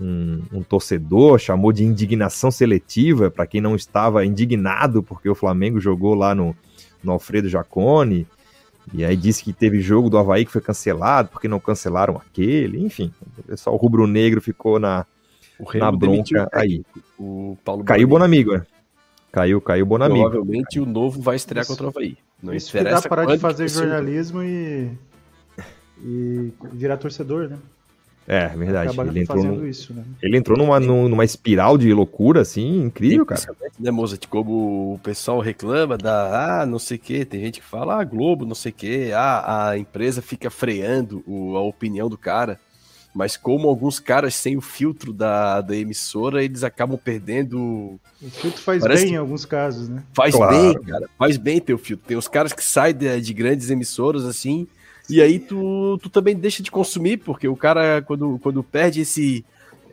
[0.00, 5.80] um, um torcedor, chamou de indignação seletiva para quem não estava indignado porque o Flamengo
[5.80, 6.54] jogou lá no,
[7.02, 8.26] no Alfredo Jacone.
[8.92, 12.82] E aí disse que teve jogo do Havaí que foi cancelado, porque não cancelaram aquele.
[12.82, 15.04] Enfim, o pessoal rubro-negro ficou na,
[15.74, 16.82] na bronca aí.
[17.18, 18.64] O Paulo caiu Bonamigo, é.
[19.30, 20.30] Caiu, caiu Bonamigo.
[20.30, 22.16] Provavelmente o novo vai estrear contra o Havaí.
[22.42, 24.90] Não Isso interessa dá parar de fazer jornalismo e,
[26.02, 27.58] e virar torcedor, né?
[28.30, 28.94] É, verdade.
[29.00, 30.04] Ele entrou, no, isso, né?
[30.22, 33.40] ele entrou numa, numa espiral de loucura, assim, incrível, cara.
[33.80, 34.18] Né, Moza?
[34.28, 38.04] Como o pessoal reclama da, ah, não sei o quê, tem gente que fala, ah,
[38.04, 42.60] Globo, não sei o quê, ah, a empresa fica freando o, a opinião do cara.
[43.14, 47.98] Mas como alguns caras sem o filtro da, da emissora, eles acabam perdendo.
[48.20, 50.04] O filtro faz Parece bem em alguns casos, né?
[50.12, 50.54] Faz claro.
[50.54, 51.08] bem, cara.
[51.18, 52.06] Faz bem ter o filtro.
[52.06, 54.68] Tem os caras que saem de, de grandes emissoras, assim,
[55.08, 59.44] e aí tu, tu também deixa de consumir, porque o cara, quando, quando perde esse,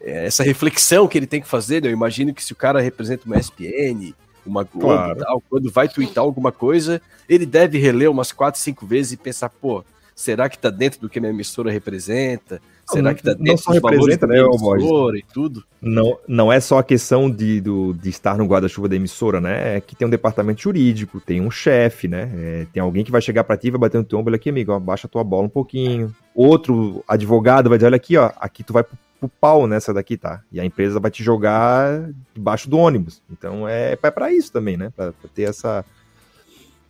[0.02, 1.90] é, essa reflexão que ele tem que fazer, né?
[1.90, 4.14] eu imagino que se o cara representa uma ESPN,
[4.46, 5.20] uma Globo claro.
[5.20, 9.18] e tal, quando vai twittar alguma coisa, ele deve reler umas quatro, cinco vezes e
[9.18, 9.84] pensar, pô,
[10.14, 12.62] será que tá dentro do que a minha emissora representa?
[12.88, 15.64] Será que tá dentro não só representa, né, emissora e tudo?
[15.82, 19.78] Não, não é só a questão de, do, de estar no guarda-chuva da emissora, né?
[19.78, 22.32] É que tem um departamento jurídico, tem um chefe, né?
[22.36, 24.50] É, tem alguém que vai chegar para ti e vai bater no teu ombro aqui,
[24.50, 26.14] amigo, ó, baixa a tua bola um pouquinho.
[26.34, 30.16] Outro advogado vai dizer, olha aqui, ó, aqui tu vai pro, pro pau nessa daqui,
[30.16, 30.42] tá?
[30.52, 33.22] E a empresa vai te jogar debaixo do ônibus.
[33.32, 34.92] Então é, é para isso também, né?
[34.96, 35.84] Para ter essa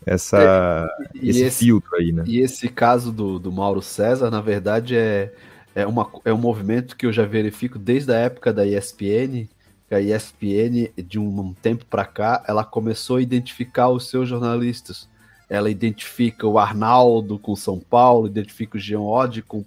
[0.05, 2.23] essa é, esse, esse, filtro aí, né?
[2.27, 5.34] E esse caso do, do Mauro César, na verdade, é,
[5.76, 9.47] é, uma, é um movimento que eu já verifico desde a época da ESPN,
[9.91, 15.07] a ESPN, de um, um tempo para cá, ela começou a identificar os seus jornalistas.
[15.47, 19.64] ela identifica o Arnaldo com São Paulo, identifica o Jean Oddi com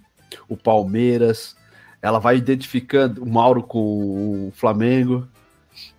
[0.49, 1.55] o Palmeiras,
[2.01, 5.25] ela vai identificando o Mauro com o Flamengo.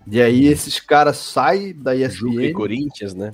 [0.05, 0.51] E aí Uhum.
[0.51, 2.53] esses caras saem da Juca e ESPN.
[2.53, 3.31] Corinthians, né?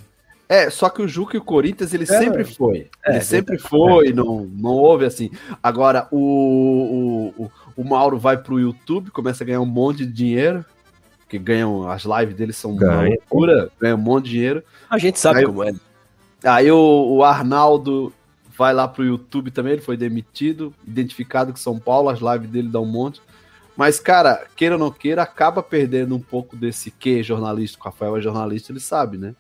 [0.50, 2.90] É, só que o Juca e o Corinthians, ele sempre foi.
[3.06, 5.30] É, ele sempre foi, não, não houve assim.
[5.62, 10.64] Agora, o, o, o, Mauro vai pro YouTube, começa a ganhar um monte de dinheiro,
[11.28, 13.10] que ganham, as lives dele são uma Ganha.
[13.10, 14.64] loucura, ganha um monte de dinheiro.
[14.90, 15.74] A gente sabe Aí- como é.
[16.44, 16.78] Aí o,
[17.18, 18.14] o Arnaldo
[18.58, 22.70] vai lá pro YouTube também, ele foi demitido, identificado com São Paulo, as lives dele
[22.70, 23.22] dão um monte.
[23.76, 27.88] Mas, cara, queira ou não queira, acaba perdendo um pouco desse que jornalístico.
[27.88, 29.36] O Rafael é jornalista, ele sabe, né?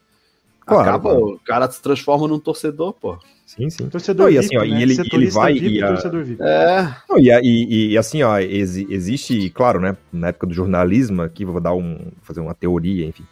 [0.67, 1.25] Claro, acaba, claro.
[1.33, 3.17] o cara se transforma num torcedor, pô.
[3.45, 3.87] Sim, sim.
[3.87, 4.67] Torcedor Não, e VIP, assim, ó, né?
[4.79, 6.41] e ele- ele vai VIP e a- torcedor VIP.
[6.43, 11.21] É, Não, e, e- e, assim, ó, exi- existe, claro, né, na época do jornalismo,
[11.21, 13.23] aqui vou dar um, fazer uma teoria, enfim,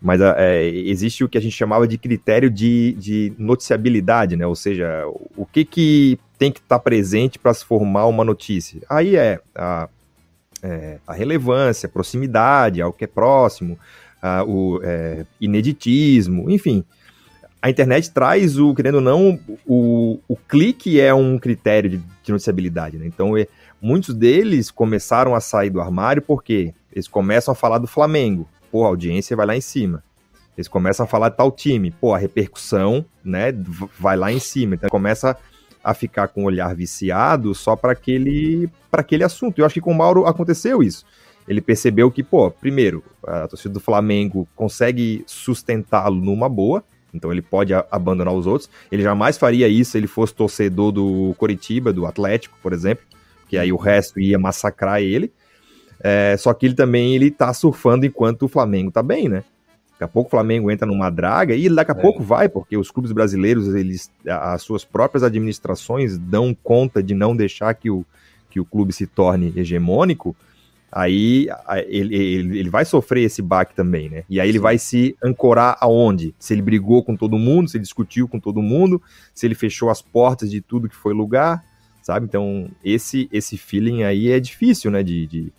[0.00, 4.46] mas a- é, existe o que a gente chamava de critério de, de noticiabilidade, né,
[4.46, 5.04] ou seja,
[5.36, 8.80] o que que tem que estar presente para se formar uma notícia.
[8.88, 9.88] Aí é a,
[10.62, 13.76] é, a relevância, a proximidade, algo que é próximo,
[14.46, 16.84] o é, ineditismo, enfim.
[17.60, 22.32] A internet traz o, querendo ou não, o, o clique é um critério de, de
[22.32, 23.06] noticiabilidade, né?
[23.06, 23.46] Então, é,
[23.80, 28.46] muitos deles começaram a sair do armário porque eles começam a falar do Flamengo.
[28.70, 30.02] Pô, a audiência vai lá em cima.
[30.56, 31.90] Eles começam a falar de tal time.
[31.90, 33.52] Pô, a repercussão, né,
[33.98, 34.74] vai lá em cima.
[34.74, 35.36] Então, começa
[35.82, 39.58] a ficar com o olhar viciado só para aquele, para aquele assunto.
[39.58, 41.04] Eu acho que com o Mauro aconteceu isso.
[41.46, 47.42] Ele percebeu que, pô, primeiro, a torcida do Flamengo consegue sustentá-lo numa boa, então ele
[47.42, 48.68] pode abandonar os outros.
[48.90, 53.04] Ele jamais faria isso se ele fosse torcedor do Coritiba, do Atlético, por exemplo,
[53.48, 55.30] que aí o resto ia massacrar ele.
[56.00, 59.44] É, só que ele também ele tá surfando enquanto o Flamengo tá bem, né?
[59.92, 62.00] Daqui a pouco o Flamengo entra numa draga e daqui a É.
[62.00, 67.36] pouco vai, porque os clubes brasileiros, eles, as suas próprias administrações dão conta de não
[67.36, 68.04] deixar que o,
[68.50, 70.34] que o clube se torne hegemônico,
[70.94, 71.48] aí
[71.88, 74.22] ele, ele, ele vai sofrer esse baque também, né?
[74.30, 76.32] E aí ele vai se ancorar aonde?
[76.38, 79.02] Se ele brigou com todo mundo, se ele discutiu com todo mundo,
[79.34, 81.64] se ele fechou as portas de tudo que foi lugar,
[82.00, 82.26] sabe?
[82.26, 85.52] Então, esse esse feeling aí é difícil, né, de, de,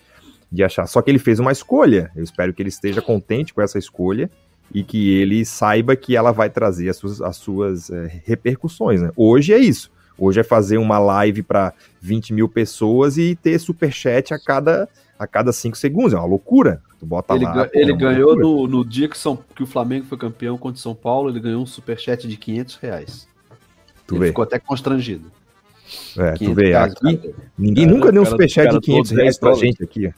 [0.50, 0.88] de achar.
[0.88, 2.10] Só que ele fez uma escolha.
[2.16, 4.32] Eu espero que ele esteja contente com essa escolha
[4.74, 9.12] e que ele saiba que ela vai trazer as suas, as suas eh, repercussões, né?
[9.18, 9.92] Hoje é isso.
[10.18, 14.88] Hoje é fazer uma live para 20 mil pessoas e ter superchat a cada
[15.18, 16.14] a cada cinco segundos.
[16.14, 16.82] É uma loucura.
[17.00, 17.66] Tu bota ele, lá.
[17.66, 18.48] pô, ele é ganhou loucura.
[18.48, 21.40] no, no dia que, São, que o Flamengo foi campeão contra o São Paulo, ele
[21.40, 23.28] ganhou um superchat de 500 reais.
[24.08, 24.28] Tu ele vê.
[24.28, 25.32] ficou até constrangido.
[26.18, 26.68] É, tu 500 vê.
[26.70, 27.36] reais, Aqui, cara.
[27.58, 30.12] ninguém Cara, nunca deu um superchat de 500 todo reais pra 10 gente aqui, ó.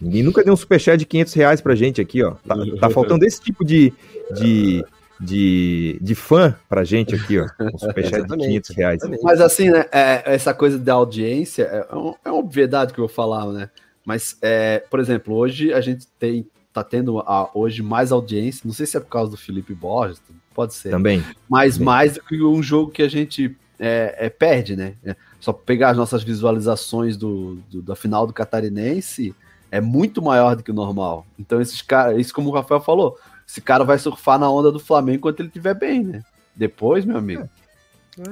[0.00, 2.32] Ninguém nunca deu um superchat de 500 reais pra gente aqui, ó.
[2.46, 3.92] Tá, tá faltando esse tipo de,
[4.34, 4.84] de,
[5.20, 7.46] de, de fã pra gente aqui, ó.
[7.60, 8.46] Um superchat de Exatamente.
[8.48, 8.94] 500 reais.
[8.96, 9.22] Exatamente.
[9.22, 13.06] Mas assim, né, é, essa coisa da audiência é, um- é uma obviedade que eu
[13.06, 13.68] vou falar, né?
[14.04, 18.72] Mas, é, por exemplo, hoje a gente tem, tá tendo a- hoje mais audiência, não
[18.72, 20.20] sei se é por causa do Felipe Borges,
[20.54, 21.22] pode ser, Também.
[21.48, 21.84] mas também.
[21.86, 24.94] mais do que um jogo que a gente é, é, perde, né?
[25.04, 29.34] É, só pegar as nossas visualizações do, do- da final do Catarinense
[29.70, 31.24] é muito maior do que o normal.
[31.38, 33.16] Então esses caras, isso como o Rafael falou,
[33.50, 36.22] esse cara vai surfar na onda do Flamengo enquanto ele estiver bem, né?
[36.54, 37.48] Depois, meu amigo.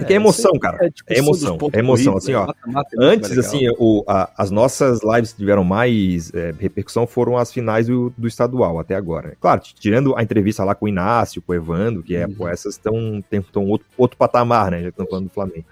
[0.01, 0.91] É que é emoção, isso aí cara.
[1.09, 2.37] É emoção, dos pontos é emoção, assim, né?
[2.39, 2.47] ó.
[2.47, 3.45] Mata-mata é muito Antes, legal.
[3.45, 8.13] assim, o- a- as nossas lives que tiveram mais é, repercussão foram as finais do,
[8.19, 9.29] do estadual até agora.
[9.29, 9.35] né?
[9.41, 12.35] Claro, tirando a entrevista lá com o Inácio, com o Evando, que é, Uhum.
[12.35, 14.83] pô, essas estão estão outro, outro patamar, né?
[14.83, 15.65] Já estão falando do Flamengo.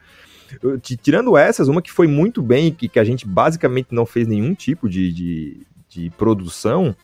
[0.62, 4.27] Eu, tirando essas, uma que foi muito bem, que, que a gente basicamente não fez
[4.27, 6.94] nenhum tipo de, de, de produção,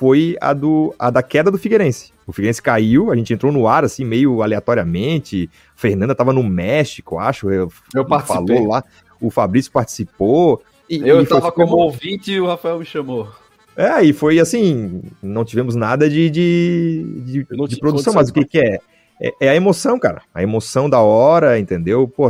[0.00, 2.10] foi a, do, a da queda do Figueirense.
[2.26, 5.50] O Figueirense caiu, a gente entrou no ar, assim, meio aleatoriamente.
[5.76, 7.50] Fernanda tava no México, acho.
[7.50, 8.56] Eu, Eu participei.
[8.56, 8.82] falou lá.
[9.20, 10.62] O Fabrício participou.
[10.88, 13.28] E, Eu e foi tava super como ouvinte e o Rafael me chamou.
[13.76, 18.46] É, e foi assim, não tivemos nada de, de, de, de produção, mas o que,
[18.46, 18.78] que é?
[19.20, 19.34] é?
[19.38, 20.22] é a emoção, cara.
[20.34, 22.08] A emoção da hora, entendeu?
[22.08, 22.26] Pô,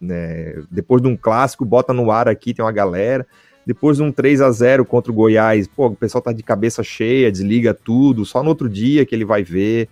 [0.00, 3.26] né, depois de um clássico, bota no ar aqui, tem uma galera.
[3.72, 6.82] Depois de um 3 a 0 contra o Goiás, pô, o pessoal tá de cabeça
[6.82, 9.88] cheia, desliga tudo, só no outro dia que ele vai ver.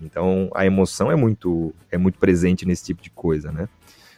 [0.00, 3.68] Então, a emoção é muito é muito presente nesse tipo de coisa, né?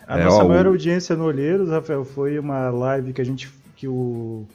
[0.07, 3.24] A É, nossa ó, maior o- audiência no Olheiros, Rafael, foi uma live que a
[3.24, 3.51] gente.
[3.77, 4.47] que o.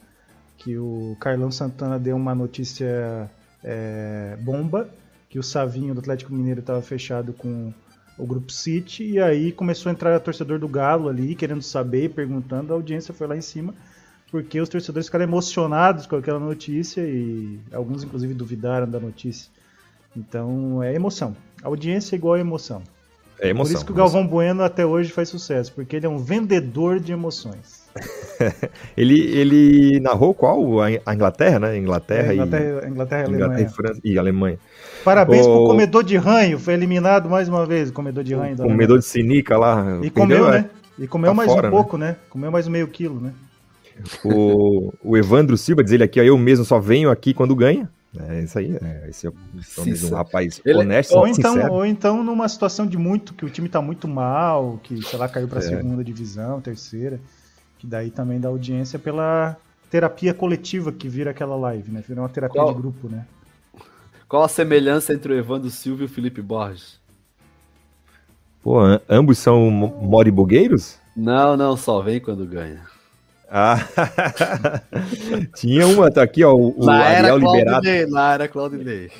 [0.56, 3.30] que o Carlão Santana deu uma notícia
[3.62, 4.88] é, bomba,
[5.28, 7.70] que o Savinho do Atlético Mineiro estava fechado com
[8.16, 12.72] o Grupo City, e aí começou a entrar torcedor do Galo ali, querendo saber, perguntando,
[12.72, 13.74] a audiência foi lá em cima,
[14.30, 19.50] porque os torcedores ficaram emocionados com aquela notícia e alguns inclusive duvidaram da notícia.
[20.16, 21.36] Então é emoção.
[21.62, 22.82] A audiência é igual a emoção.
[23.40, 23.72] É emoção.
[23.72, 26.98] Por isso que o Galvão Bueno até hoje faz sucesso, porque ele é um vendedor
[26.98, 27.86] de emoções.
[28.96, 30.80] ele, ele narrou qual?
[30.80, 31.76] A Inglaterra, né?
[31.76, 34.58] Inglaterra, É, Inglaterra, e, Inglaterra e Inglaterra e, França, e Alemanha.
[35.04, 38.56] Parabéns O- pro comedor de ranho, foi eliminado mais uma vez, o comedor de ranho
[38.56, 39.98] da Comedor de sinica lá.
[40.02, 40.70] E perdeu, comeu, é, né?
[40.98, 41.76] E comeu tá mais fora, um né?
[41.76, 42.16] pouco, né?
[42.28, 43.32] Comeu mais um meio quilo, né?
[44.24, 47.88] O, o Evandro Silva diz ele aqui, ó, eu mesmo só venho aqui quando ganha.
[48.18, 51.72] É isso aí, é, esse é, um rapaz Ele- honesto, Ou então, sincero.
[51.74, 55.28] ou então numa situação de muito, que o time tá muito mal, que, sei lá,
[55.28, 55.62] caiu pra É.
[55.62, 57.20] segunda divisão, terceira,
[57.78, 59.56] que daí também dá audiência pela
[59.90, 62.02] terapia coletiva que vira aquela live, né?
[62.06, 63.26] Vira uma terapia Qual- de grupo, né?
[64.26, 66.98] Qual a semelhança entre o Evandro Silva e o Felipe Borges?
[68.62, 70.98] Pô, am- ambos são mo- moribugueiros?
[71.16, 72.82] Não, não, só vem quando ganha.
[73.50, 73.78] Ah,
[75.56, 77.70] tinha uma, tá aqui, ó, o, o Ariel Liberato.
[77.82, 79.10] Claudinei, na era Claudinei.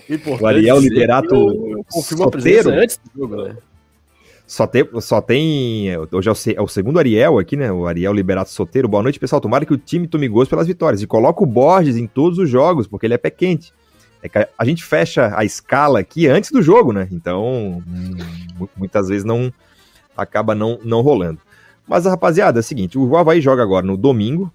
[0.40, 3.56] O Ariel Liberato confirmo a presença antes do jogo, né?
[4.46, 5.88] Só tem, só tem.
[6.10, 7.70] Hoje é o, é o segundo Ariel aqui, né?
[7.70, 8.88] O Ariel Liberato Soteiro.
[8.88, 9.40] Boa noite, pessoal.
[9.40, 11.02] Tomara que o time tome gols pelas vitórias.
[11.02, 13.72] E coloca o Borges em todos os jogos, porque ele é pé quente.
[14.22, 17.06] É que a, gente fecha a escala aqui antes do jogo, né?
[17.12, 17.82] Então,
[18.58, 19.52] mu- muitas vezes não
[20.16, 21.38] acaba não, não rolando.
[21.88, 24.52] Mas, rapaziada, é o seguinte: o Havaí joga agora no domingo.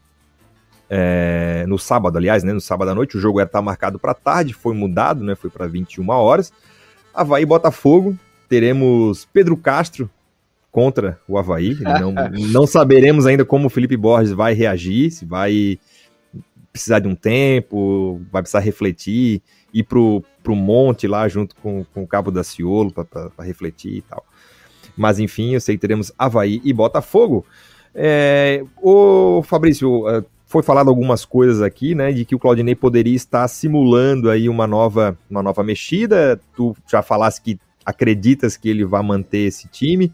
[0.90, 2.54] é, no sábado, aliás, né?
[2.54, 3.18] No sábado à noite.
[3.18, 5.34] O jogo era estar marcado para tarde, foi mudado, né?
[5.36, 6.54] Foi para 21 horas.
[7.14, 10.10] Havaí Botafogo teremos Pedro Castro
[10.72, 11.76] contra o Havaí.
[11.82, 12.14] Não,
[12.52, 15.80] não saberemos ainda como o Felipe Borges vai reagir, se vai
[16.72, 19.42] precisar de um tempo, vai precisar refletir,
[19.72, 24.02] ir pro, pro monte lá junto com, com o Cabo da Ciolo para refletir e
[24.02, 24.26] tal.
[24.96, 27.46] Mas enfim, eu sei que teremos Havaí e Botafogo.
[27.96, 33.16] É, ô Fabrício, eh, foi falado algumas coisas aqui, né, de que o Claudinei poderia
[33.16, 36.40] estar simulando aí uma nova, uma nova mexida.
[36.56, 40.12] Tu já falasse que acreditas que ele vai manter esse time.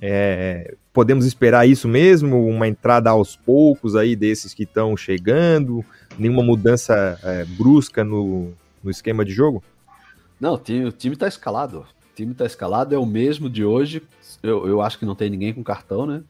[0.00, 5.84] É, podemos esperar isso mesmo, uma entrada aos poucos aí desses que estão chegando,
[6.18, 9.62] nenhuma mudança é, brusca no, no esquema de jogo?
[10.40, 11.86] Não, o time, o time tá escalado.
[12.18, 14.02] Time tá escalado, é o mesmo de hoje.
[14.42, 16.24] Eu, eu acho que não tem ninguém com cartão, né?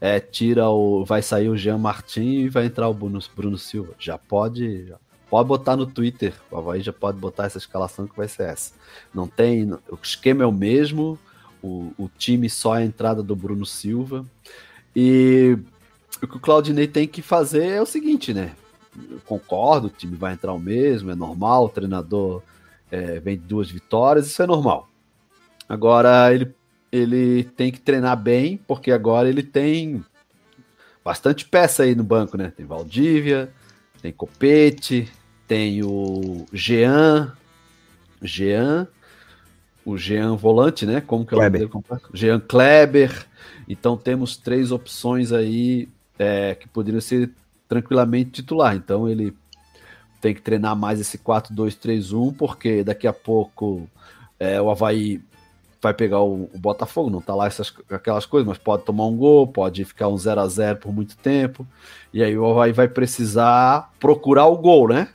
[0.00, 1.04] É, tira o.
[1.04, 3.92] Vai sair o Jean Martin e vai entrar o Bruno, Bruno Silva.
[3.98, 4.86] Já pode.
[4.86, 6.32] Já pode botar no Twitter.
[6.48, 8.72] O Havaí já pode botar essa escalação que vai ser essa.
[9.12, 9.72] Não tem.
[9.72, 11.18] O esquema é o mesmo.
[11.60, 14.24] O, o time só é a entrada do Bruno Silva.
[14.94, 15.58] E
[16.22, 18.54] o que o Claudinei tem que fazer é o seguinte, né?
[19.10, 22.42] Eu concordo, o time vai entrar o mesmo, é normal, o treinador
[22.92, 24.91] é, vem de duas vitórias, isso é normal.
[25.72, 26.54] Agora ele,
[26.92, 30.04] ele tem que treinar bem, porque agora ele tem
[31.02, 32.52] bastante peça aí no banco, né?
[32.54, 33.50] Tem Valdívia,
[34.02, 35.10] tem Copete,
[35.48, 37.32] tem o Jean,
[38.20, 38.86] Jean,
[39.82, 41.00] o Jean volante, né?
[41.00, 41.60] Como que é o nome Kleber.
[41.60, 42.10] dele completo?
[42.12, 43.26] Jean Kleber.
[43.66, 45.88] Então temos três opções aí
[46.18, 47.30] é, que poderiam ser
[47.66, 48.76] tranquilamente titular.
[48.76, 49.34] Então ele
[50.20, 53.88] tem que treinar mais esse 4-2-3-1, porque daqui a pouco
[54.38, 55.22] é, o Havaí
[55.82, 59.16] vai pegar o, o Botafogo, não tá lá essas, aquelas coisas, mas pode tomar um
[59.16, 61.66] gol, pode ficar um 0 a 0 por muito tempo,
[62.14, 65.08] e aí o Havaí vai precisar procurar o gol, né?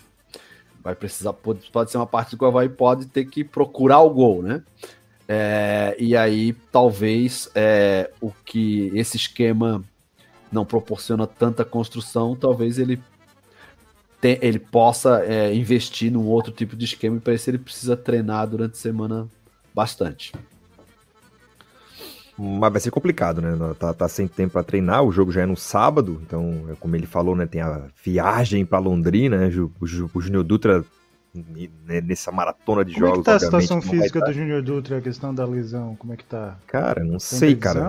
[0.84, 4.10] Vai precisar, pode, pode ser uma parte que o Havaí pode ter que procurar o
[4.10, 4.62] gol, né?
[5.26, 9.84] É, e aí talvez é, o que esse esquema
[10.52, 13.02] não proporciona tanta construção, talvez ele
[14.22, 17.96] te- ele possa é, investir num outro tipo de esquema e para isso ele precisa
[17.96, 19.28] treinar durante a semana
[19.74, 20.34] bastante.
[22.38, 23.58] Mas vai ser complicado, né?
[23.80, 26.96] Tá, tá sem tempo para treinar, o jogo já é no sábado, então, é como
[26.96, 27.46] ele falou, né?
[27.48, 29.48] Tem a viagem para Londrina, né?
[29.80, 30.86] O, Ju- o Júnior Dutra
[31.34, 33.20] né, nessa maratona de Como é jogos.
[33.24, 35.96] que tá a situação física do Júnior Dutra, a questão da lesão?
[35.96, 36.58] Como é que tá?
[36.68, 37.82] Cara, não Tem sei, cara.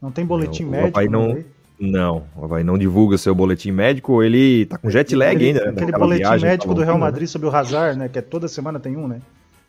[0.00, 0.98] Não tem boletim Não, o médico?
[0.98, 1.46] Havaí não- Havaí?
[1.80, 5.64] Não, o Havaí não divulga seu boletim médico, ele tá com jet lag Aquele- ainda,
[5.66, 5.70] né?
[5.82, 7.00] Aquele boletim viagem médico do Real né?
[7.00, 8.08] Madrid sobre o Hazard, né?
[8.08, 9.20] Que é toda semana tem um, né?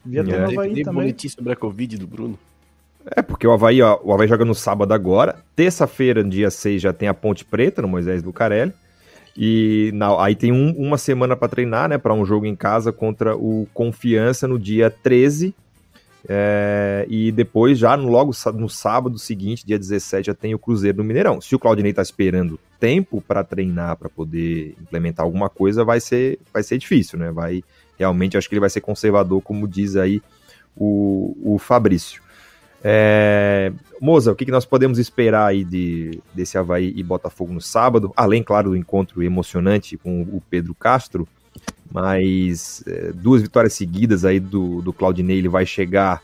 [0.03, 0.39] Devia ter É.
[0.39, 1.01] no Havaí nem também.
[1.01, 2.37] boletim sobre a Covid do Bruno.
[3.15, 5.35] É, porque o Havaí, ó, o Havaí joga no sábado agora.
[5.55, 8.73] Terça-feira, dia 6, já tem a Ponte Preta, no Moisés Lucarelli.
[9.37, 11.97] E na- aí tem um- uma semana para treinar, né?
[11.97, 15.53] Para um jogo em casa contra o Confiança no dia 13.
[16.27, 20.97] É, e depois, já no, logo no sábado seguinte, dia 17, já tem o Cruzeiro
[20.97, 21.39] no Mineirão.
[21.39, 26.39] Se o Claudinei tá esperando tempo para treinar, para poder implementar alguma coisa, vai ser,
[26.51, 27.31] vai ser difícil, né?
[27.31, 27.63] Vai
[27.99, 30.19] realmente, acho que ele vai ser conservador, como diz aí
[30.75, 32.24] o, o Fabrício.
[32.87, 38.13] É, Moza, o que, nós podemos esperar aí de, desse Havaí e Botafogo no sábado?
[38.15, 41.27] Além, claro, do encontro emocionante com o Pedro Castro.
[41.91, 46.21] mas é, duas vitórias seguidas aí do, do Claudinei, ele vai chegar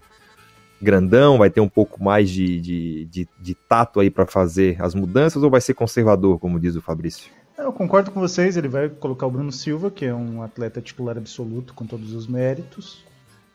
[0.80, 4.94] grandão, vai ter um pouco mais de, de, de, de tato aí para fazer as
[4.94, 7.32] mudanças ou vai ser conservador, como diz o Fabrício?
[7.58, 11.18] Eu concordo com vocês, ele vai colocar o Bruno Silva, que é um atleta titular
[11.18, 13.04] absoluto com todos os méritos.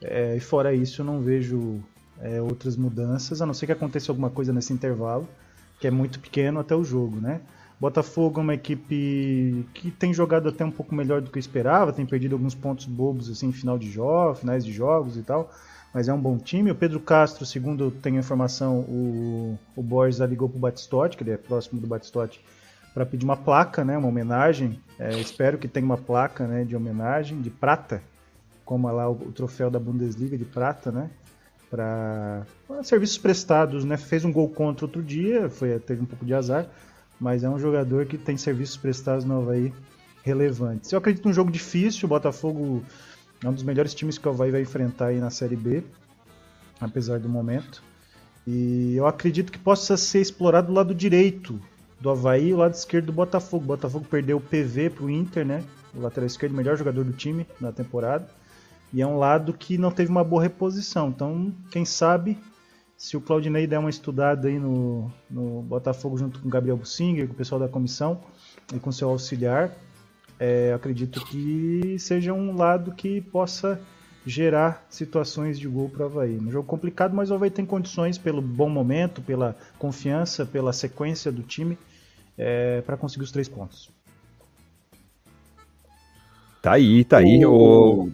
[0.02, 1.80] É, e fora isso, eu não vejo
[2.20, 5.28] é, outras mudanças, a não ser que aconteça alguma coisa nesse intervalo,
[5.80, 7.40] que é muito pequeno até o jogo, né?
[7.78, 11.92] Botafogo é uma equipe que tem jogado até um pouco melhor do que eu esperava,
[11.92, 15.52] tem perdido alguns pontos bobos assim final de jogos, finais de jogos e tal,
[15.92, 16.70] mas é um bom time.
[16.70, 21.32] O Pedro Castro, segundo eu tenho informação, o, o Borges ligou pro Batistotti, que ele
[21.32, 22.42] é próximo do Batistotti,
[22.94, 24.80] para pedir uma placa, né, uma homenagem.
[24.98, 28.02] É, espero que tenha uma placa né, de homenagem, de prata,
[28.64, 31.10] como lá o, o troféu da Bundesliga de prata, né?
[31.70, 32.46] Para
[32.84, 33.96] serviços prestados, né?
[33.96, 36.66] Fez um gol contra outro dia, foi, teve um pouco de azar,
[37.20, 39.72] mas é um jogador que tem serviços prestados no Havaí
[40.22, 40.92] relevantes.
[40.92, 42.82] Eu acredito num jogo difícil, o Botafogo
[43.42, 45.82] é um dos melhores times que o Havaí vai enfrentar aí na Série B,
[46.80, 47.82] apesar do momento.
[48.46, 51.60] E eu acredito que possa ser explorado do lado direito
[52.00, 53.64] do Havaí e o lado esquerdo do Botafogo.
[53.64, 55.64] O Botafogo perdeu o PV para o Inter, né?
[55.94, 58.28] O lateral esquerdo, o melhor jogador do time na temporada.
[58.92, 61.08] E é um lado que não teve uma boa reposição.
[61.08, 62.38] Então, quem sabe
[62.96, 67.26] se o Claudinei der uma estudada aí no, no Botafogo junto com o Gabriel Bussinger,
[67.26, 68.20] com o pessoal da comissão
[68.74, 69.70] e com seu auxiliar,
[70.38, 73.80] é, acredito que seja um lado que possa
[74.24, 76.36] gerar situações de gol para o Havaí.
[76.38, 81.30] Um jogo complicado, mas o Havaí tem condições, pelo bom momento, pela confiança, pela sequência
[81.30, 81.78] do time,
[82.36, 83.90] é, para conseguir os três pontos.
[86.60, 87.46] Tá aí, tá aí.
[87.46, 88.10] O,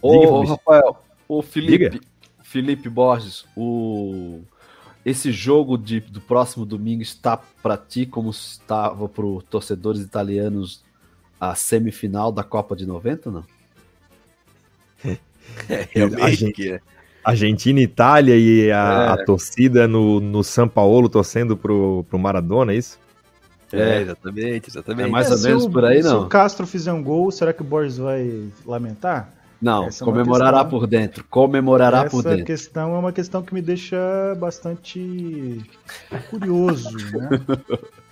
[0.00, 0.44] o...
[0.44, 0.96] Rafael,
[1.28, 2.00] o Felipe, Diga.
[2.42, 4.40] Felipe Borges, o
[5.04, 10.82] esse jogo de, do próximo domingo está para ti como estava para os torcedores italianos
[11.38, 13.44] a semifinal da Copa de 90, não?
[15.68, 15.86] É,
[16.22, 16.80] Argentina,
[17.22, 19.08] Argentina, Itália e a, é.
[19.08, 22.98] a, torcida no, no São Paulo torcendo pro, pro Maradona, é isso?
[23.70, 25.06] É, exatamente, exatamente.
[25.06, 26.20] É mais ou menos o, por aí, não.
[26.20, 29.30] Se o Castro fizer um gol, será que o Borges vai lamentar?
[29.64, 31.24] Não, Essa é comemorará questão, por dentro.
[31.30, 32.38] Comemorará por dentro.
[32.40, 33.96] Essa questão é uma questão que me deixa
[34.38, 35.64] bastante
[36.28, 37.30] curioso, né?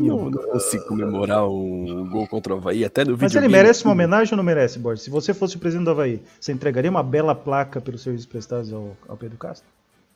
[0.00, 3.22] Não, não consigo comemorar um gol contra o Havaí, até no vídeo.
[3.22, 5.02] Mas ele merece uma homenagem ou não merece, Borges?
[5.02, 8.72] Se você fosse o presidente do Havaí, você entregaria uma bela placa pelos serviços prestados
[8.72, 9.66] ao, ao Pedro Castro?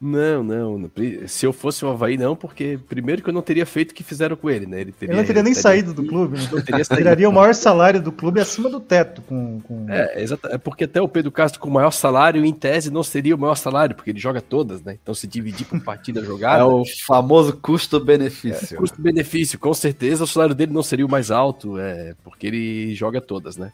[0.01, 0.91] Não, não.
[1.27, 4.05] Se eu fosse o Havaí, não, porque primeiro que eu não teria feito o que
[4.05, 4.81] fizeram com ele, né?
[4.81, 6.47] Ele, teria, ele não teria nem saído do clube, né?
[6.53, 7.03] Não teria saído.
[7.03, 9.23] Tiraria o maior salário do clube acima do teto.
[9.23, 9.87] Com, com...
[9.89, 10.47] É, exato.
[10.49, 13.39] É porque até o Pedro Castro com o maior salário, em tese, não seria o
[13.39, 14.97] maior salário, porque ele joga todas, né?
[15.03, 16.63] Então se dividir por partida jogada.
[16.63, 18.77] É o famoso custo-benefício.
[18.77, 22.95] É, custo-benefício, com certeza o salário dele não seria o mais alto, é, porque ele
[22.95, 23.73] joga todas, né?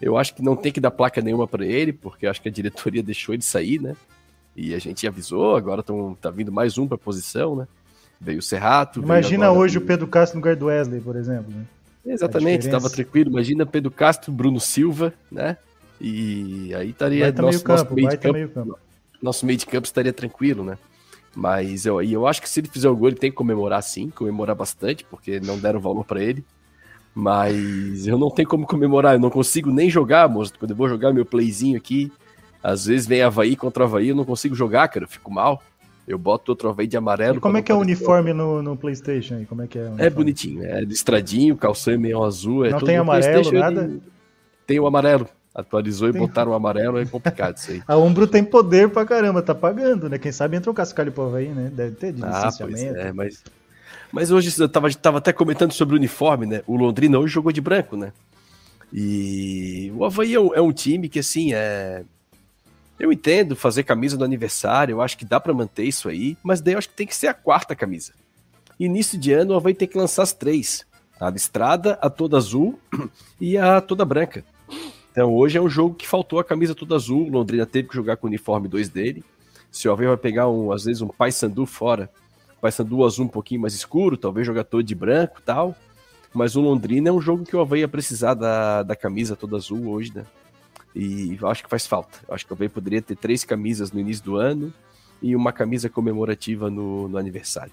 [0.00, 2.52] Eu acho que não tem que dar placa nenhuma para ele, porque acho que a
[2.52, 3.94] diretoria deixou ele sair, né?
[4.58, 7.68] E a gente avisou, agora tão, tá vindo mais um para posição, né?
[8.20, 9.00] Veio o Serrato.
[9.00, 11.54] Imagina hoje o Pedro Castro no lugar do Wesley, por exemplo.
[11.54, 11.64] Né?
[12.04, 13.30] Exatamente, estava tranquilo.
[13.30, 15.56] Imagina Pedro Castro, Bruno Silva, né?
[16.00, 18.78] E aí estaria tá nosso, nosso, meio, campo, meio campo.
[19.22, 20.76] Nosso meio de campo estaria tranquilo, né?
[21.36, 24.10] Mas eu, eu acho que se ele fizer o gol, ele tem que comemorar sim,
[24.10, 26.44] comemorar bastante, porque não deram valor para ele.
[27.14, 30.52] Mas eu não tenho como comemorar, eu não consigo nem jogar, moço.
[30.58, 32.10] Quando eu vou jogar meu playzinho aqui,
[32.62, 35.62] às vezes vem Havaí contra Havaí, eu não consigo jogar, cara, eu fico mal.
[36.06, 37.36] Eu boto outro Havaí de amarelo.
[37.36, 39.46] E como é que é o uniforme no, no, PlayStation aí?
[39.46, 39.92] Como é que é?
[39.98, 42.64] É bonitinho, é listradinho, calção meio azul.
[42.64, 43.84] É não tem amarelo, nada?
[43.84, 44.02] Ele...
[44.66, 45.28] Tem o amarelo.
[45.54, 46.22] Atualizou tem...
[46.22, 47.82] e botaram o amarelo, é complicado isso aí.
[47.86, 50.18] a Umbro tem poder pra caramba, tá pagando, né?
[50.18, 51.70] Quem sabe entra um cascalho pro Havaí, né?
[51.74, 52.96] Deve ter de ah, licenciamento.
[52.98, 53.42] é, mas...
[54.10, 56.62] Mas hoje eu tava, tava até comentando sobre o uniforme, né?
[56.66, 58.12] O Londrina hoje jogou de branco, né?
[58.90, 62.04] E o Havaí é um, é um time que, assim, é
[62.98, 66.60] eu entendo fazer camisa do aniversário, eu acho que dá para manter isso aí, mas
[66.60, 68.12] daí eu acho que tem que ser a quarta camisa.
[68.78, 70.84] Início de ano, vai ter que lançar as três:
[71.18, 72.78] a listrada, a toda azul
[73.40, 74.44] e a toda branca.
[75.10, 77.28] Então hoje é um jogo que faltou a camisa toda azul.
[77.28, 79.24] Londrina teve que jogar com o uniforme 2 dele.
[79.70, 82.10] Se o Havaí vai pegar, um, às vezes, um Paysandu fora,
[82.60, 85.74] Paysandu azul um pouquinho mais escuro, talvez jogar todo de branco tal.
[86.32, 89.56] Mas o Londrina é um jogo que o Havaí ia precisar da, da camisa toda
[89.56, 90.24] azul hoje, né?
[90.94, 92.18] E acho que faz falta.
[92.28, 94.72] Acho que talvez poderia ter três camisas no início do ano
[95.22, 97.72] e uma camisa comemorativa no, no aniversário.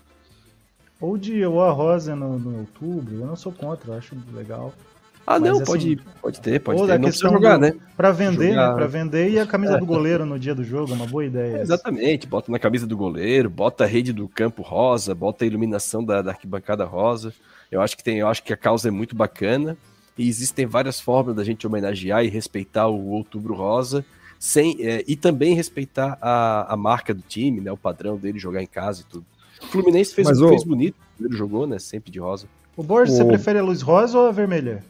[1.00, 4.74] Ou de ou a rosa no, no outubro, eu não sou contra, eu acho legal.
[5.28, 7.00] Ah, Mas, não, assim, pode, pode ter, pode ter.
[7.00, 7.74] Não precisa jogar, do, né?
[7.98, 8.70] Pra vender, jogar...
[8.70, 8.76] né?
[8.76, 11.58] Pra vender e a camisa do goleiro no dia do jogo, é uma boa ideia.
[11.58, 15.48] É, exatamente, bota na camisa do goleiro, bota a rede do campo rosa, bota a
[15.48, 17.34] iluminação da, da arquibancada rosa.
[17.72, 19.76] Eu acho que tem, eu acho que a causa é muito bacana.
[20.18, 24.06] E existem várias formas da gente homenagear e respeitar o Outubro Rosa,
[24.40, 28.62] sem, é, e também respeitar a, a marca do time, né, o padrão dele jogar
[28.62, 29.26] em casa e tudo.
[29.62, 32.48] O Fluminense fez, Mas, fez bonito, primeiro jogou, né, sempre de rosa.
[32.76, 33.18] O Borges, o...
[33.18, 34.84] você prefere a luz rosa ou a vermelha?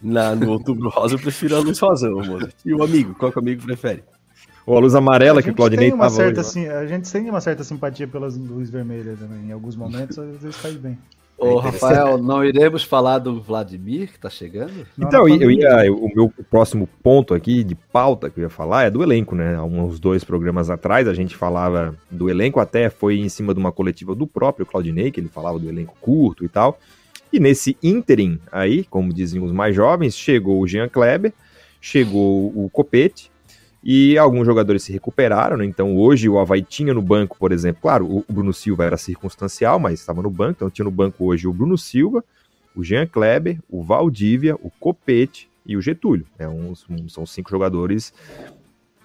[0.00, 2.52] Na, no Outubro Rosa eu prefiro a luz rosa, amor.
[2.64, 4.04] E o amigo, qual que o amigo prefere?
[4.64, 7.64] Ou a luz amarela que o Claudinei tava certa, assim, A gente tem uma certa
[7.64, 9.46] simpatia pelas luzes vermelhas também.
[9.46, 10.96] Em alguns momentos, às vezes faz bem.
[11.38, 14.84] Ô, Rafael, não iremos falar do Vladimir que tá chegando?
[14.98, 15.92] Então, não, eu ia.
[15.92, 19.54] O meu próximo ponto aqui de pauta que eu ia falar é do elenco, né?
[19.54, 23.60] Há uns dois programas atrás a gente falava do elenco, até foi em cima de
[23.60, 26.76] uma coletiva do próprio Claudinei, que ele falava do elenco curto e tal.
[27.32, 31.32] E nesse ínterim aí, como diziam os mais jovens, chegou o Jean Kleber,
[31.80, 33.30] chegou o Copete,
[33.82, 35.64] e alguns jogadores se recuperaram, né?
[35.64, 39.78] Então hoje o Havaí tinha no banco, por exemplo, claro, o Bruno Silva era circunstancial,
[39.78, 42.24] mas estava no banco, então tinha no banco hoje o Bruno Silva,
[42.74, 46.26] o Jean Kleber, o Valdívia, o Copete e o Getúlio.
[46.38, 46.74] É um,
[47.08, 48.12] são cinco jogadores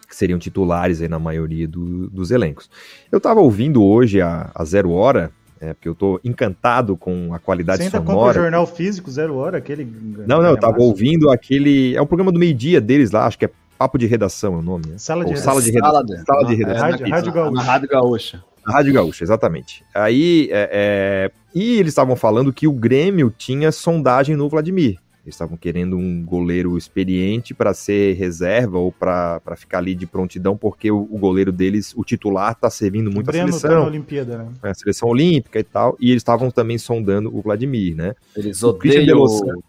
[0.08, 2.70] que seriam titulares aí na maioria do, dos elencos.
[3.12, 7.40] Eu estava ouvindo hoje a, a Zero Hora, é, porque eu estou encantado com a
[7.40, 8.18] qualidade Você ainda sonora.
[8.18, 9.86] compra o jornal físico Zero Hora, aquele...
[10.28, 11.96] Não, não, eu estava ouvindo aquele...
[11.96, 13.52] É um programa do meio-dia deles lá, acho que é
[13.84, 14.98] Papo de redação é o nome, né?
[14.98, 15.92] Sala de, sala de redação.
[15.92, 16.90] Sala de, sala de redação.
[16.90, 17.62] Rádio, Rádio Gaúcha.
[17.62, 18.44] Rádio Gaúcha.
[18.66, 19.84] Rádio Gaúcha, exatamente.
[19.94, 21.32] Aí, é, é...
[21.54, 25.00] e eles estavam falando que o Grêmio tinha sondagem no Vladimir.
[25.26, 30.56] Eles estavam querendo um goleiro experiente para ser reserva ou para ficar ali de prontidão,
[30.56, 33.70] porque o, o goleiro deles, o titular, está servindo muito a seleção.
[33.70, 34.48] Tá na Olimpíada, né?
[34.64, 35.98] É, a seleção olímpica e tal.
[36.00, 38.14] E eles estavam também sondando o Vladimir, né?
[38.34, 39.62] Eles odeiam o,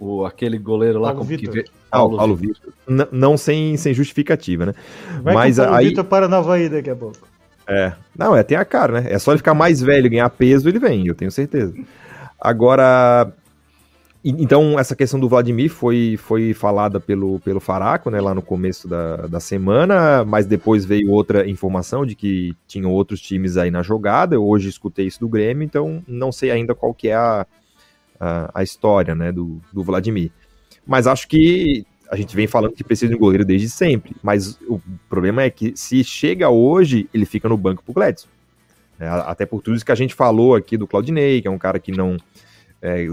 [0.00, 1.54] o, aquele goleiro lá Paulo como Vitor.
[1.54, 2.72] que Paulo, Paulo Vitor.
[2.86, 3.08] Vitor.
[3.12, 4.74] Não sem, sem justificativa, né?
[5.22, 5.88] Vai Mas com o Paulo aí...
[5.88, 7.18] Vitor para Nova Ida daqui a pouco.
[7.68, 7.92] É.
[8.18, 9.12] Não, é, tem a cara, né?
[9.12, 11.72] É só ele ficar mais velho e ganhar peso, ele vem, eu tenho certeza.
[12.40, 13.32] Agora,
[14.22, 18.86] então, essa questão do Vladimir foi, foi falada pelo, pelo Faraco, né, lá no começo
[18.86, 23.82] da, da semana, mas depois veio outra informação de que tinham outros times aí na
[23.82, 24.34] jogada.
[24.34, 27.46] Eu hoje escutei isso do Grêmio, então não sei ainda qual que é a,
[28.20, 30.30] a, a história né, do, do Vladimir.
[30.86, 34.14] Mas acho que a gente vem falando que precisa de um goleiro desde sempre.
[34.22, 38.28] Mas o problema é que se chega hoje, ele fica no banco pro Gladson.
[38.98, 41.58] É, até por tudo isso que a gente falou aqui do Claudinei, que é um
[41.58, 42.16] cara que não.
[42.82, 43.06] É,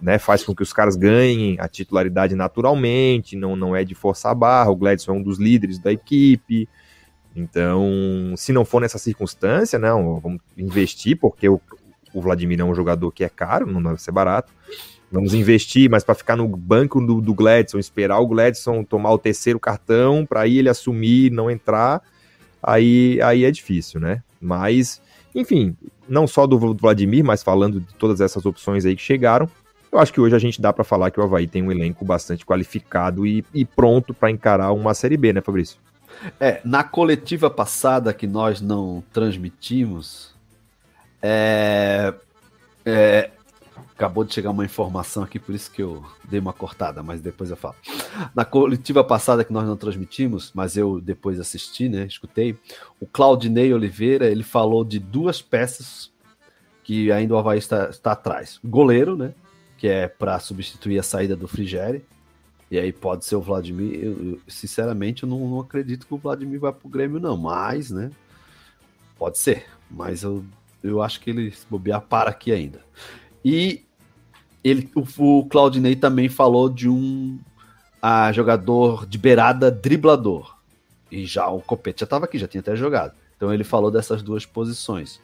[0.00, 4.32] né, faz com que os caras ganhem a titularidade naturalmente, não, não é de forçar
[4.32, 4.70] a barra.
[4.70, 6.68] O Gladson é um dos líderes da equipe.
[7.36, 11.60] Então, se não for nessa circunstância, não, vamos investir, porque o,
[12.12, 14.52] o Vladimir é um jogador que é caro, não deve ser barato.
[15.12, 19.18] Vamos investir, mas para ficar no banco do, do Gladson, esperar o Gladson tomar o
[19.18, 22.00] terceiro cartão, para aí ele assumir, não entrar,
[22.62, 24.22] aí, aí é difícil, né?
[24.40, 25.02] Mas,
[25.34, 25.76] enfim,
[26.08, 29.50] não só do Vladimir, mas falando de todas essas opções aí que chegaram,
[29.92, 32.04] eu acho que hoje a gente dá para falar que o Havaí tem um elenco
[32.04, 35.78] bastante qualificado e, e pronto para encarar uma Série B, né, Fabrício?
[36.38, 40.34] É, na coletiva passada que nós não transmitimos,
[41.22, 42.14] é,
[42.84, 43.30] é,
[43.94, 47.50] acabou de chegar uma informação aqui, por isso que eu dei uma cortada, mas depois
[47.50, 47.74] eu falo.
[48.34, 52.56] Na coletiva passada que nós não transmitimos, mas eu depois assisti, né, escutei,
[52.98, 56.10] o Claudinei Oliveira, ele falou de duas peças
[56.82, 58.58] que ainda o Havaí está, está atrás.
[58.64, 59.34] Goleiro, né,
[59.76, 62.04] que é para substituir a saída do Frigeri.
[62.70, 63.98] E aí pode ser o Vladimir.
[64.02, 67.36] Eu, eu, sinceramente, eu não, não, acredito que o Vladimir vai pro Grêmio, não.
[67.36, 68.10] Mas, né?
[69.18, 69.66] Pode ser.
[69.90, 70.44] Mas eu,
[70.82, 72.80] eu acho que ele se bobear para aqui ainda.
[73.44, 73.84] E
[74.62, 77.38] ele, o, o Claudinei também falou de um
[78.00, 80.56] a, jogador de beirada driblador.
[81.10, 83.14] E já o Copete já estava aqui, já tinha até jogado.
[83.36, 85.20] Então ele falou dessas duas posições.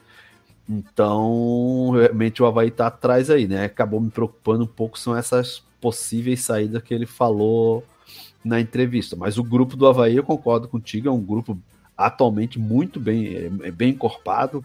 [0.68, 3.66] Então, realmente o Havaí tá atrás aí, né?
[3.66, 7.84] Acabou me preocupando um pouco são essas possíveis saídas que ele falou
[8.44, 9.14] na entrevista.
[9.14, 11.56] Mas o grupo do Havaí, eu concordo contigo, é um grupo
[11.96, 14.64] atualmente muito bem, é, é bem encorpado,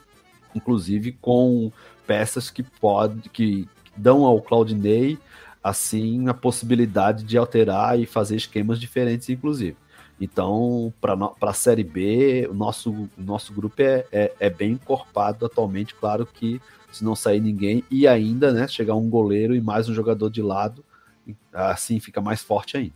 [0.56, 1.72] inclusive com
[2.06, 5.18] peças que pode, que dão ao Claudinei
[5.64, 9.78] assim a possibilidade de alterar e fazer esquemas diferentes, inclusive.
[10.20, 15.96] Então, para a Série B, o nosso, nosso grupo é, é, é, bem encorpado atualmente.
[15.96, 16.62] Claro que
[16.92, 20.42] se não sair ninguém e ainda né, chegar um goleiro e mais um jogador de
[20.42, 20.84] lado,
[21.52, 22.94] assim fica mais forte ainda.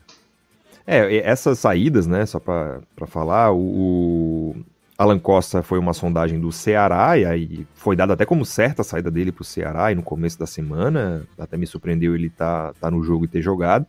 [0.86, 4.56] É, essas saídas, né, só para falar, o,
[4.98, 8.86] Alan Costa foi uma sondagem do Ceará, e aí foi dada até como certa a
[8.86, 12.74] saída dele para o Ceará e no começo da semana, até me surpreendeu ele estar
[12.74, 13.86] tá, tá no jogo e ter jogado.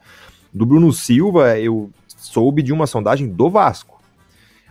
[0.53, 4.01] Do Bruno Silva, eu soube de uma sondagem do Vasco.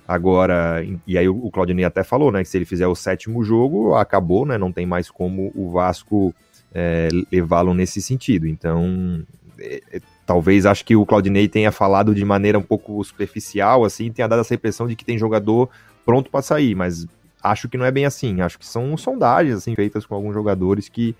[0.07, 3.95] Agora, e aí o Claudinei até falou, né, que se ele fizer o sétimo jogo,
[3.95, 6.36] acabou, né, não tem mais como o Vasco
[6.74, 8.45] é, levá-lo nesse sentido.
[8.45, 9.24] Então,
[9.57, 14.12] é, é, talvez acho que o Claudinei tenha falado de maneira um pouco superficial, assim,
[14.12, 15.70] tenha dado essa impressão de que tem jogador
[16.06, 17.07] pronto para sair, mas
[17.41, 18.41] acho que não é bem assim.
[18.41, 21.15] Acho que são sondagens assim feitas com alguns jogadores que,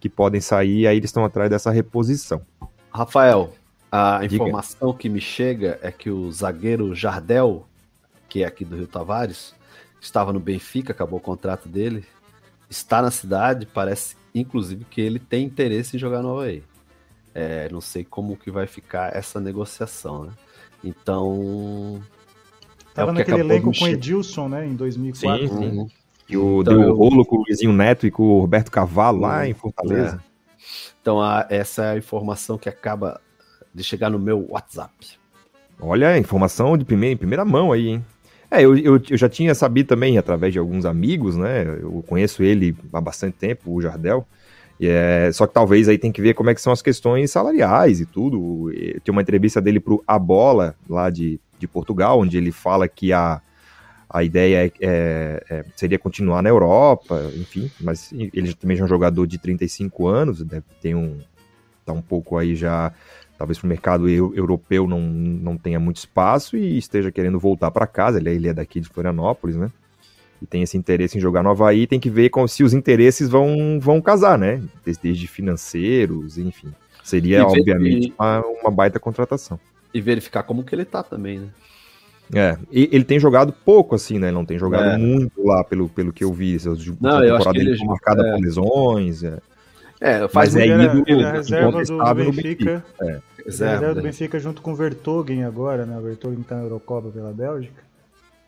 [0.00, 2.40] que podem sair e aí eles estão atrás dessa reposição.
[2.90, 3.52] Rafael,
[3.90, 4.34] a Diga.
[4.34, 7.66] informação que me chega é que o zagueiro Jardel,
[8.28, 9.54] que é aqui do Rio Tavares,
[10.00, 12.04] estava no Benfica, acabou o contrato dele,
[12.70, 16.62] está na cidade, parece inclusive que ele tem interesse em jogar no Havaí.
[17.34, 20.32] É, não sei como que vai ficar essa negociação, né?
[20.82, 22.02] Então.
[22.96, 24.66] Tava é naquele elenco com Edilson, né?
[24.66, 25.48] Em 2004.
[25.48, 25.78] Sim, sim.
[25.78, 25.88] Uhum.
[26.28, 26.96] E o então, deu eu...
[26.96, 29.44] rolo com o Luizinho Neto e com o Roberto Cavalo lá uhum.
[29.44, 30.20] em Fortaleza.
[30.22, 30.36] É.
[31.00, 33.20] Então, a, essa é a informação que acaba
[33.72, 34.92] de chegar no meu WhatsApp.
[35.78, 38.04] Olha, informação de primeira, em primeira mão aí, hein?
[38.50, 41.64] É, eu, eu, eu, já tinha sabido também através de alguns amigos, né?
[41.80, 44.26] Eu conheço ele há bastante tempo, o Jardel.
[44.80, 48.00] É, só que talvez aí tem que ver como é que são as questões salariais
[48.00, 48.70] e tudo.
[49.04, 53.12] Tem uma entrevista dele para A Bola, lá de, de Portugal, onde ele fala que
[53.12, 53.40] a,
[54.08, 58.86] a ideia é, é, é, seria continuar na Europa, enfim, mas ele também já é
[58.86, 61.18] um jogador de 35 anos, deve ter um.
[61.84, 62.92] tá um pouco aí já
[63.38, 67.86] talvez para o mercado europeu não, não tenha muito espaço e esteja querendo voltar para
[67.86, 68.18] casa.
[68.18, 69.70] Ele, é, ele é daqui de Florianópolis, né?
[70.40, 73.28] E tem esse interesse em jogar no Havaí, tem que ver como, se os interesses
[73.28, 74.62] vão, vão casar, né?
[74.84, 76.72] Desde financeiros, enfim.
[77.02, 79.58] Seria, ver, obviamente, e, uma, uma baita contratação.
[79.92, 81.48] E verificar como que ele tá também, né?
[82.34, 84.28] É, e ele tem jogado pouco, assim, né?
[84.28, 84.98] Ele não tem jogado é.
[84.98, 86.56] muito lá, pelo, pelo que eu vi.
[87.00, 88.32] Não, eu acho que ele marcada é.
[88.32, 89.22] por lesões.
[89.22, 89.38] É.
[90.00, 92.84] É, faz Mas é ídolo ele, é reserva do, do Benfica.
[93.00, 93.20] É.
[93.44, 95.96] Reserva, do Benfica junto com o Vertogen agora, né?
[95.96, 97.82] O Vertogen tá na Eurocopa pela Bélgica.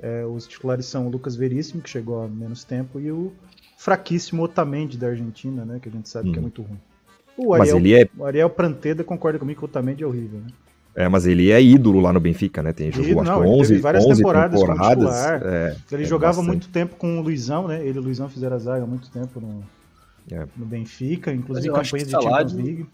[0.01, 3.33] É, os titulares são o Lucas Veríssimo, que chegou há menos tempo, e o
[3.77, 5.79] fraquíssimo Otamendi da Argentina, né?
[5.81, 6.33] Que a gente sabe hum.
[6.33, 6.43] que é hum.
[6.43, 6.81] muito ruim.
[7.37, 8.09] O Ariel, mas ele é...
[8.17, 10.49] o Ariel Pranteda concorda comigo que o Otamendi é horrível, né?
[10.99, 12.73] É, mas ele é ídolo lá no Benfica, né?
[12.73, 15.15] Tem jogou acho que 11, várias 11 temporadas, temporadas
[15.45, 16.47] é, ele é jogava bastante.
[16.49, 17.81] muito tempo com o Luizão, né?
[17.87, 19.63] Ele e o Luizão fizeram a zaga há muito tempo no,
[20.29, 20.45] é.
[20.57, 22.87] no Benfica, inclusive campanha de salário, Champions League.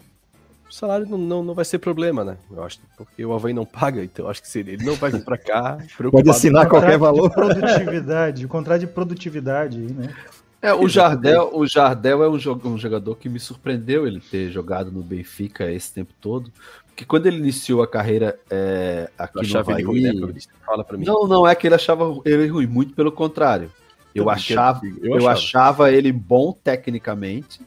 [0.69, 2.37] O salário não, não, não vai ser problema, né?
[2.51, 5.09] Eu acho, porque o Havaí não paga, então eu acho que se ele não vai
[5.09, 5.79] vir para cá.
[6.11, 7.31] Pode assinar qualquer valor.
[7.31, 10.13] produtividade, o contrato de produtividade aí, né?
[10.61, 14.91] É, o Jardel, o Jardel é um, um jogador que me surpreendeu ele ter jogado
[14.91, 16.51] no Benfica esse tempo todo.
[16.95, 19.83] Porque quando ele iniciou a carreira é, aqui no Havaí...
[19.83, 20.13] Ruim, né,
[20.65, 21.03] Fala pra mim.
[21.05, 23.69] Não, não é que ele achava ele ruim, muito pelo contrário.
[24.15, 27.59] Eu achava, eu, eu achava ele bom tecnicamente,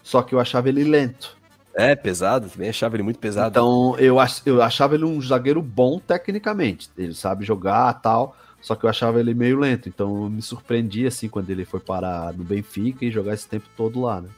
[0.00, 1.36] só que eu achava ele lento.
[1.74, 3.50] É, pesado, também achava ele muito pesado.
[3.50, 6.88] Então, eu, ach, eu achava ele um zagueiro bom tecnicamente.
[6.96, 9.88] Ele sabe jogar tal, só que eu achava ele meio lento.
[9.88, 13.66] Então, eu me surpreendi assim quando ele foi parar no Benfica e jogar esse tempo
[13.76, 14.28] todo lá, né?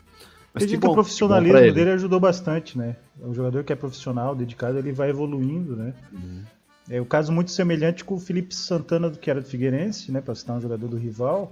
[0.55, 2.95] Mas que, que o profissionalismo dele ajudou bastante, né?
[3.21, 5.93] É um jogador que é profissional, dedicado, ele vai evoluindo, né?
[6.13, 6.43] Uhum.
[6.89, 10.21] É o um caso muito semelhante com o Felipe Santana, que era do Figueirense, né,
[10.21, 11.51] para citar um jogador do rival,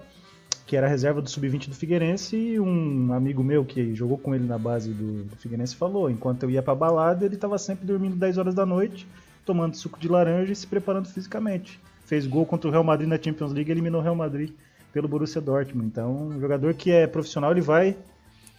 [0.66, 4.46] que era reserva do sub-20 do Figueirense, e um amigo meu que jogou com ele
[4.46, 8.14] na base do, do Figueirense falou, enquanto eu ia para balada, ele estava sempre dormindo
[8.14, 9.08] 10 horas da noite,
[9.44, 11.80] tomando suco de laranja e se preparando fisicamente.
[12.04, 14.50] Fez gol contra o Real Madrid na Champions League, eliminou o Real Madrid
[14.92, 15.86] pelo Borussia Dortmund.
[15.86, 17.96] Então, um jogador que é profissional, ele vai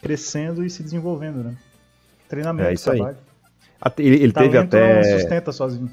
[0.03, 1.55] crescendo e se desenvolvendo, né?
[2.27, 3.17] Treinamento, é isso trabalho.
[3.81, 3.91] Aí.
[3.97, 4.95] Ele, ele teve até.
[4.95, 5.89] Não sustenta sozinho.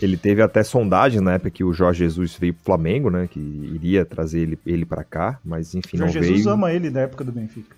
[0.00, 3.28] Ele teve até sondagens na época que o Jorge Jesus veio pro Flamengo, né?
[3.30, 6.54] Que iria trazer ele, ele para cá, mas enfim, Jorge não Jesus veio.
[6.54, 7.76] ama ele da época do Benfica.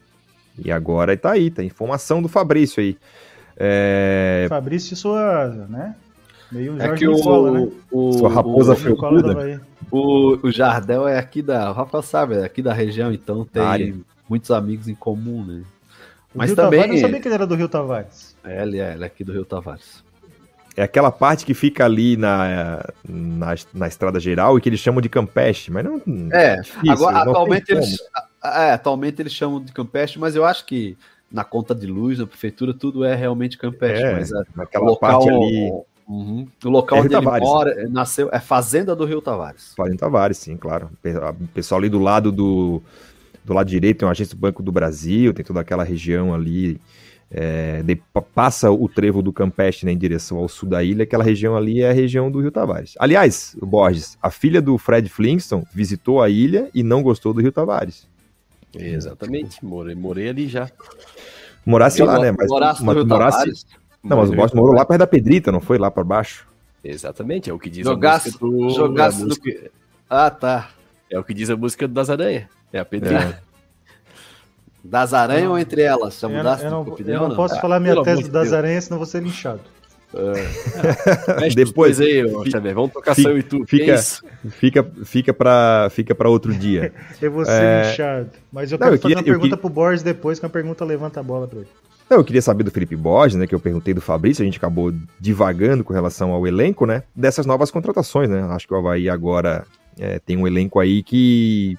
[0.59, 2.97] E agora tá aí, tá informação do Fabrício aí.
[3.57, 4.47] É...
[4.49, 5.95] Fabrício sua, né?
[6.51, 7.69] Meio é que o, Nicola, né?
[7.91, 9.61] o, Sua raposa felpuda.
[9.91, 11.71] O, o Jardel é aqui da.
[11.71, 15.63] O Rafael sabe, é aqui da região, então tem muitos amigos em comum, né?
[16.35, 16.81] Mas Rio também.
[16.81, 18.37] Tavares, eu sabia que ele era do Rio Tavares.
[18.45, 20.03] É, ele é, ele é aqui do Rio Tavares.
[20.77, 25.01] É aquela parte que fica ali na, na, na estrada geral e que eles chamam
[25.01, 26.03] de Campeche, mas não.
[26.33, 27.97] É, difícil, agora, atualmente, eles,
[28.43, 30.99] é, atualmente eles chamam de Campeche, mas eu acho que
[31.31, 34.03] na conta de luz, na prefeitura, tudo é realmente Campeche.
[34.03, 35.73] É, mas é, naquela local, parte ali.
[36.07, 39.75] Uhum, o local é onde ele mora, nasceu, é Fazenda do Rio Tavares.
[39.77, 40.91] Fazenda Tavares, sim, claro.
[41.41, 42.83] O pessoal ali do lado do,
[43.45, 46.81] do lado direito tem uma agência do Banco do Brasil, tem toda aquela região ali
[47.31, 48.01] é, de,
[48.35, 51.83] passa o trevo do Campeche né, em direção ao sul da ilha, aquela região ali
[51.83, 52.95] é a região do Rio Tavares.
[52.99, 57.41] Aliás, o Borges, a filha do Fred Flintstone visitou a ilha e não gostou do
[57.41, 58.07] Rio Tavares.
[58.75, 60.71] Exatamente, morei, morei ali já.
[61.67, 62.33] Morasse lá, né?
[62.37, 63.67] Mas, morasse mas, morasse,
[64.03, 66.47] Não, mas o Borges morou lá perto da Pedrita, não foi lá para baixo?
[66.85, 68.71] Exatamente, é o que diz jogasse, a música do...
[68.71, 69.71] Jogasse música...
[70.09, 70.71] Ah, tá.
[71.11, 72.45] É o que diz a música das aranhas.
[72.75, 73.39] É a Pedrita.
[73.41, 73.45] É.
[74.83, 76.19] Das aranhas ou entre elas?
[76.21, 77.37] Já Eu, não, opinião, eu não não?
[77.37, 78.53] posso Ah, falar minha tese das Deus.
[78.53, 79.61] aranhas, senão vou ser linchado.
[81.41, 82.75] Mexe Depois- aí, Xavier.
[82.75, 83.65] Vamos tocar Fica- seu e tu.
[83.67, 84.49] fica- é?
[84.51, 86.93] Fica, fica para fica pra outro dia.
[87.21, 87.89] Eu vou ser É.
[87.89, 88.31] linchado.
[88.53, 90.45] Mas eu Não, quero eu fazer queria- uma eu pergunta queria- pro Boris depois, que
[90.45, 91.69] é uma pergunta levanta a bola pra ele.
[92.09, 93.47] Não, eu queria saber do Felipe Borges, né?
[93.47, 97.03] Que eu perguntei do Fabrício, a gente acabou divagando com relação ao elenco, né?
[97.17, 98.43] Dessas novas contratações, né?
[98.51, 99.65] Acho que o Havaí agora
[99.99, 101.77] é, tem um elenco aí que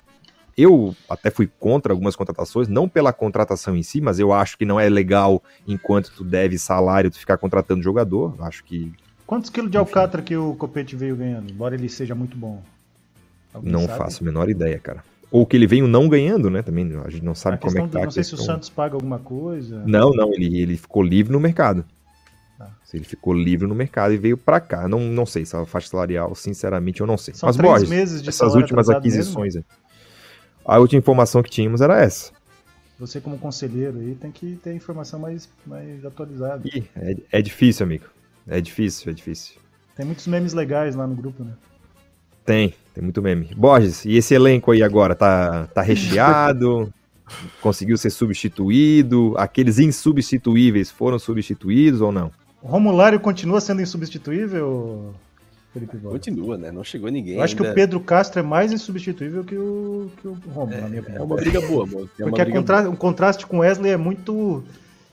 [0.57, 4.65] eu até fui contra algumas contratações, não pela contratação em si, mas eu acho que
[4.65, 8.35] não é legal enquanto tu deve salário tu ficar contratando jogador.
[8.39, 8.93] Acho que
[9.25, 11.51] Quantos quilos de alcatra que o Copete veio ganhando?
[11.51, 12.61] Embora ele seja muito bom.
[13.53, 13.97] Alguém não sabe?
[13.97, 15.03] faço a menor ideia, cara.
[15.31, 16.61] Ou que ele veio não ganhando, né?
[16.61, 18.55] Também a gente não sabe como é questão que tá não sei se o questão.
[18.55, 19.83] Santos paga alguma coisa.
[19.85, 21.83] Não, não, ele, ele ficou livre no mercado.
[22.83, 24.87] Se ele ficou livre no mercado e veio pra cá.
[24.87, 27.33] Não, não sei, se a faixa salarial, sinceramente, eu não sei.
[27.33, 29.55] São Mas, três Borges, meses de essas últimas aquisições.
[29.55, 29.63] aí.
[30.65, 32.31] A última informação que tínhamos era essa.
[32.99, 36.67] Você como conselheiro aí tem que ter informação mais, mais atualizada.
[36.67, 38.05] Ih, é, é difícil, amigo.
[38.47, 39.55] É difícil, é difícil.
[39.95, 41.53] Tem muitos memes legais lá no grupo, né?
[42.45, 43.53] Tem, tem muito meme.
[43.55, 45.15] Borges, e esse elenco aí agora?
[45.15, 46.91] Tá, tá recheado?
[47.61, 49.33] conseguiu ser substituído?
[49.37, 52.31] Aqueles insubstituíveis foram substituídos ou não?
[52.61, 55.13] O Romulário continua sendo insubstituível,
[55.79, 55.97] Felipe?
[55.97, 56.71] Continua, né?
[56.71, 57.35] Não chegou ninguém.
[57.35, 57.73] Eu acho que ainda.
[57.73, 61.25] o Pedro Castro é mais insubstituível que o, que o Romulo, na minha É opinião.
[61.25, 62.09] uma briga boa, amor.
[62.17, 62.89] É Porque contra...
[62.89, 64.63] o contraste com o Wesley é muito, boa.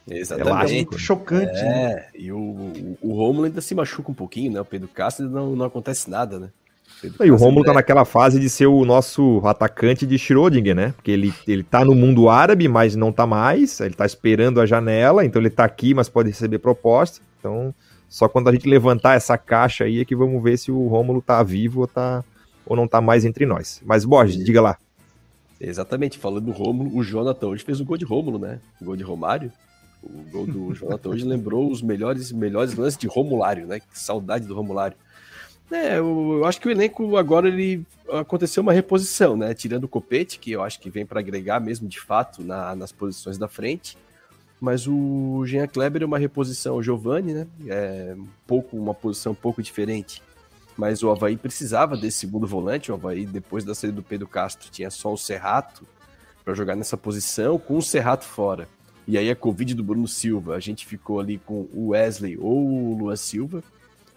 [0.09, 0.74] é Exatamente.
[0.74, 1.52] muito chocante.
[1.52, 1.93] né?
[1.93, 4.60] É, e o, o, o Rômulo ainda se machuca um pouquinho, né?
[4.60, 6.48] O Pedro Castro não, não acontece nada, né?
[7.01, 10.76] Pedro E o Romulo tá é- naquela fase de ser o nosso atacante de Schrödinger,
[10.76, 10.93] né?
[10.94, 13.80] Porque ele, ele tá no mundo árabe, mas não tá mais.
[13.80, 17.20] Ele tá esperando a janela, então ele tá aqui, mas pode receber proposta.
[17.40, 17.74] Então,
[18.12, 21.22] só quando a gente levantar essa caixa aí é que vamos ver se o Rômulo
[21.22, 22.22] tá vivo ou, tá,
[22.66, 23.80] ou não tá mais entre nós.
[23.86, 24.76] Mas, Borges, diga lá.
[25.59, 28.60] Exatamente, falando do Rômulo, o Jonathan hoje fez o gol de Rômulo, né?
[28.80, 29.51] O gol de Romário.
[30.02, 33.80] O gol do Jonathan hoje lembrou os melhores, melhores lances de Romulário, né?
[33.80, 34.97] Que saudade do Romulário.
[35.70, 39.55] É, eu, eu acho que o elenco agora ele aconteceu uma reposição, né?
[39.55, 42.93] Tirando o Copete, que eu acho que vem para agregar mesmo de fato na- nas
[42.93, 43.97] posições da frente.
[44.62, 47.48] Mas o Jean Kleber é uma reposição ao Giovani, né?
[47.66, 50.22] É um pouco, uma posição um pouco diferente.
[50.76, 52.93] Mas o Havaí precisava desse segundo volante.
[52.93, 55.84] O Havaí, depois da saída do Pedro Castro, tinha só o Serrato
[56.44, 58.68] para jogar nessa posição, com o Serrato fora.
[59.05, 62.64] E aí a Covid do Bruno Silva, a gente ficou ali com o Wesley ou
[62.64, 63.64] o Luan Silva.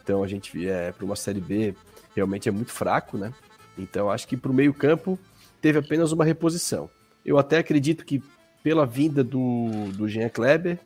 [0.03, 1.73] Então a gente, é, para uma Série B,
[2.15, 3.33] realmente é muito fraco, né?
[3.75, 5.17] Então acho que para o meio-campo
[5.59, 6.87] teve apenas uma reposição.
[7.25, 8.21] Eu até acredito que
[8.65, 10.79] pela vinda do, do Jean Kleber,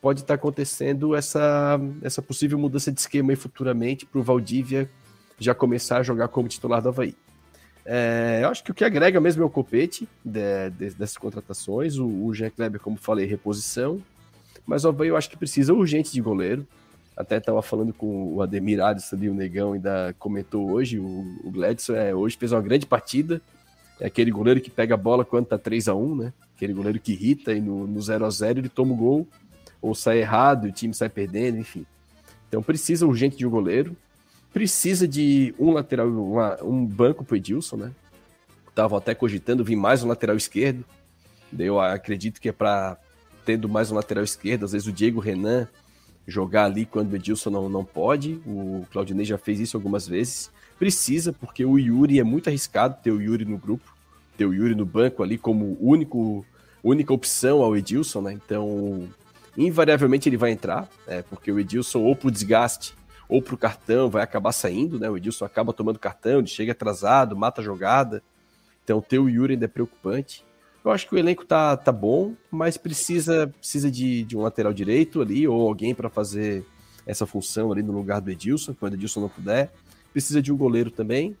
[0.00, 4.88] pode estar acontecendo essa, essa possível mudança de esquema aí futuramente para o Valdívia
[5.38, 7.14] já começar a jogar como titular do Havaí.
[7.84, 11.98] É, eu acho que o que agrega mesmo é o copete de- de- dessas contratações,
[11.98, 14.00] o, o Jean Kleber, como falei, reposição,
[14.66, 16.66] mas o Havaí eu acho que precisa urgente de goleiro.
[17.14, 21.50] Até estava falando com o Ademir Alisson ali, o Negão, ainda comentou hoje, o, o
[21.50, 23.42] Gladson é, hoje fez uma grande partida,
[24.00, 26.32] é aquele goleiro que pega a bola quando tá 3 a 1 né?
[26.56, 29.28] Aquele goleiro que irrita e no, no 0 a 0 ele toma o gol,
[29.80, 31.86] ou sai errado, e o time sai perdendo, enfim.
[32.48, 33.96] Então precisa urgente de um goleiro,
[34.52, 37.92] precisa de um lateral, uma- um banco pro Edilson, né?
[38.74, 40.84] Tava até cogitando vir mais um lateral esquerdo.
[41.58, 42.96] Eu acredito que é para
[43.44, 45.66] tendo mais um lateral esquerdo, às vezes o Diego Renan
[46.26, 48.40] jogar ali quando o Edilson não, não pode.
[48.46, 50.50] O Claudinei já fez isso algumas vezes.
[50.80, 53.94] Precisa, porque o Yuri é muito arriscado ter o Yuri no grupo,
[54.34, 56.42] ter o Yuri no banco ali como único,
[56.82, 58.32] única opção ao Edilson, né?
[58.32, 59.06] Então,
[59.58, 62.94] invariavelmente ele vai entrar, é, porque o Edilson, ou pro desgaste,
[63.28, 65.10] ou pro cartão, vai acabar saindo, né?
[65.10, 68.22] O Edilson acaba tomando cartão, ele chega atrasado, mata a jogada.
[68.82, 70.42] Então, ter o Yuri ainda é preocupante.
[70.82, 74.72] Eu acho que o elenco tá, tá bom, mas precisa precisa de, de um lateral
[74.72, 76.64] direito ali, ou alguém para fazer
[77.06, 79.70] essa função ali no lugar do Edilson, quando o Edilson não puder.
[80.12, 81.36] Precisa de um goleiro também.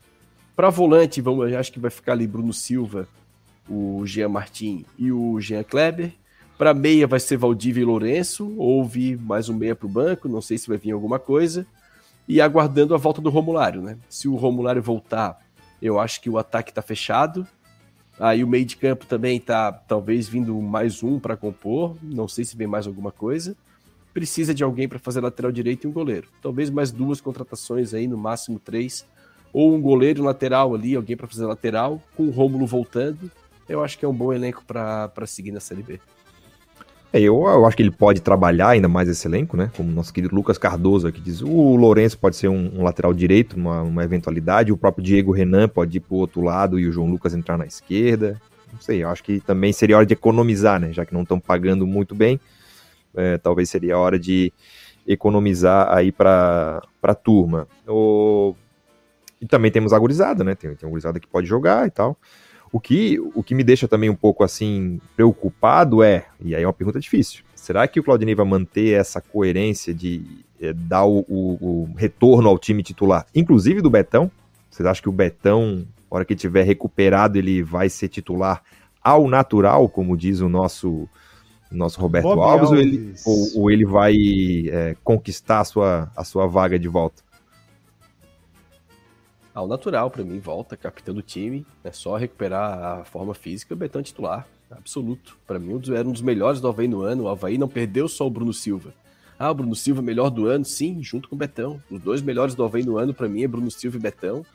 [0.54, 3.08] Para volante, vamos, acho que vai ficar ali Bruno Silva,
[3.68, 6.12] o Jean Martin e o Jean Kleber.
[6.58, 10.28] Para meia vai ser Valdívia e Lourenço, ou vir mais um meia para o banco,
[10.28, 11.66] não sei se vai vir alguma coisa.
[12.28, 13.96] E aguardando a volta do Romulário, né?
[14.08, 15.40] Se o Romulário voltar,
[15.80, 17.46] eu acho que o ataque está fechado.
[18.18, 22.44] Aí o meio de campo também tá talvez vindo mais um para compor, não sei
[22.44, 23.56] se vem mais alguma coisa.
[24.12, 26.28] Precisa de alguém para fazer lateral direito e um goleiro.
[26.42, 29.06] Talvez mais duas contratações aí, no máximo três.
[29.52, 33.30] Ou um goleiro e lateral ali, alguém para fazer lateral, com o Rômulo voltando.
[33.68, 36.00] Eu acho que é um bom elenco para seguir na Série B.
[37.12, 39.70] É, eu, eu acho que ele pode trabalhar ainda mais esse elenco, né?
[39.76, 41.42] Como nosso querido Lucas Cardoso aqui diz.
[41.42, 44.70] O Lourenço pode ser um, um lateral direito, uma, uma eventualidade.
[44.70, 47.66] O próprio Diego Renan pode ir pro outro lado e o João Lucas entrar na
[47.66, 48.40] esquerda.
[48.72, 50.92] não sei, eu acho que também seria hora de economizar, né?
[50.92, 52.38] Já que não estão pagando muito bem,
[53.14, 54.52] é, talvez seria hora de
[55.06, 57.66] economizar aí para a turma.
[57.86, 58.54] O...
[59.40, 60.54] E também temos a gurizada, né?
[60.54, 62.16] Tem, tem a gurizada que pode jogar e tal.
[62.72, 66.66] O que, o que me deixa também um pouco assim preocupado é, e aí é
[66.66, 70.22] uma pergunta difícil, será que o Claudinei vai manter essa coerência de
[70.60, 74.30] é, dar o, o, o, retorno ao time titular, inclusive do Betão?
[74.70, 78.62] Vocês acham que o Betão, na hora que tiver recuperado, ele vai ser titular
[79.02, 81.08] ao natural, como diz o nosso
[81.70, 82.70] nosso Roberto Bob Alves, Alves.
[82.70, 84.14] Ou, ele, ou, ou ele vai
[84.68, 87.22] é, conquistar a sua, a sua vaga de volta?
[89.54, 91.66] Ao natural, para mim, volta, capitão do time.
[91.82, 93.74] É só recuperar a forma física.
[93.74, 95.36] O Betão é titular, absoluto.
[95.46, 97.24] Para mim, era um dos melhores do Havaí no ano.
[97.24, 98.94] O Havaí não perdeu só o Bruno Silva.
[99.38, 100.64] Ah, o Bruno Silva melhor do ano?
[100.64, 101.82] Sim, junto com o Betão.
[101.90, 104.46] Os dois melhores do Havaí no ano, para mim, é Bruno Silva e Betão.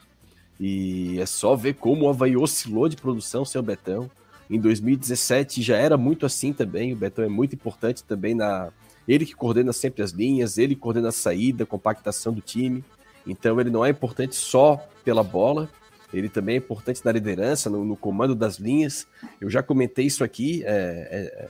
[0.59, 4.09] E é só ver como o Havaí oscilou de produção sem o Betão.
[4.49, 6.93] Em 2017 já era muito assim também.
[6.93, 8.71] O Betão é muito importante também na.
[9.07, 12.83] Ele que coordena sempre as linhas, ele coordena a saída, a compactação do time.
[13.25, 15.69] Então ele não é importante só pela bola,
[16.13, 19.07] ele também é importante na liderança, no, no comando das linhas.
[19.39, 20.63] Eu já comentei isso aqui.
[20.63, 21.49] É, é, é,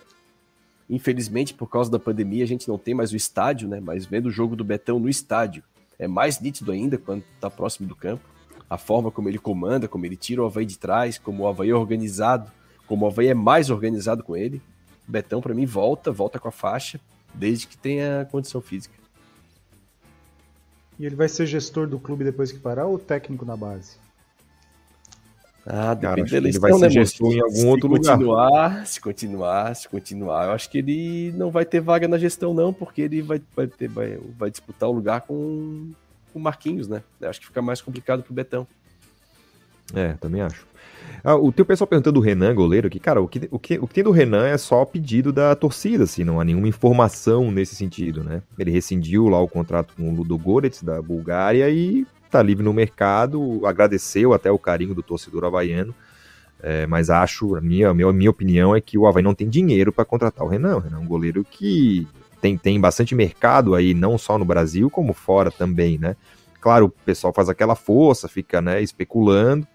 [0.89, 3.79] infelizmente, por causa da pandemia, a gente não tem mais o estádio, né?
[3.79, 5.63] Mas vendo o jogo do Betão no estádio,
[5.99, 8.23] é mais nítido ainda quando está próximo do campo.
[8.69, 11.69] A forma como ele comanda, como ele tira o Havaí de trás, como o Havaí
[11.69, 12.51] é organizado,
[12.87, 14.61] como o Havaí é mais organizado com ele.
[15.07, 16.99] O Betão, para mim, volta, volta com a faixa,
[17.33, 18.95] desde que tenha condição física.
[20.97, 23.97] E ele vai ser gestor do clube depois que parar ou técnico na base?
[25.67, 28.85] Ah, depende Cara, ele vai ser né, gestor em algum se outro continuar, lugar.
[28.85, 32.71] Se continuar, se continuar, eu acho que ele não vai ter vaga na gestão não,
[32.71, 35.91] porque ele vai, vai, ter, vai, vai disputar o lugar com
[36.33, 37.01] o Marquinhos, né?
[37.19, 38.67] Eu acho que fica mais complicado pro Betão.
[39.93, 40.67] É, também acho.
[41.27, 43.87] Ah, o teu pessoal perguntando do Renan, goleiro, que, cara, o que, o, que, o
[43.87, 47.73] que tem do Renan é só pedido da torcida, assim, não há nenhuma informação nesse
[47.73, 48.43] sentido, né?
[48.59, 52.71] Ele rescindiu lá o contrato com o Ludo Goretz, da Bulgária, e tá livre no
[52.71, 55.95] mercado, agradeceu até o carinho do torcedor havaiano,
[56.61, 59.49] é, mas acho, a minha, a minha, minha opinião é que o Havaí não tem
[59.49, 60.75] dinheiro para contratar o Renan.
[60.75, 62.07] O Renan é um goleiro que
[62.39, 66.15] tem, tem bastante mercado aí, não só no Brasil, como fora também, né?
[66.61, 69.67] Claro, o pessoal faz aquela força, fica né, especulando,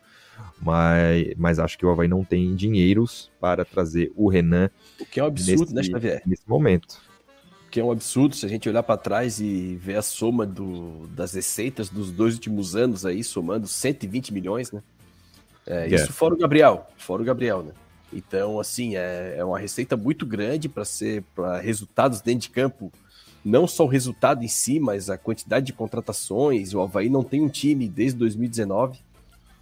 [0.60, 4.70] mas, mas acho que o Havaí não tem dinheiros para trazer o Renan.
[5.00, 6.22] O que é um absurdo, né, nesse, né, Xavier?
[6.26, 6.98] Nesse momento.
[7.66, 10.44] O que é um absurdo se a gente olhar para trás e ver a soma
[10.44, 14.82] do, das receitas dos dois últimos anos aí, somando 120 milhões, né?
[15.66, 15.96] É, yeah.
[15.96, 17.72] Isso fora o Gabriel, fora o Gabriel, né?
[18.12, 22.92] Então, assim, é, é uma receita muito grande para ser para resultados dentro de campo.
[23.44, 26.74] Não só o resultado em si, mas a quantidade de contratações.
[26.74, 28.98] O Havaí não tem um time desde 2019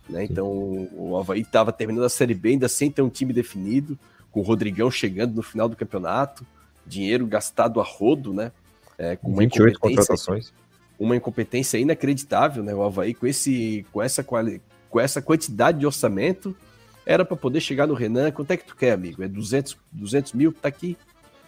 [0.08, 0.24] né?
[0.24, 0.46] Então
[0.92, 3.98] o Havaí estava terminando a Série B ainda sem ter um time definido,
[4.30, 6.46] com o Rodrigão chegando no final do campeonato,
[6.86, 8.52] dinheiro gastado a rodo, né?
[8.96, 10.52] É, com uma 28 contratações.
[10.98, 12.74] Uma incompetência inacreditável, né?
[12.74, 16.56] O Havaí com, esse, com, essa, com essa quantidade de orçamento
[17.06, 18.30] era para poder chegar no Renan.
[18.32, 19.22] Quanto é que tu quer, amigo?
[19.22, 20.52] É 200, 200 mil?
[20.52, 20.96] Tá aqui.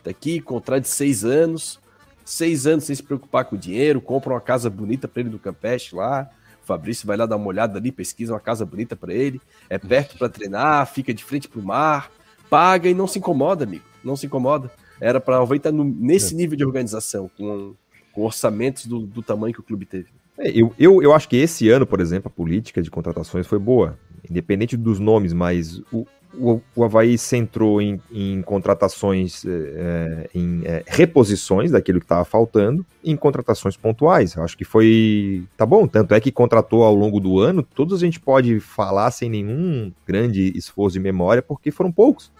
[0.03, 1.81] Tá aqui, contrato de seis anos.
[2.24, 5.39] Seis anos sem se preocupar com o dinheiro, compra uma casa bonita para ele do
[5.39, 6.31] Campeste lá,
[6.71, 10.17] Fabrício vai lá dar uma olhada ali, pesquisa uma casa bonita para ele, é perto
[10.17, 12.13] para treinar, fica de frente pro mar,
[12.49, 13.85] paga e não se incomoda, amigo.
[14.05, 14.71] Não se incomoda.
[15.01, 16.37] Era para o estar nesse é.
[16.37, 17.75] nível de organização, com,
[18.13, 20.07] com orçamentos do, do, tamanho que o clube teve.
[20.39, 23.59] É, eu, eu, eu acho que esse ano, por exemplo, a política de contratações foi
[23.59, 23.99] boa.
[24.29, 30.82] Independente dos nomes, mas o, o, o Havaí centrou em, em contratações, é, em é,
[30.86, 34.35] reposições daquilo que estava faltando, em contratações pontuais.
[34.35, 35.44] Eu acho que foi.
[35.57, 39.11] Tá bom, tanto é que contratou ao longo do ano, todos a gente pode falar
[39.11, 42.31] sem nenhum grande esforço de memória, porque foram poucos.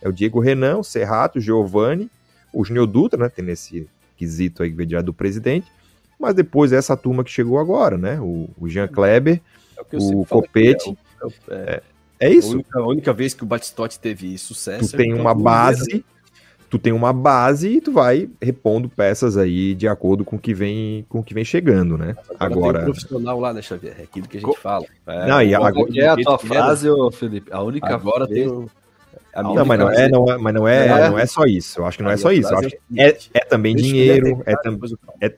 [0.00, 2.10] É o Diego Renan, o Serrato, o Giovanni,
[2.52, 3.28] o Júnior Dutra, né?
[3.28, 5.70] Tem esse quesito aí que do presidente.
[6.18, 8.20] Mas depois essa turma que chegou agora, né?
[8.20, 9.40] O, o Jean Kleber,
[9.76, 10.96] é o, o Copete.
[11.48, 11.82] É,
[12.18, 12.50] é, é isso.
[12.50, 14.90] A única, a única, vez que o Batistote teve sucesso.
[14.90, 16.04] Tu é tem uma base,
[16.70, 20.54] tu tem uma base e tu vai repondo peças aí de acordo com o que
[20.54, 22.16] vem, com o que vem chegando, né?
[22.38, 22.78] Agora, agora...
[22.78, 23.96] Tem um profissional lá, né, Xavier?
[23.98, 24.86] É aquilo que a gente fala.
[25.06, 25.74] É, não, e agora...
[25.96, 27.52] é a tua frase, ô, Felipe?
[27.52, 28.50] A única agora vez...
[28.50, 28.66] tem
[29.34, 31.80] não, mas não é, não é, mas não é, é, não é só isso.
[31.80, 32.52] Eu acho que não é só isso.
[32.52, 34.78] Eu acho que é, é também dinheiro, é, tam,
[35.22, 35.32] é,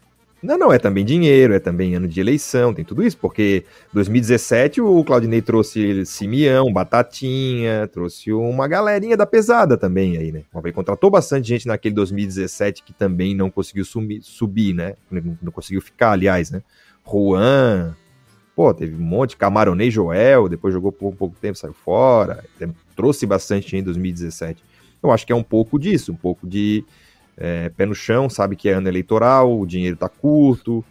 [0.45, 4.81] não, não, é também dinheiro, é também ano de eleição, tem tudo isso, porque 2017
[4.81, 10.43] o Claudinei trouxe Simeão, Batatinha, trouxe uma galerinha da pesada também aí, né?
[10.55, 13.85] Havaí contratou bastante gente naquele 2017 que também não conseguiu
[14.23, 14.95] subir, né?
[15.11, 16.63] Não, não conseguiu ficar, aliás, né?
[17.11, 17.97] Juan,
[18.55, 22.45] pô, teve um monte, Camaronei Joel, depois jogou por um pouco tempo, saiu fora.
[22.95, 24.63] trouxe bastante em 2017.
[25.03, 26.85] Eu acho que é um pouco disso, um pouco de
[27.37, 30.85] é, pé no chão, sabe que é ano eleitoral, o dinheiro tá curto,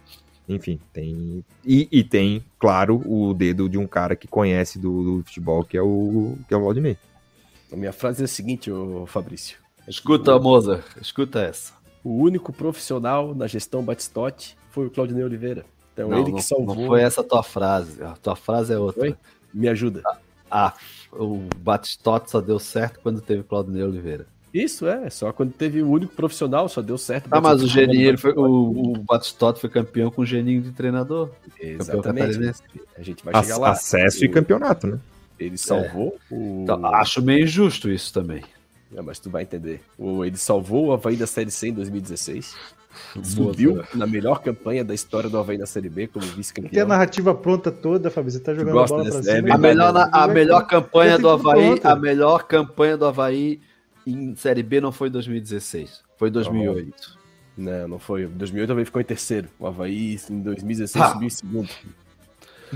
[0.48, 1.44] enfim, tem.
[1.64, 5.76] E, e, tem, claro, o dedo de um cara que conhece do, do, futebol, que
[5.76, 6.98] é o que é o Valdinei.
[7.72, 9.58] A minha frase é a seguinte, ô Fabrício.
[9.88, 11.72] Escuta, Moza, escuta essa.
[12.02, 15.64] O único profissional na gestão Batistotti foi o Claudinei Oliveira.
[15.92, 16.74] Então não, ele que salvou.
[16.74, 18.02] Não foi essa a tua frase.
[18.02, 19.00] A tua frase é outra.
[19.00, 19.16] Foi?
[19.52, 20.02] Me ajuda.
[20.04, 20.18] Ah,
[20.50, 20.74] ah,
[21.12, 24.26] o Batistotti só deu certo quando teve Claudinei Oliveira.
[24.54, 25.10] Isso, é.
[25.10, 27.26] Só quando teve o único profissional, só deu certo.
[27.28, 31.30] Ah, mas o Geninho, ele foi, o, o foi campeão com o Geninho de treinador.
[31.60, 32.54] Exatamente.
[32.96, 33.70] A gente vai chegar lá.
[33.70, 34.24] Acesso o...
[34.24, 35.00] e campeonato, né?
[35.40, 36.34] Ele salvou é.
[36.34, 36.60] o...
[36.62, 38.44] Então, acho meio injusto isso também.
[38.94, 39.82] É, mas tu vai entender.
[39.98, 42.54] O, ele salvou o Havaí da Série C em 2016.
[43.24, 46.70] Subiu na melhor campanha da história do Havaí na Série B como vice-campeão.
[46.70, 48.30] Tem a narrativa pronta toda, Fábio.
[48.30, 49.52] Você tá jogando a bola pra cima.
[49.52, 53.60] a melhor, a melhor campanha do Havaí, a melhor campanha do Havaí
[54.06, 57.18] em Série B não foi 2016, foi 2008.
[57.56, 58.26] Não, não foi.
[58.26, 59.48] 2008 também ficou em terceiro.
[59.58, 61.12] O Havaí em 2016 ah.
[61.12, 61.70] subiu em segundo.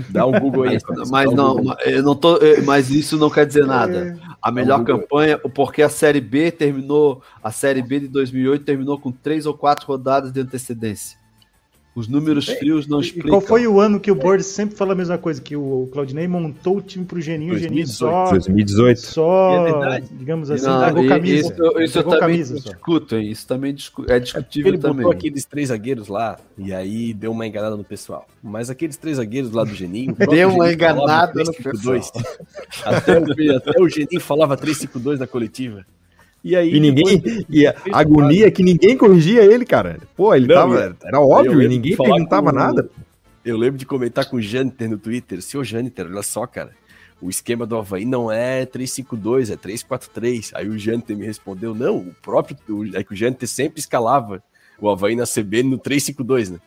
[0.09, 0.77] Dá um Google aí.
[1.09, 4.17] Mas, não, um eu não tô, mas isso não quer dizer nada.
[4.17, 4.29] É.
[4.41, 8.97] A melhor um campanha, porque a Série B terminou, a Série B de 2008 terminou
[8.97, 11.18] com três ou quatro rodadas de antecedência.
[11.95, 13.27] Os números frios não explicam.
[13.27, 15.41] E qual foi o ano que o Borges sempre fala a mesma coisa?
[15.41, 17.65] Que o Claudinei montou o time pro Geninho, 2018.
[17.65, 18.29] o Geninho só.
[18.31, 18.99] 2018.
[18.99, 21.51] Só, é digamos assim, não, largou camisa.
[21.51, 23.31] Isso, isso eu também camisa, discuto, hein?
[23.31, 23.75] Isso também
[24.07, 24.97] é discutível ele também.
[24.97, 28.27] Ele botou aqueles três zagueiros lá e aí deu uma enganada no pessoal.
[28.41, 30.15] Mas aqueles três zagueiros lá do Geninho.
[30.29, 31.99] deu uma enganada no pessoal.
[32.85, 35.85] Até o, até o Geninho falava 3-5-2 na coletiva.
[36.43, 36.73] E aí.
[36.73, 37.21] E ninguém.
[37.49, 39.99] E a agonia é que ninguém corrigia ele, cara.
[40.15, 40.97] Pô, ele não, tava.
[41.03, 42.89] Era óbvio, e ninguém perguntava nada.
[43.43, 45.41] Eu lembro de comentar com o Jâniter no Twitter.
[45.41, 46.71] Senhor Jâniter, olha só, cara.
[47.21, 50.51] O esquema do Havaí não é 3-5-2, é 3-4-3.
[50.53, 52.57] Aí o Jâniter me respondeu: não, o próprio.
[52.93, 54.41] É que o Jâniter sempre escalava
[54.79, 56.59] o Havaí na CB no 3-5-2, né?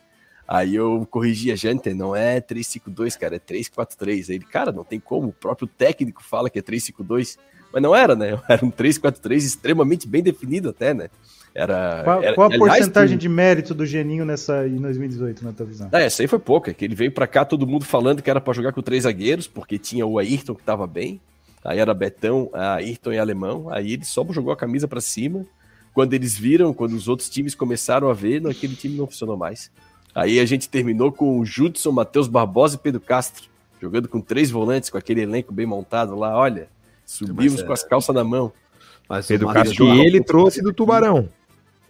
[0.46, 4.28] Aí eu corrigia, Jâniter, não é 3-5-2, cara, é 3-4-3.
[4.28, 7.38] Aí ele, cara, não tem como, o próprio técnico fala que é 3-5-2.
[7.72, 8.38] Mas não era, né?
[8.48, 11.08] Era um 3-4-3 extremamente bem definido até, né?
[11.54, 15.52] Era, qual, era, qual a aliás, porcentagem de mérito do Geninho nessa em 2018, na
[15.52, 15.88] tua visão?
[15.92, 18.40] É, essa aí foi pouca, que ele veio para cá todo mundo falando que era
[18.40, 21.20] para jogar com três zagueiros, porque tinha o Ayrton que tava bem,
[21.62, 25.44] aí era Betão, Ayrton e Alemão, aí ele só jogou a camisa para cima.
[25.92, 29.70] Quando eles viram, quando os outros times começaram a ver, aquele time não funcionou mais.
[30.14, 33.44] Aí a gente terminou com o Judson, Matheus Barbosa e Pedro Castro,
[33.80, 36.68] jogando com três volantes, com aquele elenco bem montado lá, olha.
[37.04, 37.64] Subimos é...
[37.64, 38.52] com as calças na mão.
[39.08, 41.28] Mas Pedro Castro, que ele trouxe do Tubarão.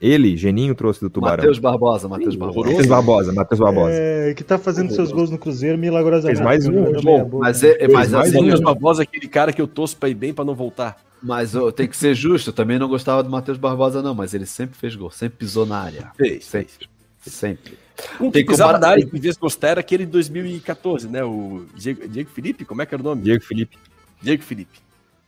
[0.00, 1.36] Ele, Geninho, trouxe do Tubarão.
[1.36, 2.68] Matheus Barbosa, Matheus Barbosa.
[2.68, 3.92] Matheus Barbosa, Matheus Barbosa.
[3.92, 6.38] É, que tá fazendo seus gols no Cruzeiro milagrosamente.
[6.38, 7.00] Fez mais um.
[7.00, 10.08] Bom, mas é, mas mais assim, Matheus Barbosa é aquele cara que eu torço pra
[10.08, 11.00] ir bem pra não voltar.
[11.22, 14.34] Mas oh, tem que ser justo, eu também não gostava do Matheus Barbosa não, mas
[14.34, 16.10] ele sempre fez gol, sempre pisou na área.
[16.16, 16.88] Fez, sempre.
[17.24, 17.78] Sempre.
[18.20, 21.22] Um que pisava na área que vez gostar era aquele de 2014, né?
[21.22, 23.22] O Diego, Diego Felipe, como é que era o nome?
[23.22, 23.78] Diego Felipe.
[24.20, 24.80] Diego Felipe.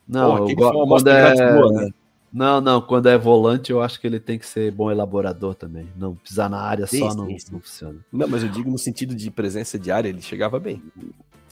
[0.06, 1.52] Não, Pô, quando é...
[1.54, 1.90] Boa, né?
[2.34, 5.86] Não, não, quando é volante eu acho que ele tem que ser bom elaborador também.
[5.96, 7.52] Não pisar na área sim, só sim, não, sim.
[7.52, 7.98] não funciona.
[8.12, 10.82] Não, mas eu digo no sentido de presença de área, ele chegava bem.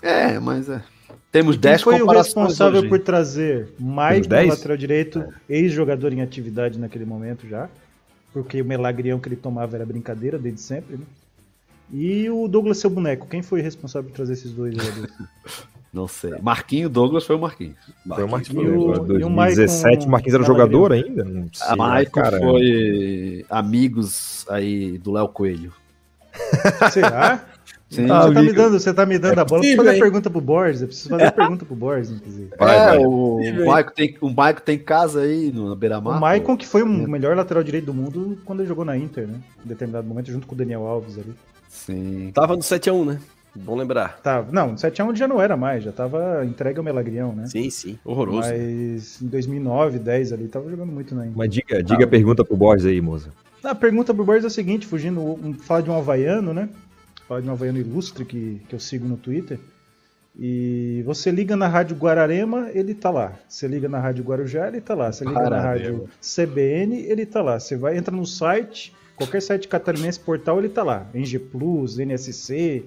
[0.02, 0.82] É, mas é.
[1.30, 2.88] Temos 10 foi o responsável hoje.
[2.88, 5.56] por trazer mais no lateral direito, é.
[5.56, 7.70] ex-jogador em atividade naquele momento já,
[8.32, 11.04] porque o melagrião que ele tomava era brincadeira desde sempre, né?
[11.92, 15.12] E o Douglas seu boneco, quem foi responsável por trazer esses dois jogadores?
[15.92, 16.32] Não sei.
[16.40, 17.76] Marquinho Douglas foi o Marquinhos.
[18.08, 18.98] Foi o Marquinhos.
[18.98, 21.22] Em 2017, o Marquinhos era jogador ainda?
[21.22, 22.38] Não sei, a Maicon cara.
[22.38, 25.72] foi amigos aí do Léo Coelho.
[26.90, 27.44] Será?
[27.90, 28.06] Sim.
[28.06, 29.60] Você, tá me dando, você tá me dando é a bola.
[29.60, 30.80] Preciso fazer pergunta pro Borges.
[30.80, 32.50] Eu preciso fazer pergunta pro Borges, inclusive.
[32.58, 32.98] Vai, é, vai.
[32.98, 36.16] o, Maicon tem, o Maicon tem casa aí no Beira-Mar.
[36.16, 39.28] O Maicon, que foi o melhor lateral direito do mundo quando ele jogou na Inter,
[39.28, 39.38] né?
[39.62, 41.34] Em determinado momento, junto com o Daniel Alves ali.
[41.68, 42.30] Sim.
[42.32, 43.20] Tava no 7x1, né?
[43.54, 44.18] Bom lembrar.
[44.22, 47.46] Tá, não, 7x1 já não era mais, já tava entregue ao Melagrião, né?
[47.46, 48.48] Sim, sim, horroroso.
[48.48, 52.56] Mas em 2009, 10 ali, tava jogando muito na Mas diga, diga a pergunta pro
[52.56, 53.28] Borges aí, moça.
[53.62, 56.68] A pergunta pro Borges é a seguinte, fugindo, um, falar de um havaiano, né?
[57.28, 59.58] Falar de um havaiano ilustre que, que eu sigo no Twitter.
[60.38, 63.34] E você liga na Rádio Guararema, ele tá lá.
[63.46, 65.12] Você liga na Rádio Guarujá, ele tá lá.
[65.12, 65.56] Você liga Caramba.
[65.56, 67.60] na Rádio CBN, ele tá lá.
[67.60, 71.06] Você vai, entra no site, qualquer site catarinense portal, ele tá lá.
[71.14, 72.84] NG Plus, NSC,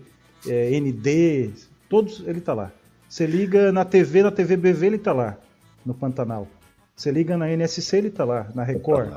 [0.47, 1.51] é, ND,
[1.89, 2.71] todos ele tá lá.
[3.07, 5.37] Você liga na TV, na TV BV ele tá lá,
[5.85, 6.47] no Pantanal.
[6.95, 9.13] Você liga na NSC ele tá lá, na Record.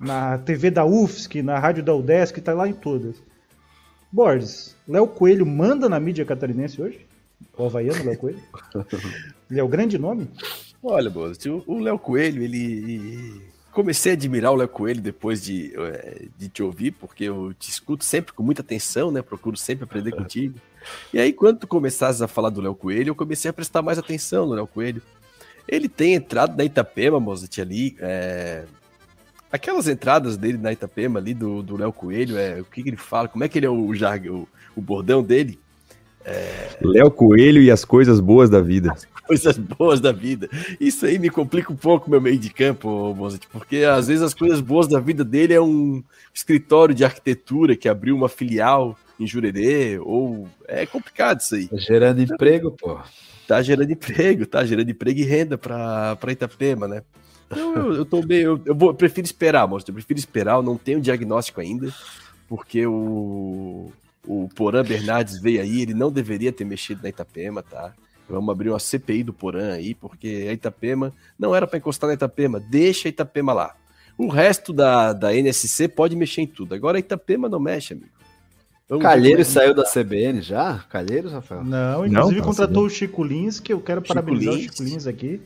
[0.00, 3.16] Na TV da UFSC, na rádio da UDESC, tá lá em todas.
[4.10, 7.06] Borges, Léo Coelho manda na mídia catarinense hoje?
[7.56, 8.42] O Havaiano Léo Coelho?
[9.50, 10.28] Ele é o grande nome?
[10.82, 13.42] Olha, Bozo, o Léo Coelho, ele.
[13.76, 17.68] Comecei a admirar o Léo Coelho depois de, eh, de te ouvir, porque eu te
[17.68, 19.20] escuto sempre com muita atenção, né?
[19.20, 20.58] Procuro sempre aprender contigo.
[21.12, 23.98] E aí, quando tu começaste a falar do Léo Coelho, eu comecei a prestar mais
[23.98, 25.02] atenção no Léo Coelho.
[25.68, 27.94] Ele tem entrado na Itapema, Mozart, ali.
[28.00, 28.64] É...
[29.52, 32.62] Aquelas entradas dele na Itapema ali do Léo Coelho, é...
[32.62, 35.60] o que, que, ele fala, como é que ele é o, o, o bordão dele?
[36.26, 36.76] É...
[36.82, 38.92] Léo Coelho e as coisas boas da vida.
[38.92, 40.48] As coisas boas da vida.
[40.80, 44.34] Isso aí me complica um pouco meu meio de campo, Mozart, porque às vezes as
[44.34, 46.02] coisas boas da vida dele é um
[46.34, 51.68] escritório de arquitetura que abriu uma filial em Jurerê, ou é complicado isso aí.
[51.68, 52.98] Tá gerando emprego, pô.
[53.46, 57.02] Tá gerando emprego, tá gerando emprego e renda para Itapema, né?
[57.46, 60.56] Então eu, eu tô bem, eu, eu, vou, eu prefiro esperar, moço, eu prefiro esperar,
[60.56, 61.94] eu não tenho diagnóstico ainda,
[62.48, 63.92] porque o,
[64.26, 67.92] o Porã Bernardes veio aí, ele não deveria ter mexido na Itapema, tá?
[68.28, 72.14] Vamos abrir uma CPI do Porã aí, porque a Itapema não era para encostar na
[72.14, 73.76] Itapema, deixa a Itapema lá.
[74.18, 76.74] O resto da, da NSC pode mexer em tudo.
[76.74, 78.16] Agora a Itapema não mexe, amigo.
[78.88, 80.84] Vamos Calheiros saiu da CBN já?
[80.88, 81.64] Calheiros, Rafael?
[81.64, 84.64] Não, inclusive não, contratou o Chico Lins, que eu quero Chico parabenizar Lins.
[84.64, 85.40] o Chico Lins aqui,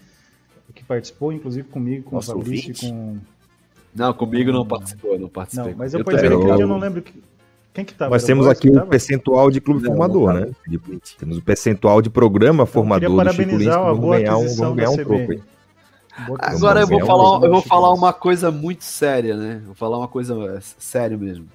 [0.74, 3.19] que participou, inclusive, comigo, com Nossa, o Fabrício com.
[3.94, 5.73] Não, comigo não participou, não participei.
[5.73, 7.12] Não, mas eu, eu participei eu não lembro que.
[7.73, 8.11] Quem que tava?
[8.11, 10.53] Nós temos aqui o um percentual de clube não, formador, não né?
[11.19, 14.97] Temos o percentual de programa formador do Chico Lins, vamos ganhar um, vamos ganhar um
[14.97, 15.43] troco aí.
[16.39, 19.63] Agora eu vou falar, eu vou falar uma coisa muito séria, né?
[19.65, 21.47] Vou falar uma coisa é, séria mesmo.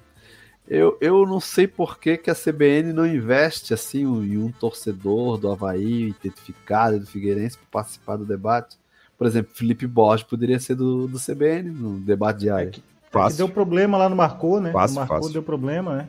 [0.68, 5.38] Eu, eu não sei por que, que a CBN não investe assim em um torcedor
[5.38, 8.78] do Havaí identificado do Figueirense para participar do debate.
[9.18, 12.70] Por exemplo, Felipe Borges poderia ser do, do CBN no debate diário.
[12.70, 12.84] É que,
[13.30, 14.72] que deu problema lá no Marcou, né?
[14.72, 15.34] Fácil, no Marcou fácil.
[15.34, 16.08] deu problema, né?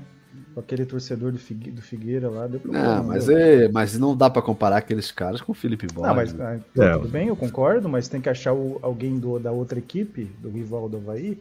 [0.54, 2.96] Com aquele torcedor do, Figue, do Figueira lá, deu problema.
[2.96, 6.08] Não, mas, é, mas não dá para comparar aqueles caras com o Felipe Borges.
[6.08, 6.60] Não, mas né?
[6.78, 6.92] é.
[6.92, 10.48] tudo bem, eu concordo, mas tem que achar o, alguém do, da outra equipe, do
[10.48, 11.38] rival do Havaí,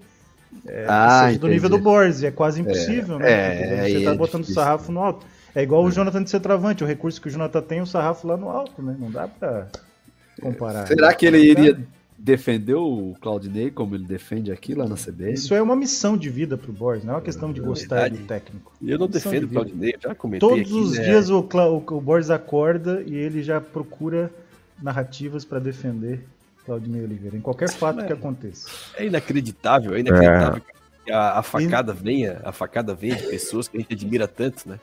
[0.65, 3.89] é, ah, do nível do Borges, é quase impossível, é, né?
[3.89, 5.25] É, você tá é botando o sarrafo no alto.
[5.53, 5.91] É igual o.
[5.91, 8.95] Jonathan de centroavante, o recurso que o Jonathan tem, o sarrafo lá no alto, né?
[8.99, 9.67] Não dá pra
[10.41, 10.87] comparar.
[10.87, 11.79] Será que ele iria
[12.17, 15.33] defender o Claudinei como ele defende aqui lá na CBN?
[15.33, 18.17] Isso é uma missão de vida pro Borges, não é uma questão de gostar do
[18.19, 18.71] técnico.
[18.81, 21.03] Eu não defendo o Claudinei, já comentei Todos aqui, os né?
[21.03, 24.31] dias o, o, o Borges acorda e ele já procura
[24.81, 26.25] narrativas para defender
[26.65, 28.67] Claudinei Oliveira, em qualquer fato é, que aconteça.
[28.97, 31.05] É inacreditável, é inacreditável é.
[31.05, 34.67] que a, a, facada venha, a facada venha de pessoas que a gente admira tanto,
[34.67, 34.79] né?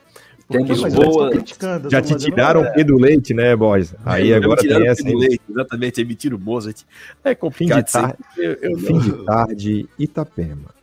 [0.47, 1.31] Porque boa...
[1.89, 3.95] Já te tiraram o Pedro Leite, né, boys?
[4.05, 5.03] Aí eu agora tem essa.
[5.03, 6.81] Leite, exatamente, emitiram o Mozart.
[7.23, 7.79] É complicado.
[7.79, 10.73] Fim de tarde, eu, eu fim de tarde Itapema.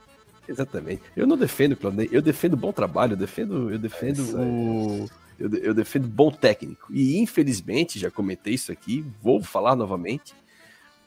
[0.49, 1.03] Exatamente.
[1.17, 5.07] Eu não defendo o Claudinei, eu defendo bom trabalho, eu defendo, eu defendo é o.
[5.39, 6.87] Eu, eu defendo bom técnico.
[6.91, 10.35] E infelizmente, já comentei isso aqui, vou falar novamente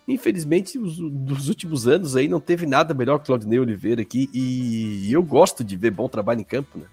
[0.08, 4.30] Infelizmente, os, dos últimos anos aí não teve nada melhor que o Claudinei Oliveira aqui
[4.34, 6.86] e eu gosto de ver bom trabalho em campo, né?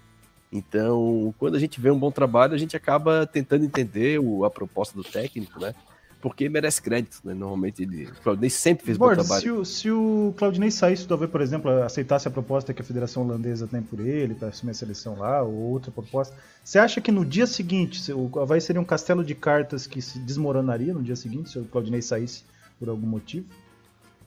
[0.51, 4.51] Então, quando a gente vê um bom trabalho, a gente acaba tentando entender o, a
[4.51, 5.73] proposta do técnico, né?
[6.21, 7.33] Porque merece crédito, né?
[7.33, 9.41] Normalmente ele, o Claudinei sempre fez bom trabalho.
[9.41, 13.23] Se o, se o Claudinei saísse do por exemplo, aceitasse a proposta que a Federação
[13.23, 17.11] Holandesa tem por ele, para assumir a seleção lá, ou outra proposta, você acha que
[17.11, 21.15] no dia seguinte, o Havaí seria um castelo de cartas que se desmoronaria no dia
[21.15, 22.43] seguinte, se o Claudinei saísse
[22.77, 23.47] por algum motivo?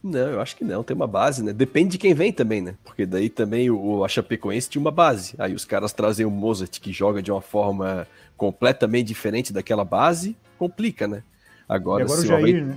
[0.04, 1.50] Não, eu acho que não, tem uma base, né?
[1.50, 2.74] Depende de quem vem também, né?
[2.84, 5.34] Porque daí também o, a Chapecoense tinha uma base.
[5.38, 8.06] Aí os caras trazem o Mozart, que joga de uma forma
[8.36, 11.22] completamente diferente daquela base, complica, né?
[11.66, 12.76] Agora, e agora o Jair, né?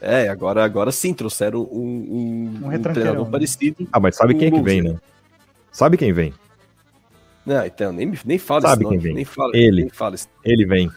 [0.00, 3.30] É, agora, agora sim trouxeram um, um, um, um treinador né?
[3.32, 3.88] parecido.
[3.92, 4.96] Ah, mas sabe quem é que vem, né?
[5.72, 6.32] Sabe quem vem?
[7.44, 9.14] Não, então, nem, nem fala Sabe quem vem?
[9.14, 9.82] Nem fala, ele.
[9.82, 10.14] Nem fala
[10.44, 10.88] ele vem.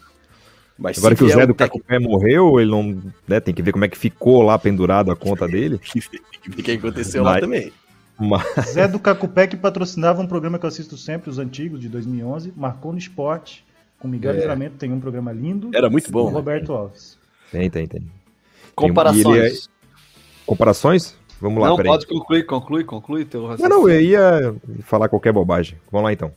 [0.78, 3.02] Mas Agora que o Zé do Cacupé morreu, ele não.
[3.28, 5.80] Né, tem que ver como é que ficou lá pendurado a conta dele.
[6.48, 7.34] o que aconteceu Mas...
[7.34, 7.72] lá também.
[8.20, 8.44] Mas...
[8.74, 12.54] Zé do Cacupé que patrocinava um programa que eu assisto sempre, os antigos, de 2011,
[12.56, 13.66] marcou no esporte.
[14.00, 14.38] Com Miguel é.
[14.38, 15.72] Livramento tem um programa lindo.
[15.74, 16.30] Era muito bom.
[16.30, 17.18] E Roberto Alves.
[17.52, 18.04] Tem, tem, tem.
[18.76, 19.66] Comparações.
[19.66, 19.78] É...
[20.46, 21.16] Comparações?
[21.42, 25.78] Vamos lá, Não, pode concluir, conclui, conclui teu Não, não, eu ia falar qualquer bobagem.
[25.92, 26.32] Vamos lá então.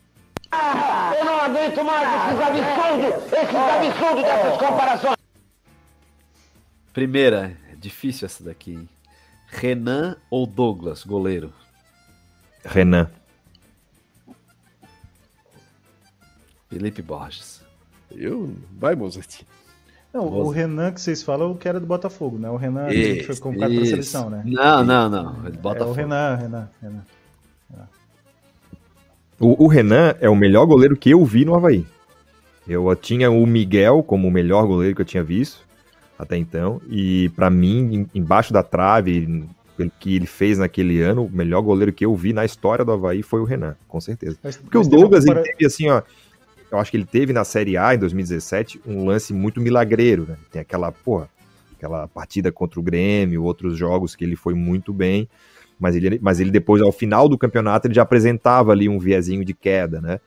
[1.71, 5.17] Aguento mais esses absurdos, esses absurdos dessas comparações.
[6.93, 8.89] Primeira, difícil essa daqui.
[9.47, 11.53] Renan ou Douglas, goleiro?
[12.65, 13.09] Renan.
[16.69, 17.63] Felipe Borges.
[18.11, 18.53] Eu?
[18.77, 19.43] Vai, Mozart.
[20.13, 20.47] Não, Mozart.
[20.47, 22.51] o Renan que vocês falam, que era do Botafogo, né?
[22.51, 24.43] O Renan que foi convocado para a seleção, né?
[24.45, 25.35] Não, não, não.
[25.53, 25.91] Botafogo.
[25.91, 27.05] É o Renan, Renan, Renan.
[29.41, 31.85] O, o, Renan é o melhor goleiro que eu vi no Havaí.
[32.69, 35.67] Eu tinha o Miguel como o melhor goleiro que eu tinha visto.
[36.19, 36.81] até então.
[36.91, 39.43] E para mim, em- embaixo da trave,
[39.75, 42.93] pelo que ele fez naquele ano, o melhor goleiro que eu vi na história do
[42.93, 44.37] Havaí foi o Renan, com certeza.
[44.45, 46.03] Mas- Porque o mas uma Douglas, compara- teve assim, ó.
[46.71, 50.37] Eu acho que ele teve na Série A em 2017 um lance muito milagreiro, né?
[50.53, 51.27] Tem aquela, porra,
[51.77, 55.27] aquela partida contra o Grêmio, outros jogos que ele foi muito bem,
[55.81, 59.44] mas ele, mas ele depois, ao final do campeonato, ele já apresentava ali um viezinho
[59.44, 60.20] de queda, né?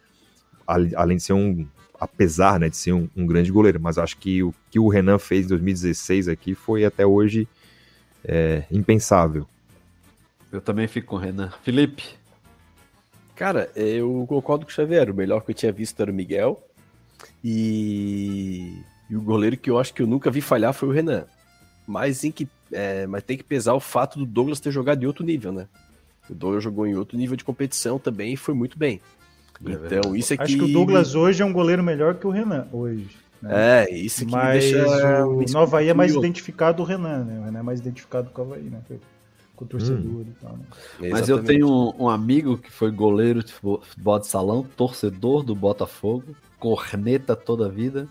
[0.65, 1.67] Além de ser um,
[1.99, 5.19] apesar né, de ser um, um grande goleiro, mas acho que o que o Renan
[5.19, 7.47] fez em 2016 aqui foi até hoje
[8.25, 9.45] é, impensável.
[10.51, 11.51] Eu também fico com o Renan.
[11.63, 12.03] Felipe,
[13.35, 15.09] Cara, eu concordo com o Xavier.
[15.09, 16.65] O melhor que eu tinha visto era o Miguel.
[17.43, 18.77] E,
[19.09, 21.25] e o goleiro que eu acho que eu nunca vi falhar foi o Renan.
[21.85, 25.05] Mas, em que, é, mas tem que pesar o fato do Douglas ter jogado em
[25.05, 25.68] outro nível, né?
[26.30, 29.01] O Douglas jogou em outro nível de competição também e foi muito bem.
[29.61, 30.43] Então, isso aqui.
[30.43, 33.07] Acho que o Douglas hoje é um goleiro melhor que o Renan hoje.
[33.41, 33.85] né?
[33.85, 35.26] É, isso aqui Mas me deixa.
[35.26, 36.26] o me no Havaí é mais curioso.
[36.26, 37.39] identificado o Renan, né?
[37.39, 38.81] O Renan é mais identificado com o Havaí, né?
[39.55, 41.10] Com o torcedor e tal, né?
[41.11, 45.53] mas eu tenho um, um amigo que foi goleiro de futebol de salão, torcedor do
[45.53, 48.07] Botafogo, corneta toda a vida.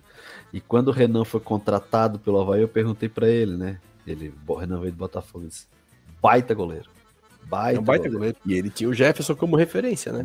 [0.53, 3.79] E quando o Renan foi contratado pelo Havaí, eu perguntei pra ele, né?
[4.07, 5.67] Ele, o Renan veio do Botafogo, ele disse,
[6.21, 6.87] baita goleiro.
[7.45, 8.19] Baita, É um baita goleiro.
[8.19, 8.39] goleiro.
[8.47, 10.25] E ele tinha o Jefferson como referência, né?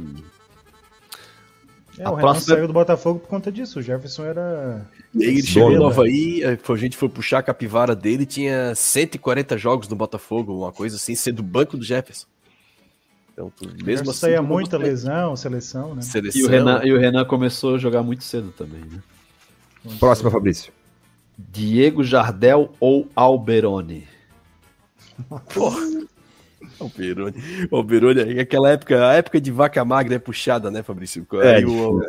[1.98, 3.80] É, A o Renan próxima- saiu do Botafogo por conta disso.
[3.80, 4.86] O Jefferson era.
[5.16, 5.78] E aí ele chegou né?
[5.78, 9.96] no Havaí, aí foi- a gente foi puxar a capivara dele, tinha 140 jogos no
[9.96, 12.28] Botafogo, uma coisa assim, sendo banco do Jefferson.
[13.34, 14.20] Então, tu, mesmo assim.
[14.20, 14.92] saía muita gostei.
[14.92, 16.02] lesão, seleção, né?
[16.02, 16.42] Seleção.
[16.42, 19.02] E o, Renan, e o Renan começou a jogar muito cedo também, né?
[20.00, 20.72] Próxima, Fabrício.
[21.38, 24.08] Diego Jardel ou Alberoni?
[26.82, 27.34] O Alberoni.
[27.72, 31.26] O Alberoni, aquela época, a época de vaca magra é puxada, né, Fabrício?
[31.42, 32.00] É, Aí o,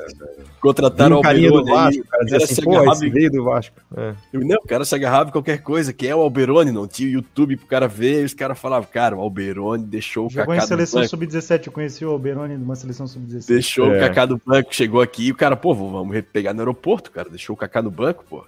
[0.60, 2.92] contrataram o um carinha do aí, Vasco, o cara dizia cara assim, se pô, agarrava
[2.92, 3.76] esse em- veio do Vasco.
[3.96, 4.14] É.
[4.32, 5.92] Não, o cara se agarrava em qualquer coisa.
[5.92, 6.70] Quem é o Alberoni?
[6.72, 8.22] Não tinha o YouTube pro cara ver.
[8.22, 11.10] E os caras falavam, cara, o Alberoni deixou o Jogou em Kaká no seleção banco.
[11.10, 11.66] sub-17.
[11.66, 13.46] Eu conheci o Alberoni numa seleção sub-17.
[13.48, 13.96] Deixou É.
[13.96, 17.28] o Kaká no banco, chegou aqui e o cara, pô, vamos pegar no aeroporto, cara.
[17.30, 18.44] Deixou o Kaká no banco, pô.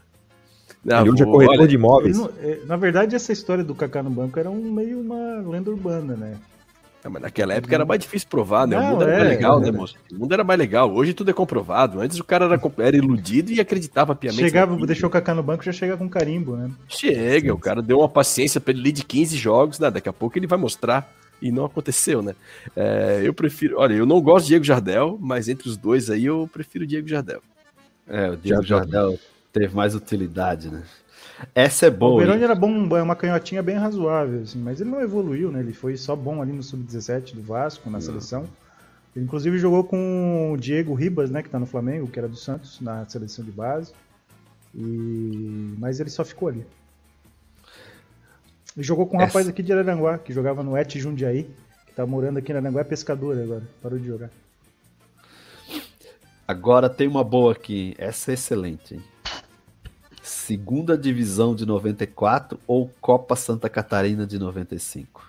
[0.85, 2.19] Não, Ele hoje é corretor olha, de imóveis.
[2.19, 5.71] não- é, na verdade, essa história do Kaká no banco era um, meio uma lenda
[5.71, 6.37] urbana, né?
[7.05, 8.79] é, mas naquela época era mais difícil provar, né?
[8.79, 9.63] o Não, mundo era é, mais legal, é.
[9.65, 9.95] né, moço?
[10.11, 10.91] O mundo era mais legal.
[10.93, 12.01] Hoje tudo é comprovado.
[12.01, 14.41] Antes o cara era, era iludido e acreditava piamente.
[14.43, 14.87] Chegava, naquilo.
[14.87, 16.71] deixou o Kaká no banco já chega com carimbo, né?
[16.89, 19.91] Chega, o cara deu uma paciência pra ele ler de 15 jogos, né?
[19.91, 21.11] Daqui a pouco ele vai mostrar.
[21.43, 22.35] E não aconteceu, né?
[22.77, 23.77] É, eu prefiro.
[23.79, 27.09] Olha, eu não gosto de Diego Jardel, mas entre os dois aí eu prefiro Diego
[27.09, 27.41] Jardel.
[28.07, 28.93] É, o Diego Jardel.
[28.93, 29.19] Jardel
[29.53, 30.83] teve mais utilidade, né?
[31.55, 32.13] Essa é O boa.
[32.13, 32.45] Alberoni hein?
[32.45, 35.61] era bom, é uma canhotinha bem razoável, assim, mas ele não evoluiu, né?
[35.61, 38.47] Ele foi só bom ali no sub-17 do Vasco, na seleção.
[39.17, 42.37] Ele inclusive jogou com o Diego Ribas, né, que tá no Flamengo, que era do
[42.37, 43.93] Santos, na seleção de base.
[44.75, 45.75] E...
[45.79, 46.65] Mas ele só ficou ali.
[48.77, 51.49] E jogou com um Essa- rapaz aqui de Araranguá, que jogava no Et Jundiaí,
[51.87, 54.31] que tá morando aqui em Araranguá, é pescador agora, parou de jogar.
[56.47, 57.95] Agora tem uma boa aqui.
[57.99, 59.03] Essa é excelente, hein?
[60.31, 65.29] Segunda divisão de 94 ou Copa Santa Catarina de 95?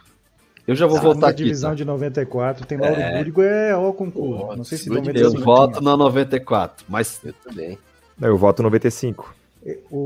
[0.68, 1.44] Eu já vou Segunda voltar aqui.
[1.44, 1.76] divisão tá?
[1.76, 4.46] de 94, tem Lauro Búrigo, é ó concurso.
[4.46, 7.80] Pô, Não sei se segunda 95 Eu voto na 94, mas Eu também.
[8.22, 9.34] Eu voto 95.
[9.90, 9.98] O,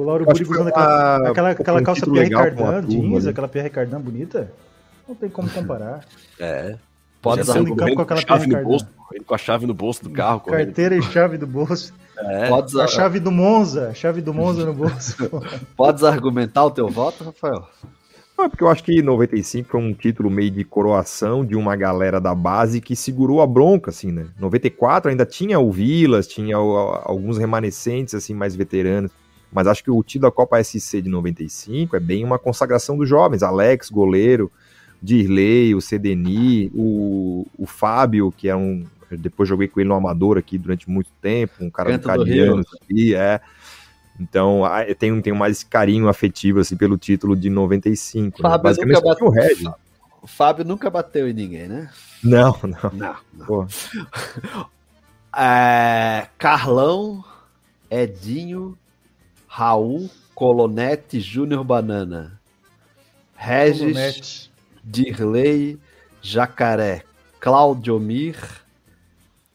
[0.00, 3.30] o Lauro que usando aquela, uma- aquela, aquela um calça Pierre Cardin, jeans, né?
[3.30, 4.52] aquela Pierre Cardin bonita.
[5.08, 6.04] Não tem como comparar.
[6.38, 6.76] É.
[7.22, 10.10] pode campo correndo com aquela chave no bolso, correndo com a chave no bolso do
[10.10, 10.40] carro.
[10.40, 10.66] correndo.
[10.66, 11.94] Carteira e chave do bolso.
[12.18, 12.48] É.
[12.48, 15.16] pode, A chave do Monza, a chave do Monza no bolso.
[15.76, 17.66] podes argumentar o teu voto, Rafael?
[18.36, 22.20] Ah, porque eu acho que 95 foi um título meio de coroação de uma galera
[22.20, 24.26] da base que segurou a bronca, assim, né?
[24.38, 29.10] 94 ainda tinha o Vilas, tinha o- alguns remanescentes, assim, mais veteranos.
[29.52, 33.06] Mas acho que o título da Copa SC de 95 é bem uma consagração dos
[33.08, 33.42] jovens.
[33.42, 34.50] Alex, goleiro,
[35.02, 38.84] Dirley, o Cedeni, o, o Fábio, que é um.
[39.18, 42.64] Depois joguei com ele no Amador aqui durante muito tempo, um cara Canto Cariano Rio.
[42.82, 43.40] aqui, é.
[44.20, 48.42] Então, ah, eu tenho, tenho mais esse carinho afetivo, assim, pelo título de 95.
[48.42, 48.48] né?
[48.48, 49.70] Fábio Basicamente, nunca tinha o Regis.
[50.20, 51.90] O Fábio nunca bateu em ninguém, né?
[52.22, 52.90] Não, não.
[52.92, 53.16] Não.
[53.32, 53.66] não.
[55.34, 57.24] É, Carlão,
[57.90, 58.76] Edinho,
[59.46, 62.38] Raul, Colonete, Júnior Banana,
[63.34, 64.52] Regis, Colonete.
[64.84, 65.80] Dirley,
[66.20, 67.02] Jacaré,
[67.40, 68.36] Claudio Mir,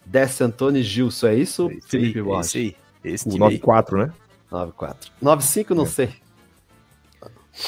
[0.09, 1.27] Desce Antônio e Gilson.
[1.27, 2.47] É isso, Esse aí, Felipe Borges?
[2.47, 2.75] esse aí.
[3.13, 3.51] Esse O time aí.
[3.51, 4.11] 94, né?
[4.51, 5.11] 94.
[5.21, 5.87] 95, não É.
[5.87, 6.09] sei.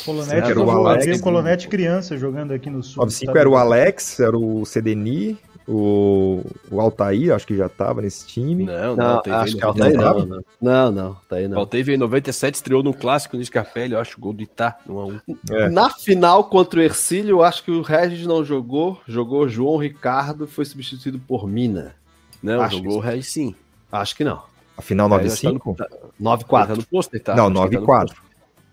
[0.05, 1.19] Colonete, Era o Alex, né?
[1.19, 2.97] Colonete criança jogando aqui no sul.
[3.01, 5.37] 95 era o Alex, era o Cedeni,
[5.71, 8.65] O, o Altair, acho que já tava nesse time.
[8.65, 10.27] Não, não, Não, Altair acho que Altair 97.
[10.27, 10.43] não, não.
[10.59, 11.59] Não, não, tá aí não.
[11.59, 14.79] Altair veio em 97, estreou no clássico no Scarpelli, eu acho, o gol do Itá,
[14.87, 15.21] 1x1.
[15.51, 15.69] É.
[15.69, 18.99] Na final contra o Ercílio, eu acho que o Regis não jogou.
[19.07, 21.93] Jogou João Ricardo, foi substituído por Mina.
[22.41, 23.55] Não, Acho jogou o Regis sim.
[23.91, 24.41] Acho que não.
[24.77, 25.65] A final Regis tá 9-5?
[25.65, 25.87] no- tá-
[26.19, 26.67] 9-4.
[26.67, 27.35] tá no pôster, tá?
[27.35, 27.55] Não, tá no
[27.85, 28.15] 9-4.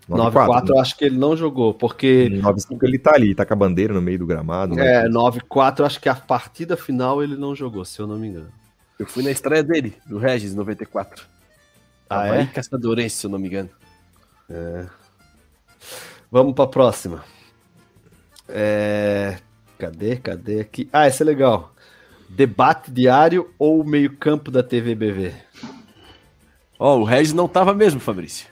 [0.09, 3.57] 9-4 eu acho que ele não jogou, porque 9-5 ele tá ali, tá com a
[3.57, 4.73] bandeira no meio do gramado.
[4.73, 5.05] né?
[5.05, 8.27] é, 9-4 eu acho que a partida final ele não jogou, se eu não me
[8.29, 8.47] engano.
[8.97, 11.25] Eu fui na estreia dele, do Regis, em 94.
[12.09, 12.45] Ah, Havaí é?
[12.45, 13.69] Caçadorense, se eu não me engano.
[16.31, 17.23] Vamos pra próxima.
[18.47, 19.37] É,
[19.77, 20.89] Cadê, cadê aqui?
[20.91, 21.71] Ah, esse é legal.
[22.29, 25.33] Debate diário ou meio-campo da TV BV?
[26.79, 28.47] Ó, o Regis não tava mesmo, Fabrício.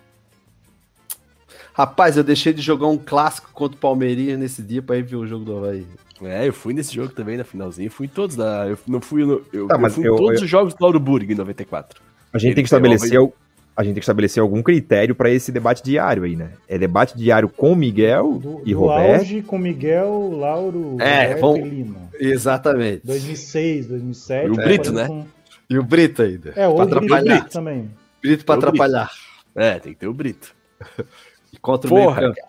[1.73, 5.17] Rapaz, eu deixei de jogar um clássico contra o Palmeirinha nesse dia pra ir ver
[5.17, 5.85] o jogo do Havaí.
[6.21, 7.91] É, eu fui nesse jogo também na finalzinha.
[7.91, 8.65] Fui em todos da.
[8.67, 9.41] Eu não fui no.
[9.51, 12.01] Eu, Tá, eu fui em eu- todos eu- os jogos do Lauro Burg em 94.
[12.31, 13.17] A gente Ele tem que o estabelecer.
[13.19, 13.33] al-
[13.77, 16.51] A gente tem que estabelecer algum critério para esse debate diário aí, né?
[16.67, 19.19] É debate diário com o Miguel Do, e do Roberto.
[19.19, 21.97] auge com Miguel, Lauro, É, Roberto vamos- e Lima.
[22.17, 23.01] Exatamente.
[23.05, 24.47] 2006, 2007.
[24.47, 25.07] E o Brito, né?
[25.07, 25.25] com-
[25.69, 26.53] E o Brito ainda.
[26.55, 27.39] É, o Brito, atrapalhar.
[27.39, 27.89] Brito também.
[28.21, 28.75] Brito pra É o Brito.
[28.75, 29.11] atrapalhar.
[29.55, 30.53] É, tem que ter o Brito.
[31.53, 32.47] E contra o Porra, meio-campo.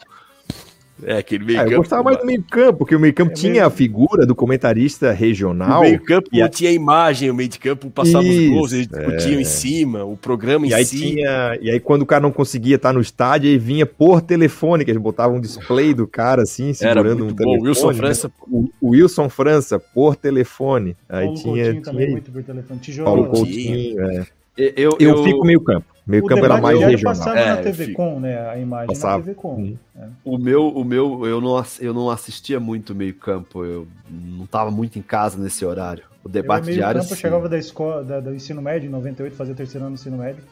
[1.03, 1.75] É, aquele meio Ah, campo.
[1.75, 3.67] eu gostava mais do meio-campo, porque o meio-campo É tinha mesmo.
[3.67, 5.81] a figura do comentarista regional.
[5.81, 8.49] O meio campo E a- tinha a imagem, o meio de campo passava Isso, os
[8.57, 9.41] gols, eles discutiam é.
[9.43, 10.99] em cima, o programa E em aí, si.
[10.99, 14.85] tinha, e aí, quando o cara não conseguia estar no estádio, aí vinha por telefone,
[14.87, 17.45] que eles botavam um display do cara assim, Era segurando muito um bom.
[17.45, 17.69] telefone.
[17.69, 17.95] Wilson né?
[17.95, 20.97] França, O, o Wilson França, por telefone.
[21.09, 21.65] Aí Paulo tinha.
[21.65, 22.81] Coutinho também, tinha muito por telefone.
[22.81, 23.05] Tijolo.
[23.07, 23.27] Paulo.
[23.29, 24.01] Coutinho.
[24.03, 24.27] é.
[24.57, 25.85] Eu, Eu, fico meio-campo.
[26.07, 27.17] Meio-campo era debate mais diário regional.
[27.17, 27.97] passava É, na eu TV fico.
[27.97, 28.49] Com, né?
[28.49, 29.19] A imagem Passava.
[29.19, 29.55] na TV Com.
[29.55, 29.77] Uhum.
[30.25, 33.65] O meu, o meu eu, não, eu não assistia muito meio-campo.
[33.65, 36.05] Eu não tava muito em casa nesse horário.
[36.25, 37.01] O Eu, debate meio diário.
[37.01, 37.21] campo, eu sim.
[37.21, 40.43] chegava da escola, da- do ensino médio, em 98, fazia terceiro ano do ensino médio.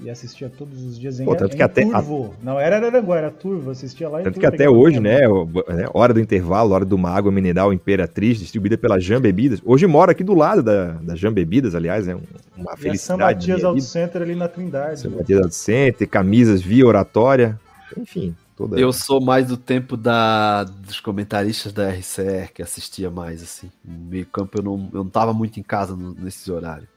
[0.00, 2.34] E assistia todos os dias em, Pô, tanto em que até- Turvo.
[2.42, 3.70] Não era Araranguá, era Turvo.
[3.70, 7.10] Assistia lá em Tanto que até hoje, né, né, hora do intervalo, hora de uma
[7.10, 9.60] água mineral Imperatriz, distribuída pela Jam Bebidas.
[9.64, 12.22] Hoje mora aqui do lado da, da Jam Bebidas, aliás, é um-
[12.56, 13.20] uma E a São felicidade.
[13.48, 13.80] Matias Auto.
[13.82, 15.00] Center ali na Trindade.
[15.00, 17.60] São Matias Auto Center, camisas via oratória,
[17.96, 18.80] enfim, toda...
[18.80, 23.70] Eu sou mais do tempo da, dos comentaristas da RCR que assistia mais, assim.
[23.84, 26.88] Meio campo eu não, eu não tava muito em casa no- nesses horários.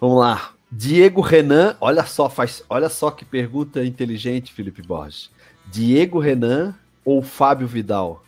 [0.00, 0.52] Vamos lá.
[0.70, 5.30] Diego Renan, olha só, faz, olha só que pergunta inteligente, Felipe Borges.
[5.66, 6.74] Diego Renan
[7.04, 8.24] ou Fábio Vidal?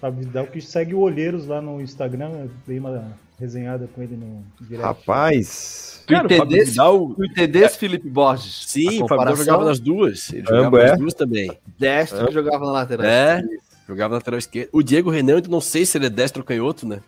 [0.00, 2.28] Fábio Vidal que segue o Olheiros lá no Instagram.
[2.30, 4.82] Eu dei uma resenhada com ele no direct.
[4.86, 8.64] Rapaz, Tu Cara, o Fábio entendesse, Vidal- tu entendesse Felipe Borges?
[8.68, 10.32] Sim, o Fábio jogava nas duas.
[10.32, 10.90] Ele jogava Ambos, é?
[10.90, 11.58] nas duas também.
[11.78, 13.04] Destro que jogava na lateral.
[13.06, 13.42] É,
[13.86, 14.70] jogava na lateral esquerda.
[14.72, 17.00] O Diego Renan, eu não sei se ele é destro ou canhoto, né?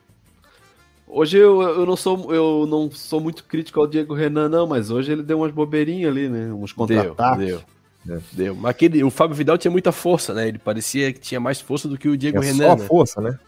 [1.15, 4.91] Hoje eu, eu, não sou, eu não sou muito crítico ao Diego Renan, não, mas
[4.91, 6.51] hoje ele deu umas bobeirinhas ali, né?
[6.53, 7.47] Uns Deu, contra-ataques.
[7.47, 7.61] deu.
[8.33, 8.55] Deu.
[8.57, 10.49] Mas aquele, o Fábio Vidal tinha muita força, né?
[10.49, 12.87] Ele parecia que tinha mais força do que o Diego é Renan, só né?
[12.87, 13.39] força, né?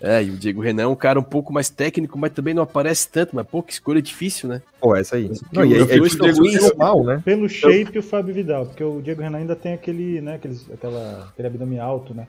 [0.00, 2.62] É, e o Diego Renan é um cara um pouco mais técnico, mas também não
[2.62, 4.62] aparece tanto, mas pouca escolha difícil, né?
[4.80, 5.24] Pô, essa aí.
[5.24, 6.52] Os- Não, e aí, é o Diego ruins.
[6.62, 7.20] jogou mal, né?
[7.24, 11.28] Pelo shape, o Fábio Vidal, porque o Diego Renan ainda tem aquele, né, aqueles, aquela,
[11.32, 12.28] aquele abdômen alto, né?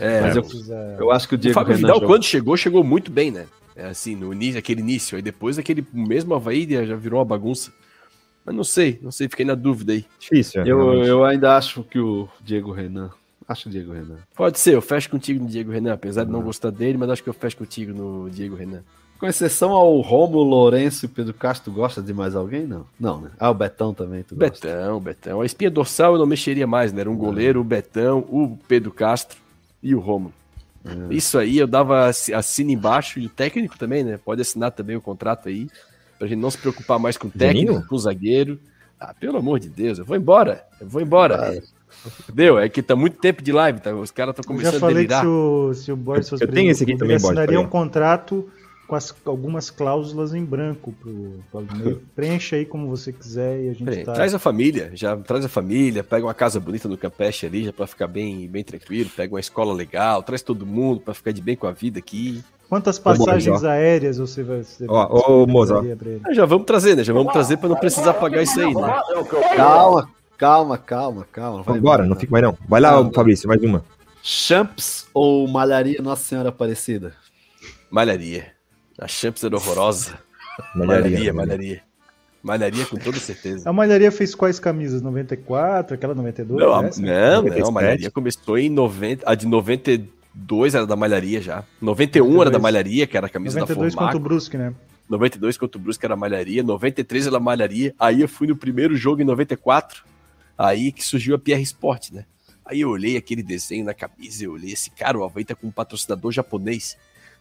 [0.00, 2.24] É, Mas eu- Precisa- Eu acho que o o Diego Fábio Renan Vidal, jogou- quando
[2.24, 3.46] chegou, chegou muito bem, né?
[3.76, 5.16] É assim, no início, aquele início.
[5.16, 7.72] Aí depois aquele mesmo Havaí já virou uma bagunça.
[8.44, 10.04] Mas não sei, não sei, fiquei na dúvida aí.
[10.18, 11.08] Difícil, é, Eu, realmente.
[11.08, 13.10] eu ainda acho que o Diego Renan.
[13.46, 14.16] Acho o Diego Renan.
[14.34, 17.22] Pode ser, eu fecho contigo no Diego Renan, apesar de não gostar dele, mas acho
[17.22, 18.82] que eu fecho contigo no Diego Renan.
[19.18, 22.66] Com exceção ao Romulo, Lourenço e Pedro Castro, tu gosta de mais alguém?
[22.66, 22.86] Não.
[22.98, 23.30] Não, né?
[23.38, 24.66] Ah, o Betão também, tu gosta.
[24.68, 25.40] Betão, Betão.
[25.42, 27.02] A espinha dorsal eu não mexeria mais, né?
[27.02, 29.38] Era um goleiro, o Betão, o Pedro Castro
[29.82, 30.32] e o Romulo.
[31.10, 34.18] Isso aí eu dava assi- assina embaixo e o técnico também, né?
[34.24, 35.68] Pode assinar também o contrato aí,
[36.18, 37.86] pra gente não se preocupar mais com o técnico, Juninho?
[37.88, 38.58] com o zagueiro.
[38.98, 41.60] Ah, pelo amor de Deus, eu vou embora, eu vou embora.
[42.32, 43.92] Deu, é que tá muito tempo de live, tá?
[43.94, 45.20] Os caras estão Eu já começando a falei que delirar.
[45.22, 48.48] se o, se o Borges fosse Eu tenho esse aqui também, ele assinaria um contrato
[48.90, 52.00] com as- algumas cláusulas em branco pro Claudinei.
[52.16, 54.12] Preencha aí como você quiser e a gente tá...
[54.14, 57.72] Traz a família, já traz a família, pega uma casa bonita no Campeche ali, já
[57.72, 61.40] pra ficar bem, bem tranquilo, pega uma escola legal, traz todo mundo pra ficar de
[61.40, 62.42] bem com a vida aqui.
[62.68, 64.64] Quantas passagens aéreas você vai...
[64.64, 65.80] Você Ó, ô, Moza?
[66.24, 67.04] Ah, Já vamos trazer, né?
[67.04, 69.00] Já vamos trazer pra não precisar pagar isso aí, né?
[69.56, 71.62] Calma, calma, calma, calma.
[71.62, 72.04] Vai embora.
[72.04, 72.58] não fica mais não.
[72.68, 73.12] Vai lá, Não.
[73.12, 73.84] Fabrício, mais uma.
[74.20, 77.14] Champs ou Malharia Nossa Senhora Aparecida?
[77.88, 78.59] Malharia.
[79.00, 80.18] A Champs era horrorosa.
[80.74, 81.82] Malharia, Malharia, malharia.
[82.42, 82.86] malharia.
[82.86, 83.68] Com toda certeza.
[83.68, 85.00] A Malharia fez quais camisas?
[85.00, 86.60] 94, aquela 92?
[86.60, 87.00] Não, essa?
[87.00, 87.68] não, não, 97.
[87.68, 91.64] a Malharia começou em 90, a de 90, 92 era da Malharia já.
[91.80, 92.52] 91 era 92.
[92.52, 94.20] da Malharia, que era a camisa 92 da contra o.
[94.20, 94.74] Brusque, né?
[95.08, 96.62] 92 contra o Brusque era Malharia.
[96.62, 97.94] 93 era Malharia.
[97.98, 100.04] Aí eu fui no primeiro jogo em 94.
[100.56, 102.24] Aí que surgiu a PR Sport, né?
[102.64, 105.66] Aí eu olhei aquele desenho na camisa, eu olhei esse cara, o Havaí tá com
[105.66, 106.96] um patrocinador japonês.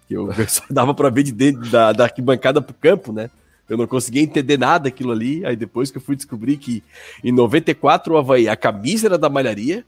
[0.10, 3.30] Que eu só dava pra ver de dentro da, da arquibancada pro campo, né?
[3.70, 5.46] Eu não conseguia entender nada aquilo ali.
[5.46, 6.84] Aí depois que eu fui descobrir que
[7.24, 9.86] em 94 o Havaí, a camisa era da malharia,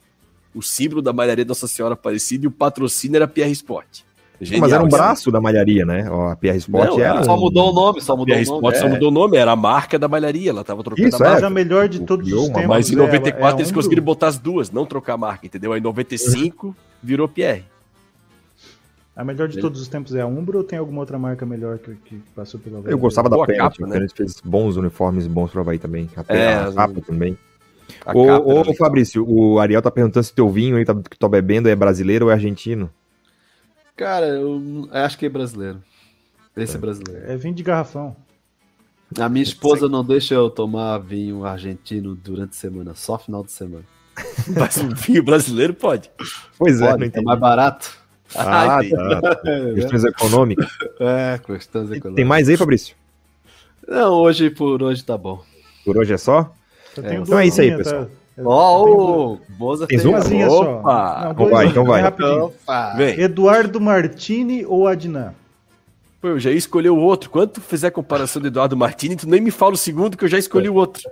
[0.54, 4.02] o símbolo da malharia Nossa Senhora Aparecida e o patrocínio era PR Sport.
[4.44, 4.98] Genial, Mas era um isso.
[4.98, 6.10] braço da malharia, né?
[6.10, 7.24] Ó, a PR Sport Não, era.
[7.24, 8.44] Só um- mudou o nome, só mudou o nome.
[8.58, 8.90] Sport só É.
[8.90, 11.30] mudou o nome, era a marca da malharia, ela tava trocando Isso, a é.
[11.30, 11.42] marca.
[11.42, 12.66] Mas a melhor de todos Criou os tempos.
[12.68, 13.76] Mas em é- 94 é eles Umbro.
[13.80, 15.74] conseguiram botar as duas, não trocar a marca, entendeu?
[15.74, 17.64] Aí em 95 virou PR.
[19.16, 21.78] A melhor de todos os tempos é a Umbro ou tem alguma outra marca melhor
[21.80, 23.94] que, que passou pela Eu gostava da Boa Penalty, capa, a né?
[23.96, 26.10] Penalty fez bons uniformes bons pro Havaí também.
[26.16, 27.38] A, É, a as- também.
[28.06, 28.26] A Ô,
[28.64, 31.68] capa Fabrício, o Ariel tá perguntando se teu vinho aí tá- que tu tá bebendo
[31.68, 32.90] é brasileiro ou é argentino.
[33.98, 35.84] Cara, eu acho que é brasileiro.
[36.56, 37.30] Esse é brasileiro.
[37.30, 38.16] É vinho de garrafão.
[39.20, 43.52] A minha esposa não deixa eu tomar vinho argentino durante a semana, só final de
[43.52, 43.84] semana.
[44.58, 46.10] Mas um vinho brasileiro pode.
[46.58, 47.26] Pois é, não Pode, é entendi.
[47.26, 48.01] mais barato.
[48.36, 49.22] Ah, entendi.
[49.22, 49.36] tá.
[49.76, 50.68] Questões econômicas.
[51.00, 52.16] É, questões econômicas.
[52.16, 52.96] Tem mais aí, Fabrício?
[53.88, 55.42] Não, hoje por hoje tá bom.
[55.84, 56.54] Por hoje é só?
[57.04, 58.06] É, então é isso aí, pessoal.
[58.06, 58.12] Tá?
[58.46, 58.86] Ó,
[59.34, 60.12] o Boza fez um?
[60.12, 60.82] duasinha Opa!
[60.84, 61.22] só.
[61.26, 62.02] Não, Então dois- vai, então vai.
[62.02, 62.46] rapidinho.
[62.46, 62.94] Opa!
[62.96, 63.20] Vem.
[63.20, 65.34] Eduardo Martini ou Adnan?
[66.22, 67.30] Pô, eu já ia escolher o outro.
[67.30, 70.30] Quando tu fizer comparação do Eduardo Martini, tu nem me fala o segundo que eu
[70.30, 71.04] já escolhi o outro.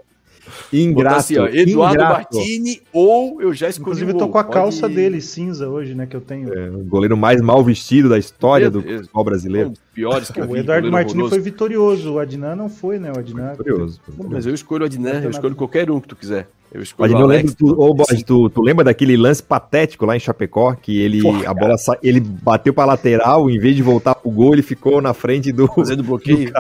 [0.74, 1.16] Ingrato.
[1.18, 2.36] assim, ó, Eduardo ingrato.
[2.38, 4.54] Martini ou eu já escolhi Inclusive, o eu tô com a outro.
[4.54, 6.06] calça Pode- dele cinza hoje, né?
[6.06, 6.54] Que eu tenho.
[6.54, 9.70] É, o goleiro mais mal vestido da história do futebol Um brasileiro.
[9.72, 10.54] dos piores que eu vi.
[10.54, 11.36] o Eduardo Martini horroroso.
[11.36, 13.12] foi vitorioso, o Adnan não foi, né?
[13.16, 13.56] O Adnan.
[13.56, 14.00] Curioso.
[14.30, 16.48] Mas eu escolho o Adnan, eu escolho qualquer um que tu quiser.
[16.72, 17.44] Eu escolho Mas o eu Alex.
[17.44, 21.22] lembro, tu, ô, Borges, tu, tu lembra daquele lance patético lá em Chapecó, que ele,
[21.22, 21.98] Porra, a bola sa...
[22.04, 25.68] ele bateu pra lateral, em vez de voltar pro gol, ele ficou na frente do.
[25.68, 26.52] Fazendo bloqueio.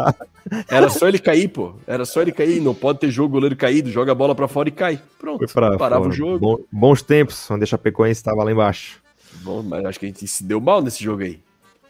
[0.68, 1.74] Era só ele cair, pô.
[1.86, 2.60] Era só ele cair.
[2.60, 3.92] Não pode ter jogo goleiro caído.
[3.92, 5.00] Joga a bola pra fora e cai.
[5.20, 5.46] Pronto.
[5.54, 6.10] Pra Parava fora.
[6.10, 6.40] o jogo.
[6.40, 9.00] Bom- bons tempos, onde a Chapecoense estava lá embaixo.
[9.44, 11.40] Bom, mas acho que a gente se deu mal nesse jogo aí.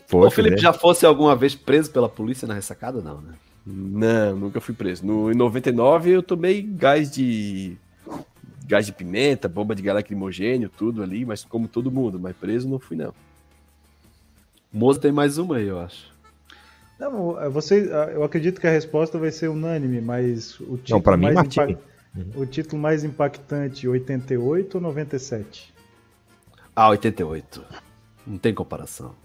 [0.08, 0.62] Foi, o Felipe né?
[0.62, 3.00] já fosse alguma vez preso pela polícia na ressacada?
[3.02, 3.34] Não, né?
[3.66, 5.06] Não, nunca fui preso.
[5.06, 7.78] No, em 99 eu tomei gás de.
[8.70, 12.20] Gás de pimenta, bomba de gás lacrimogênio, tudo ali, mas como todo mundo.
[12.20, 13.12] Mas preso não fui, não.
[14.72, 16.14] Moza tem mais uma aí, eu acho.
[17.00, 21.18] Não, você, eu acredito que a resposta vai ser unânime, mas o título, Não, pra
[21.18, 21.72] mim, Martini.
[21.72, 21.90] impact-
[22.38, 25.74] o título mais impactante, 88 ou 97?
[26.76, 27.64] Ah, 88.
[28.28, 29.16] Não tem comparação.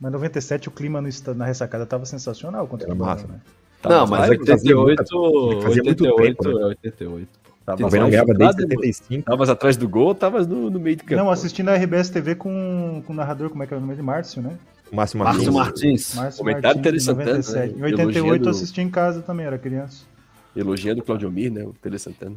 [0.00, 2.98] Mas 97 o clima no na ressacada tava sensacional contra Era o
[3.28, 3.40] né?
[3.84, 6.62] não, mas mas é que fazia 88, muito- fazia muito 88 tempo, né?
[6.62, 7.40] é 88.
[7.64, 9.24] Tava Havaí não ganhava desde jogado, 75.
[9.24, 11.22] Tavas atrás do gol, tavas no, no meio do campo.
[11.22, 13.92] Não, assistindo a RBS TV com, com o narrador, como é que é o nome
[13.92, 14.02] dele?
[14.02, 14.56] Márcio, né?
[14.90, 15.48] Márcio Martins.
[15.48, 16.14] Márcio Martins.
[16.14, 17.74] Márcio Comentário Martins, em interessante, 97.
[17.74, 17.78] né?
[17.78, 20.04] Em 88 eu assisti em casa também, era criança.
[20.56, 21.62] Elogiando o Claudio Mir, né?
[21.62, 22.36] O Tele Santana.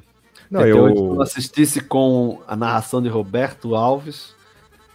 [0.52, 4.36] Não, 88, eu, eu assistisse com a narração de Roberto Alves,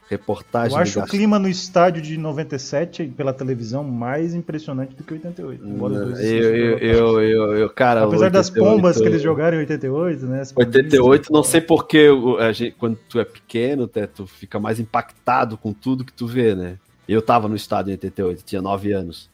[0.08, 5.12] reportagem Eu acho o clima no estádio de 97 pela televisão mais impressionante do que
[5.14, 5.66] 88.
[5.66, 9.20] embora os Eu, dois eu, eu, eu, eu- cara, Apesar das 88, pombas que eles
[9.22, 10.40] jogaram em 88, né?
[10.40, 14.58] as 88, não sei porque o- a gente, quando tu é pequeno, Té, tu fica
[14.58, 16.76] mais impactado com tudo que tu vê, né?
[17.08, 19.28] Eu tava no estádio em 88, tinha 9 anos.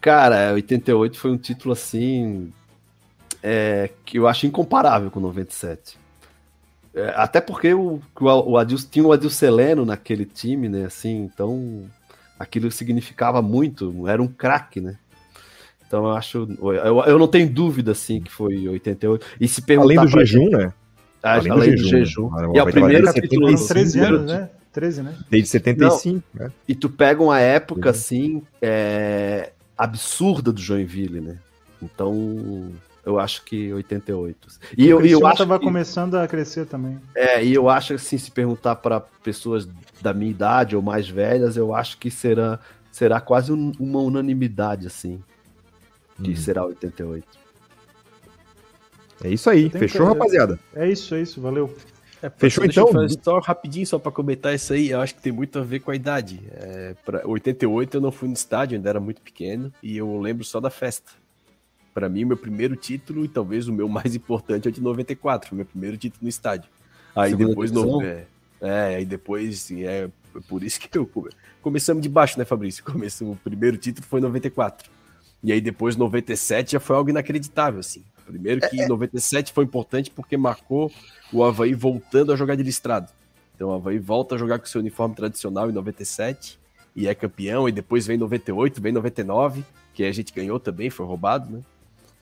[0.00, 2.50] Cara, 88 foi um título assim
[3.42, 5.99] é, que eu acho incomparável com 97.
[6.94, 10.84] É, até porque o, o, o Adilson, tinha o Adilson Heleno naquele time, né?
[10.86, 11.84] Assim, então
[12.38, 14.96] aquilo significava muito, era um craque, né?
[15.86, 19.26] Então eu acho, eu, eu não tenho dúvida assim que foi 88.
[19.40, 20.72] E se perguntar além do jejum, né?
[21.22, 22.30] ah, Além Além, do do jejum, jejum.
[22.30, 22.46] né?
[22.46, 23.06] O E é o primeiro.
[23.12, 24.50] 75, 13 primeiro anos, né?
[24.72, 25.14] 13, né?
[25.28, 26.52] Desde 75, né?
[26.68, 27.90] E tu pega uma época Uhum.
[27.90, 31.38] assim é, absurda do Joinville, né?
[31.82, 32.70] Então
[33.10, 34.48] eu acho que 88.
[34.78, 36.98] E eu, e eu acho tava que, começando a crescer também.
[37.14, 39.68] é, e eu acho assim, se perguntar para pessoas
[40.00, 42.58] da minha idade ou mais velhas, eu acho que será
[42.90, 45.22] será quase um- uma unanimidade assim,
[46.22, 46.36] que Uhum.
[46.36, 47.26] será 88.
[49.22, 49.64] É isso aí.
[49.64, 50.58] Eu Fechou, que- rapaziada?
[50.74, 51.68] É isso, é isso, valeu.
[52.36, 53.08] Fechou Deixa eu então?
[53.22, 54.90] só rapidinho, só pra comentar isso aí.
[54.90, 56.40] Eu acho que tem muito a ver com a idade.
[56.52, 60.44] É, pra 88 eu não fui no estádio, ainda era muito pequeno, e eu lembro
[60.44, 61.12] só da festa.
[62.00, 64.80] Pra mim, o meu primeiro título, e talvez o meu mais importante, é o de
[64.80, 66.68] 94, meu primeiro título no estádio.
[67.14, 67.70] Aí Segunda depois.
[67.70, 68.24] No, é,
[68.60, 70.08] é, aí depois, assim, é
[70.48, 71.06] por isso que eu.
[71.06, 72.82] come- Começamos de baixo, né, Fabrício?
[72.84, 74.90] Começamos, o primeiro título foi em 94.
[75.42, 78.02] E aí depois, 97 já foi algo inacreditável, assim.
[78.26, 80.90] Primeiro que 97 foi importante porque marcou
[81.32, 83.10] o Havaí voltando a jogar de listrado.
[83.56, 86.58] Então o Havaí volta a jogar com seu uniforme tradicional em 97
[86.94, 91.04] e é campeão, e depois vem 98, vem 99, que a gente ganhou também, foi
[91.06, 91.60] roubado, né?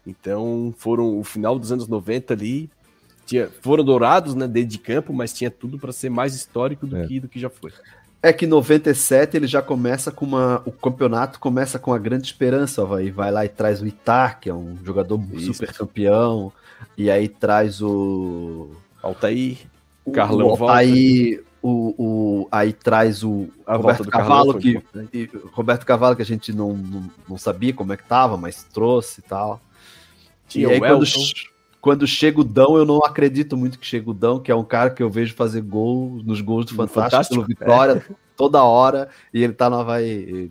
[0.08, 2.70] Então foram o final dos anos 90 ali,
[3.26, 6.96] tinha, foram dourados, né, dentro de campo, mas tinha tudo para ser mais histórico do,
[6.96, 7.06] É.
[7.06, 7.70] que, do que já foi.
[8.22, 10.60] É que em 97 ele já começa com uma.
[10.64, 14.48] O campeonato começa com a grande esperança, vai, vai lá e traz o Itar, que
[14.50, 15.54] é um jogador Isso.
[15.54, 16.52] super campeão,
[16.96, 18.70] e aí traz o.
[19.00, 19.58] Altair,
[20.04, 20.74] o- Carlão o volta.
[20.74, 21.94] Aí, o,
[22.42, 26.22] o, aí traz o A Roberto volta do Carlão Cavalo, foi que, Roberto Cavalo, que
[26.22, 29.60] a gente não, não, não sabia como é que tava, mas trouxe e tal.
[30.48, 31.04] Tinha e aí, quando,
[31.80, 34.64] quando chega o Dão, eu não acredito muito que chega o Dão, que é um
[34.64, 38.06] cara que eu vejo fazer gol nos gols do Fantástico, Fantástico, pelo Vitória,
[38.36, 40.50] toda hora, e ele tá no Havaí.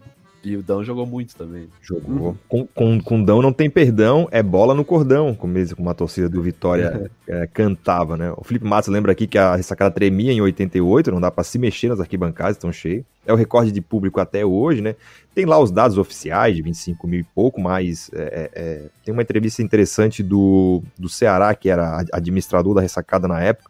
[0.51, 1.67] E, o Dão jogou muito também.
[1.81, 2.37] Jogou.
[2.47, 5.93] Com, com, com Dão não tem perdão, é bola no cordão, como, eles- como a
[5.93, 8.31] torcida do Vitória é, cantava, né?
[8.37, 11.57] O Felipe Matos lembra aqui que a ressacada tremia em 88, não dá pra se
[11.59, 13.03] mexer nas arquibancadas, estão cheias.
[13.25, 14.95] É o recorde de público até hoje, né?
[15.35, 19.21] Tem lá os dados oficiais de 25 mil e pouco, mas é, é, tem uma
[19.21, 23.69] entrevista interessante do, do Ceará, que era administrador da ressacada na época.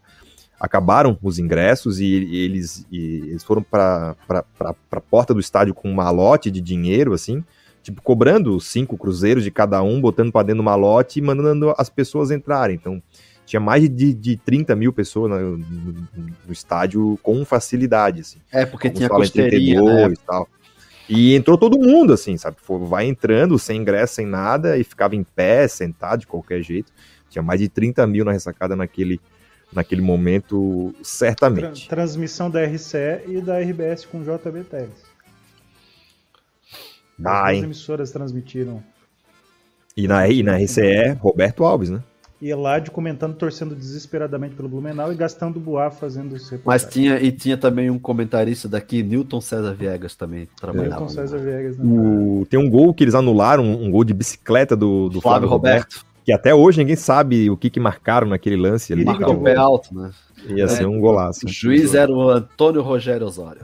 [0.59, 2.97] Acabaram os ingressos e, e eles, e
[3.29, 4.15] eles foram para
[4.59, 7.43] a porta do estádio com um malote de dinheiro, assim,
[7.83, 11.89] tipo, cobrando cinco cruzeiros de cada um, botando para dentro do malote e mandando as
[11.89, 12.75] pessoas entrarem.
[12.75, 13.01] Então,
[13.45, 16.07] tinha mais de, de 30 mil pessoas no, no-
[16.47, 18.39] no estádio com facilidade, assim.
[18.51, 20.13] É, porque Como tinha 32 né?
[20.13, 20.49] e tal.
[21.07, 22.57] E entrou todo mundo, assim, sabe?
[22.61, 26.91] Foi- Vai entrando sem ingresso, sem nada, e ficava em pé, sentado de qualquer jeito.
[27.29, 29.21] Tinha mais de 30 mil na ressacada naquele,
[29.73, 31.87] naquele momento, Tra- certamente.
[31.89, 35.05] transmissão da RCE e da RBS com JB Teles.
[37.23, 38.83] Ah, As emissoras transmitiram.
[39.95, 42.03] E na, e na RCE, Roberto Alves, né?
[42.39, 46.93] E Eladio comentando, torcendo desesperadamente pelo Blumenau e gastando Boa fazendo os Mas reportagens.
[46.93, 50.97] tinha, e tinha também um comentarista daqui, Newton César Viegas também trabalhava.
[50.99, 51.77] Milton César Viegas.
[51.79, 51.83] Né?
[51.83, 56.05] O, tem um gol que eles anularam, um gol de bicicleta do, do Flávio Roberto,
[56.27, 59.05] que até hoje ninguém sabe o que, que marcaram naquele lance ali.
[59.05, 60.11] Marcou de o pé alto, né?
[60.49, 61.45] Ia ser um golaço.
[61.45, 63.61] O juiz era o Antônio Rogério Osório.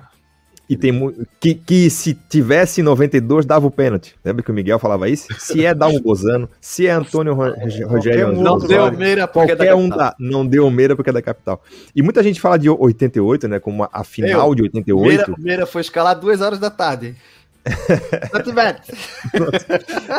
[0.69, 4.15] E tem que, que se tivesse 92, dava o pênalti.
[4.23, 5.27] Lembra que o Miguel falava isso?
[5.38, 7.53] Se é Dalmo Bozano, se é Antônio Ro-
[7.85, 9.98] Rogério um Não deu meira porque é da Qualquer um capital.
[10.11, 10.15] dá.
[10.18, 11.61] Não deu Meira porque é da capital.
[11.94, 13.60] E muita gente fala de 88, né?
[13.60, 15.06] Como a final Eu, de 88.
[15.06, 17.14] Meira, Meira foi escalar duas horas da tarde.
[18.34, 18.91] Não tivesse.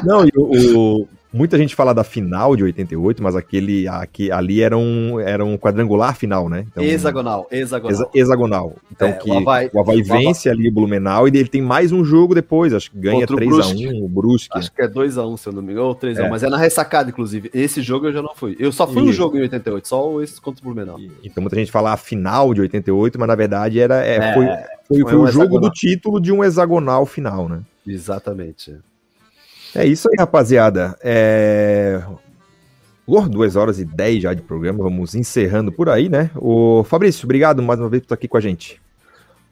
[0.04, 4.62] Não, e o, o- muita gente fala da final de 88, mas aquele aqui, ali
[4.62, 6.64] era um, era um quadrangular final, né?
[6.70, 7.90] Então, hexagonal, hexagonal.
[7.92, 8.72] Exa- hexagonal.
[8.92, 11.48] Então É, que o Havaí- o Havaí o Havaí- vence ali o Blumenau e ele
[11.48, 14.02] tem mais um jogo depois, acho que ganha Contra o 3x1 Brusque.
[14.02, 14.58] o Brusque.
[14.58, 16.30] Acho que é 2x1, se eu não me engano, ou 3x1, É.
[16.30, 17.50] mas é na ressacada, inclusive.
[17.52, 18.56] Esse jogo eu já não fui.
[18.58, 19.14] Eu só fui um Isso.
[19.14, 20.98] jogo em 88, só esse contra o Blumenau.
[21.24, 24.46] Então muita gente fala a final de 88, mas na verdade era, é, É, foi,
[24.46, 24.54] foi,
[25.00, 25.60] foi foi um o jogo hexagonal.
[25.60, 27.60] do título de um hexagonal final, né?
[27.86, 28.76] Exatamente.
[29.74, 30.96] É isso aí, rapaziada.
[31.02, 32.02] É...
[33.06, 36.30] Oh, duas horas e 10 já de programa, vamos encerrando por aí, né?
[36.36, 38.80] O Fabrício, obrigado mais uma vez por estar aqui com a gente.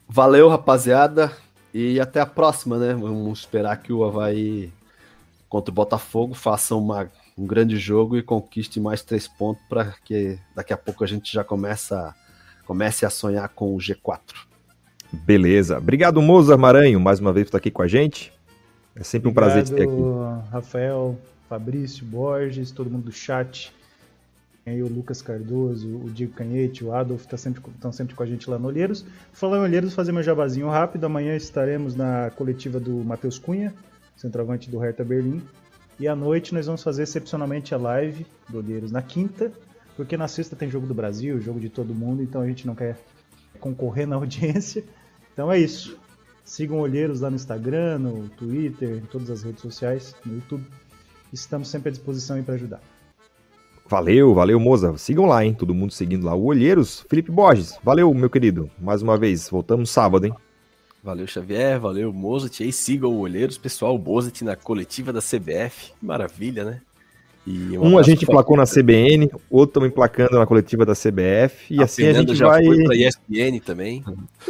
[0.09, 1.31] Valeu, rapaziada.
[1.73, 2.93] E até a próxima, né?
[2.93, 4.71] Vamos esperar que o Havaí
[5.47, 10.39] contra o Botafogo faça uma, um grande jogo e conquiste mais três pontos para que
[10.55, 12.15] daqui a pouco a gente já começa,
[12.65, 14.19] comece a sonhar com o G4.
[15.11, 15.77] Beleza.
[15.77, 18.32] Obrigado, Mozart Maranho, mais uma vez por estar aqui com a gente.
[18.95, 20.01] É sempre um prazer te ter aqui.
[20.51, 21.17] Rafael,
[21.49, 23.73] Fabrício, Borges, todo mundo do chat.
[24.65, 28.25] Aí o Lucas Cardoso, o Diego Canhete, o Adolf estão sempre, tão sempre com a
[28.25, 29.05] gente lá no Olheiros.
[29.33, 31.05] Falar em Olheiros, fazer meu jabazinho rápido.
[31.05, 33.73] Amanhã estaremos na coletiva do Matheus Cunha,
[34.15, 35.41] centroavante do Hertha Berlim.
[35.99, 39.51] E à noite nós vamos fazer excepcionalmente a live do Olheiros na quinta,
[39.95, 42.73] porque na sexta tem jogo do Brasil, jogo de todo mundo, então a gente não
[42.73, 42.97] quer
[43.59, 44.83] concorrer na audiência.
[45.33, 45.97] Então é isso.
[46.43, 50.65] Sigam Olheiros lá no Instagram, no Twitter, em todas as redes sociais, no YouTube.
[51.31, 52.81] Estamos sempre à disposição aí para ajudar.
[53.87, 54.97] Valeu, valeu, Moza.
[54.97, 55.53] Sigam lá, hein?
[55.53, 56.33] Todo mundo seguindo lá.
[56.33, 57.77] O Olheiros, Felipe Borges.
[57.83, 58.69] Valeu, meu querido.
[58.79, 59.49] Mais uma vez.
[59.49, 60.33] Voltamos sábado, hein?
[61.03, 62.59] Valeu, Xavier, valeu, Mozart.
[62.59, 65.91] E aí sigam o Olheiros, pessoal, o Mozart na coletiva da CBF.
[66.01, 66.81] Maravilha, né?
[67.45, 71.73] E Um a gente emplacou na CBN, outro também emplacando na coletiva da CBF.
[71.73, 72.63] E assim a Fernando gente já vai.
[72.63, 74.03] foi pra ESPN também.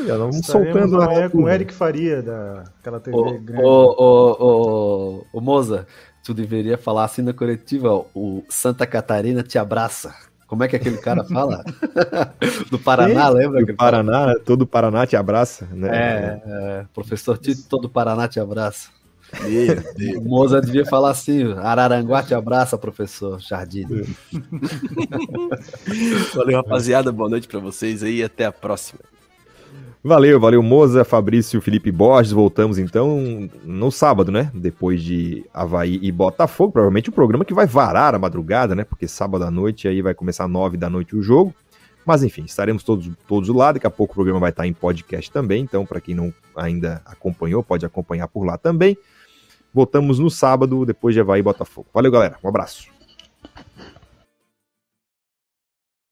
[0.06, 3.64] Já vamos Estaremos soltando amanhã na com o Eric Faria, daquela TV Ô, grande.
[3.64, 5.88] ô, ô, Moza,
[6.24, 10.14] tu deveria falar assim na coletiva, o Santa Catarina te abraça.
[10.46, 11.64] Como é que aquele cara fala?
[12.70, 13.66] Do Paraná, lembra?
[13.66, 13.74] do?
[13.74, 15.90] Paraná, todo o Paraná te abraça, né?
[15.92, 18.90] É, é, professor Tito, todo Paraná te abraça.
[19.42, 20.18] Meu Deus.
[20.18, 23.86] O Moza devia falar assim, Araranguá te abraça, professor Jardim.
[26.36, 27.12] Valeu, rapaziada.
[27.12, 28.24] Boa noite pra vocês aí.
[28.24, 29.00] Até a próxima.
[30.06, 32.34] Valeu, valeu, Moza, Fabrício, Felipe Borges.
[32.34, 34.52] Voltamos então no sábado, né?
[34.54, 36.74] Depois de Havaí e Botafogo.
[36.74, 38.84] Provavelmente o programa que vai varar a madrugada, né?
[38.84, 41.56] Porque sábado à noite aí vai começar nove da noite o jogo.
[42.06, 43.72] Mas enfim, estaremos todos, todos lá.
[43.72, 45.64] Daqui a pouco o programa vai estar em podcast também.
[45.64, 48.98] Então, para quem não ainda acompanhou, pode acompanhar por lá também.
[49.74, 51.88] Voltamos no sábado, depois de Havaí e Botafogo.
[51.94, 52.38] Valeu, galera.
[52.44, 52.93] Um abraço.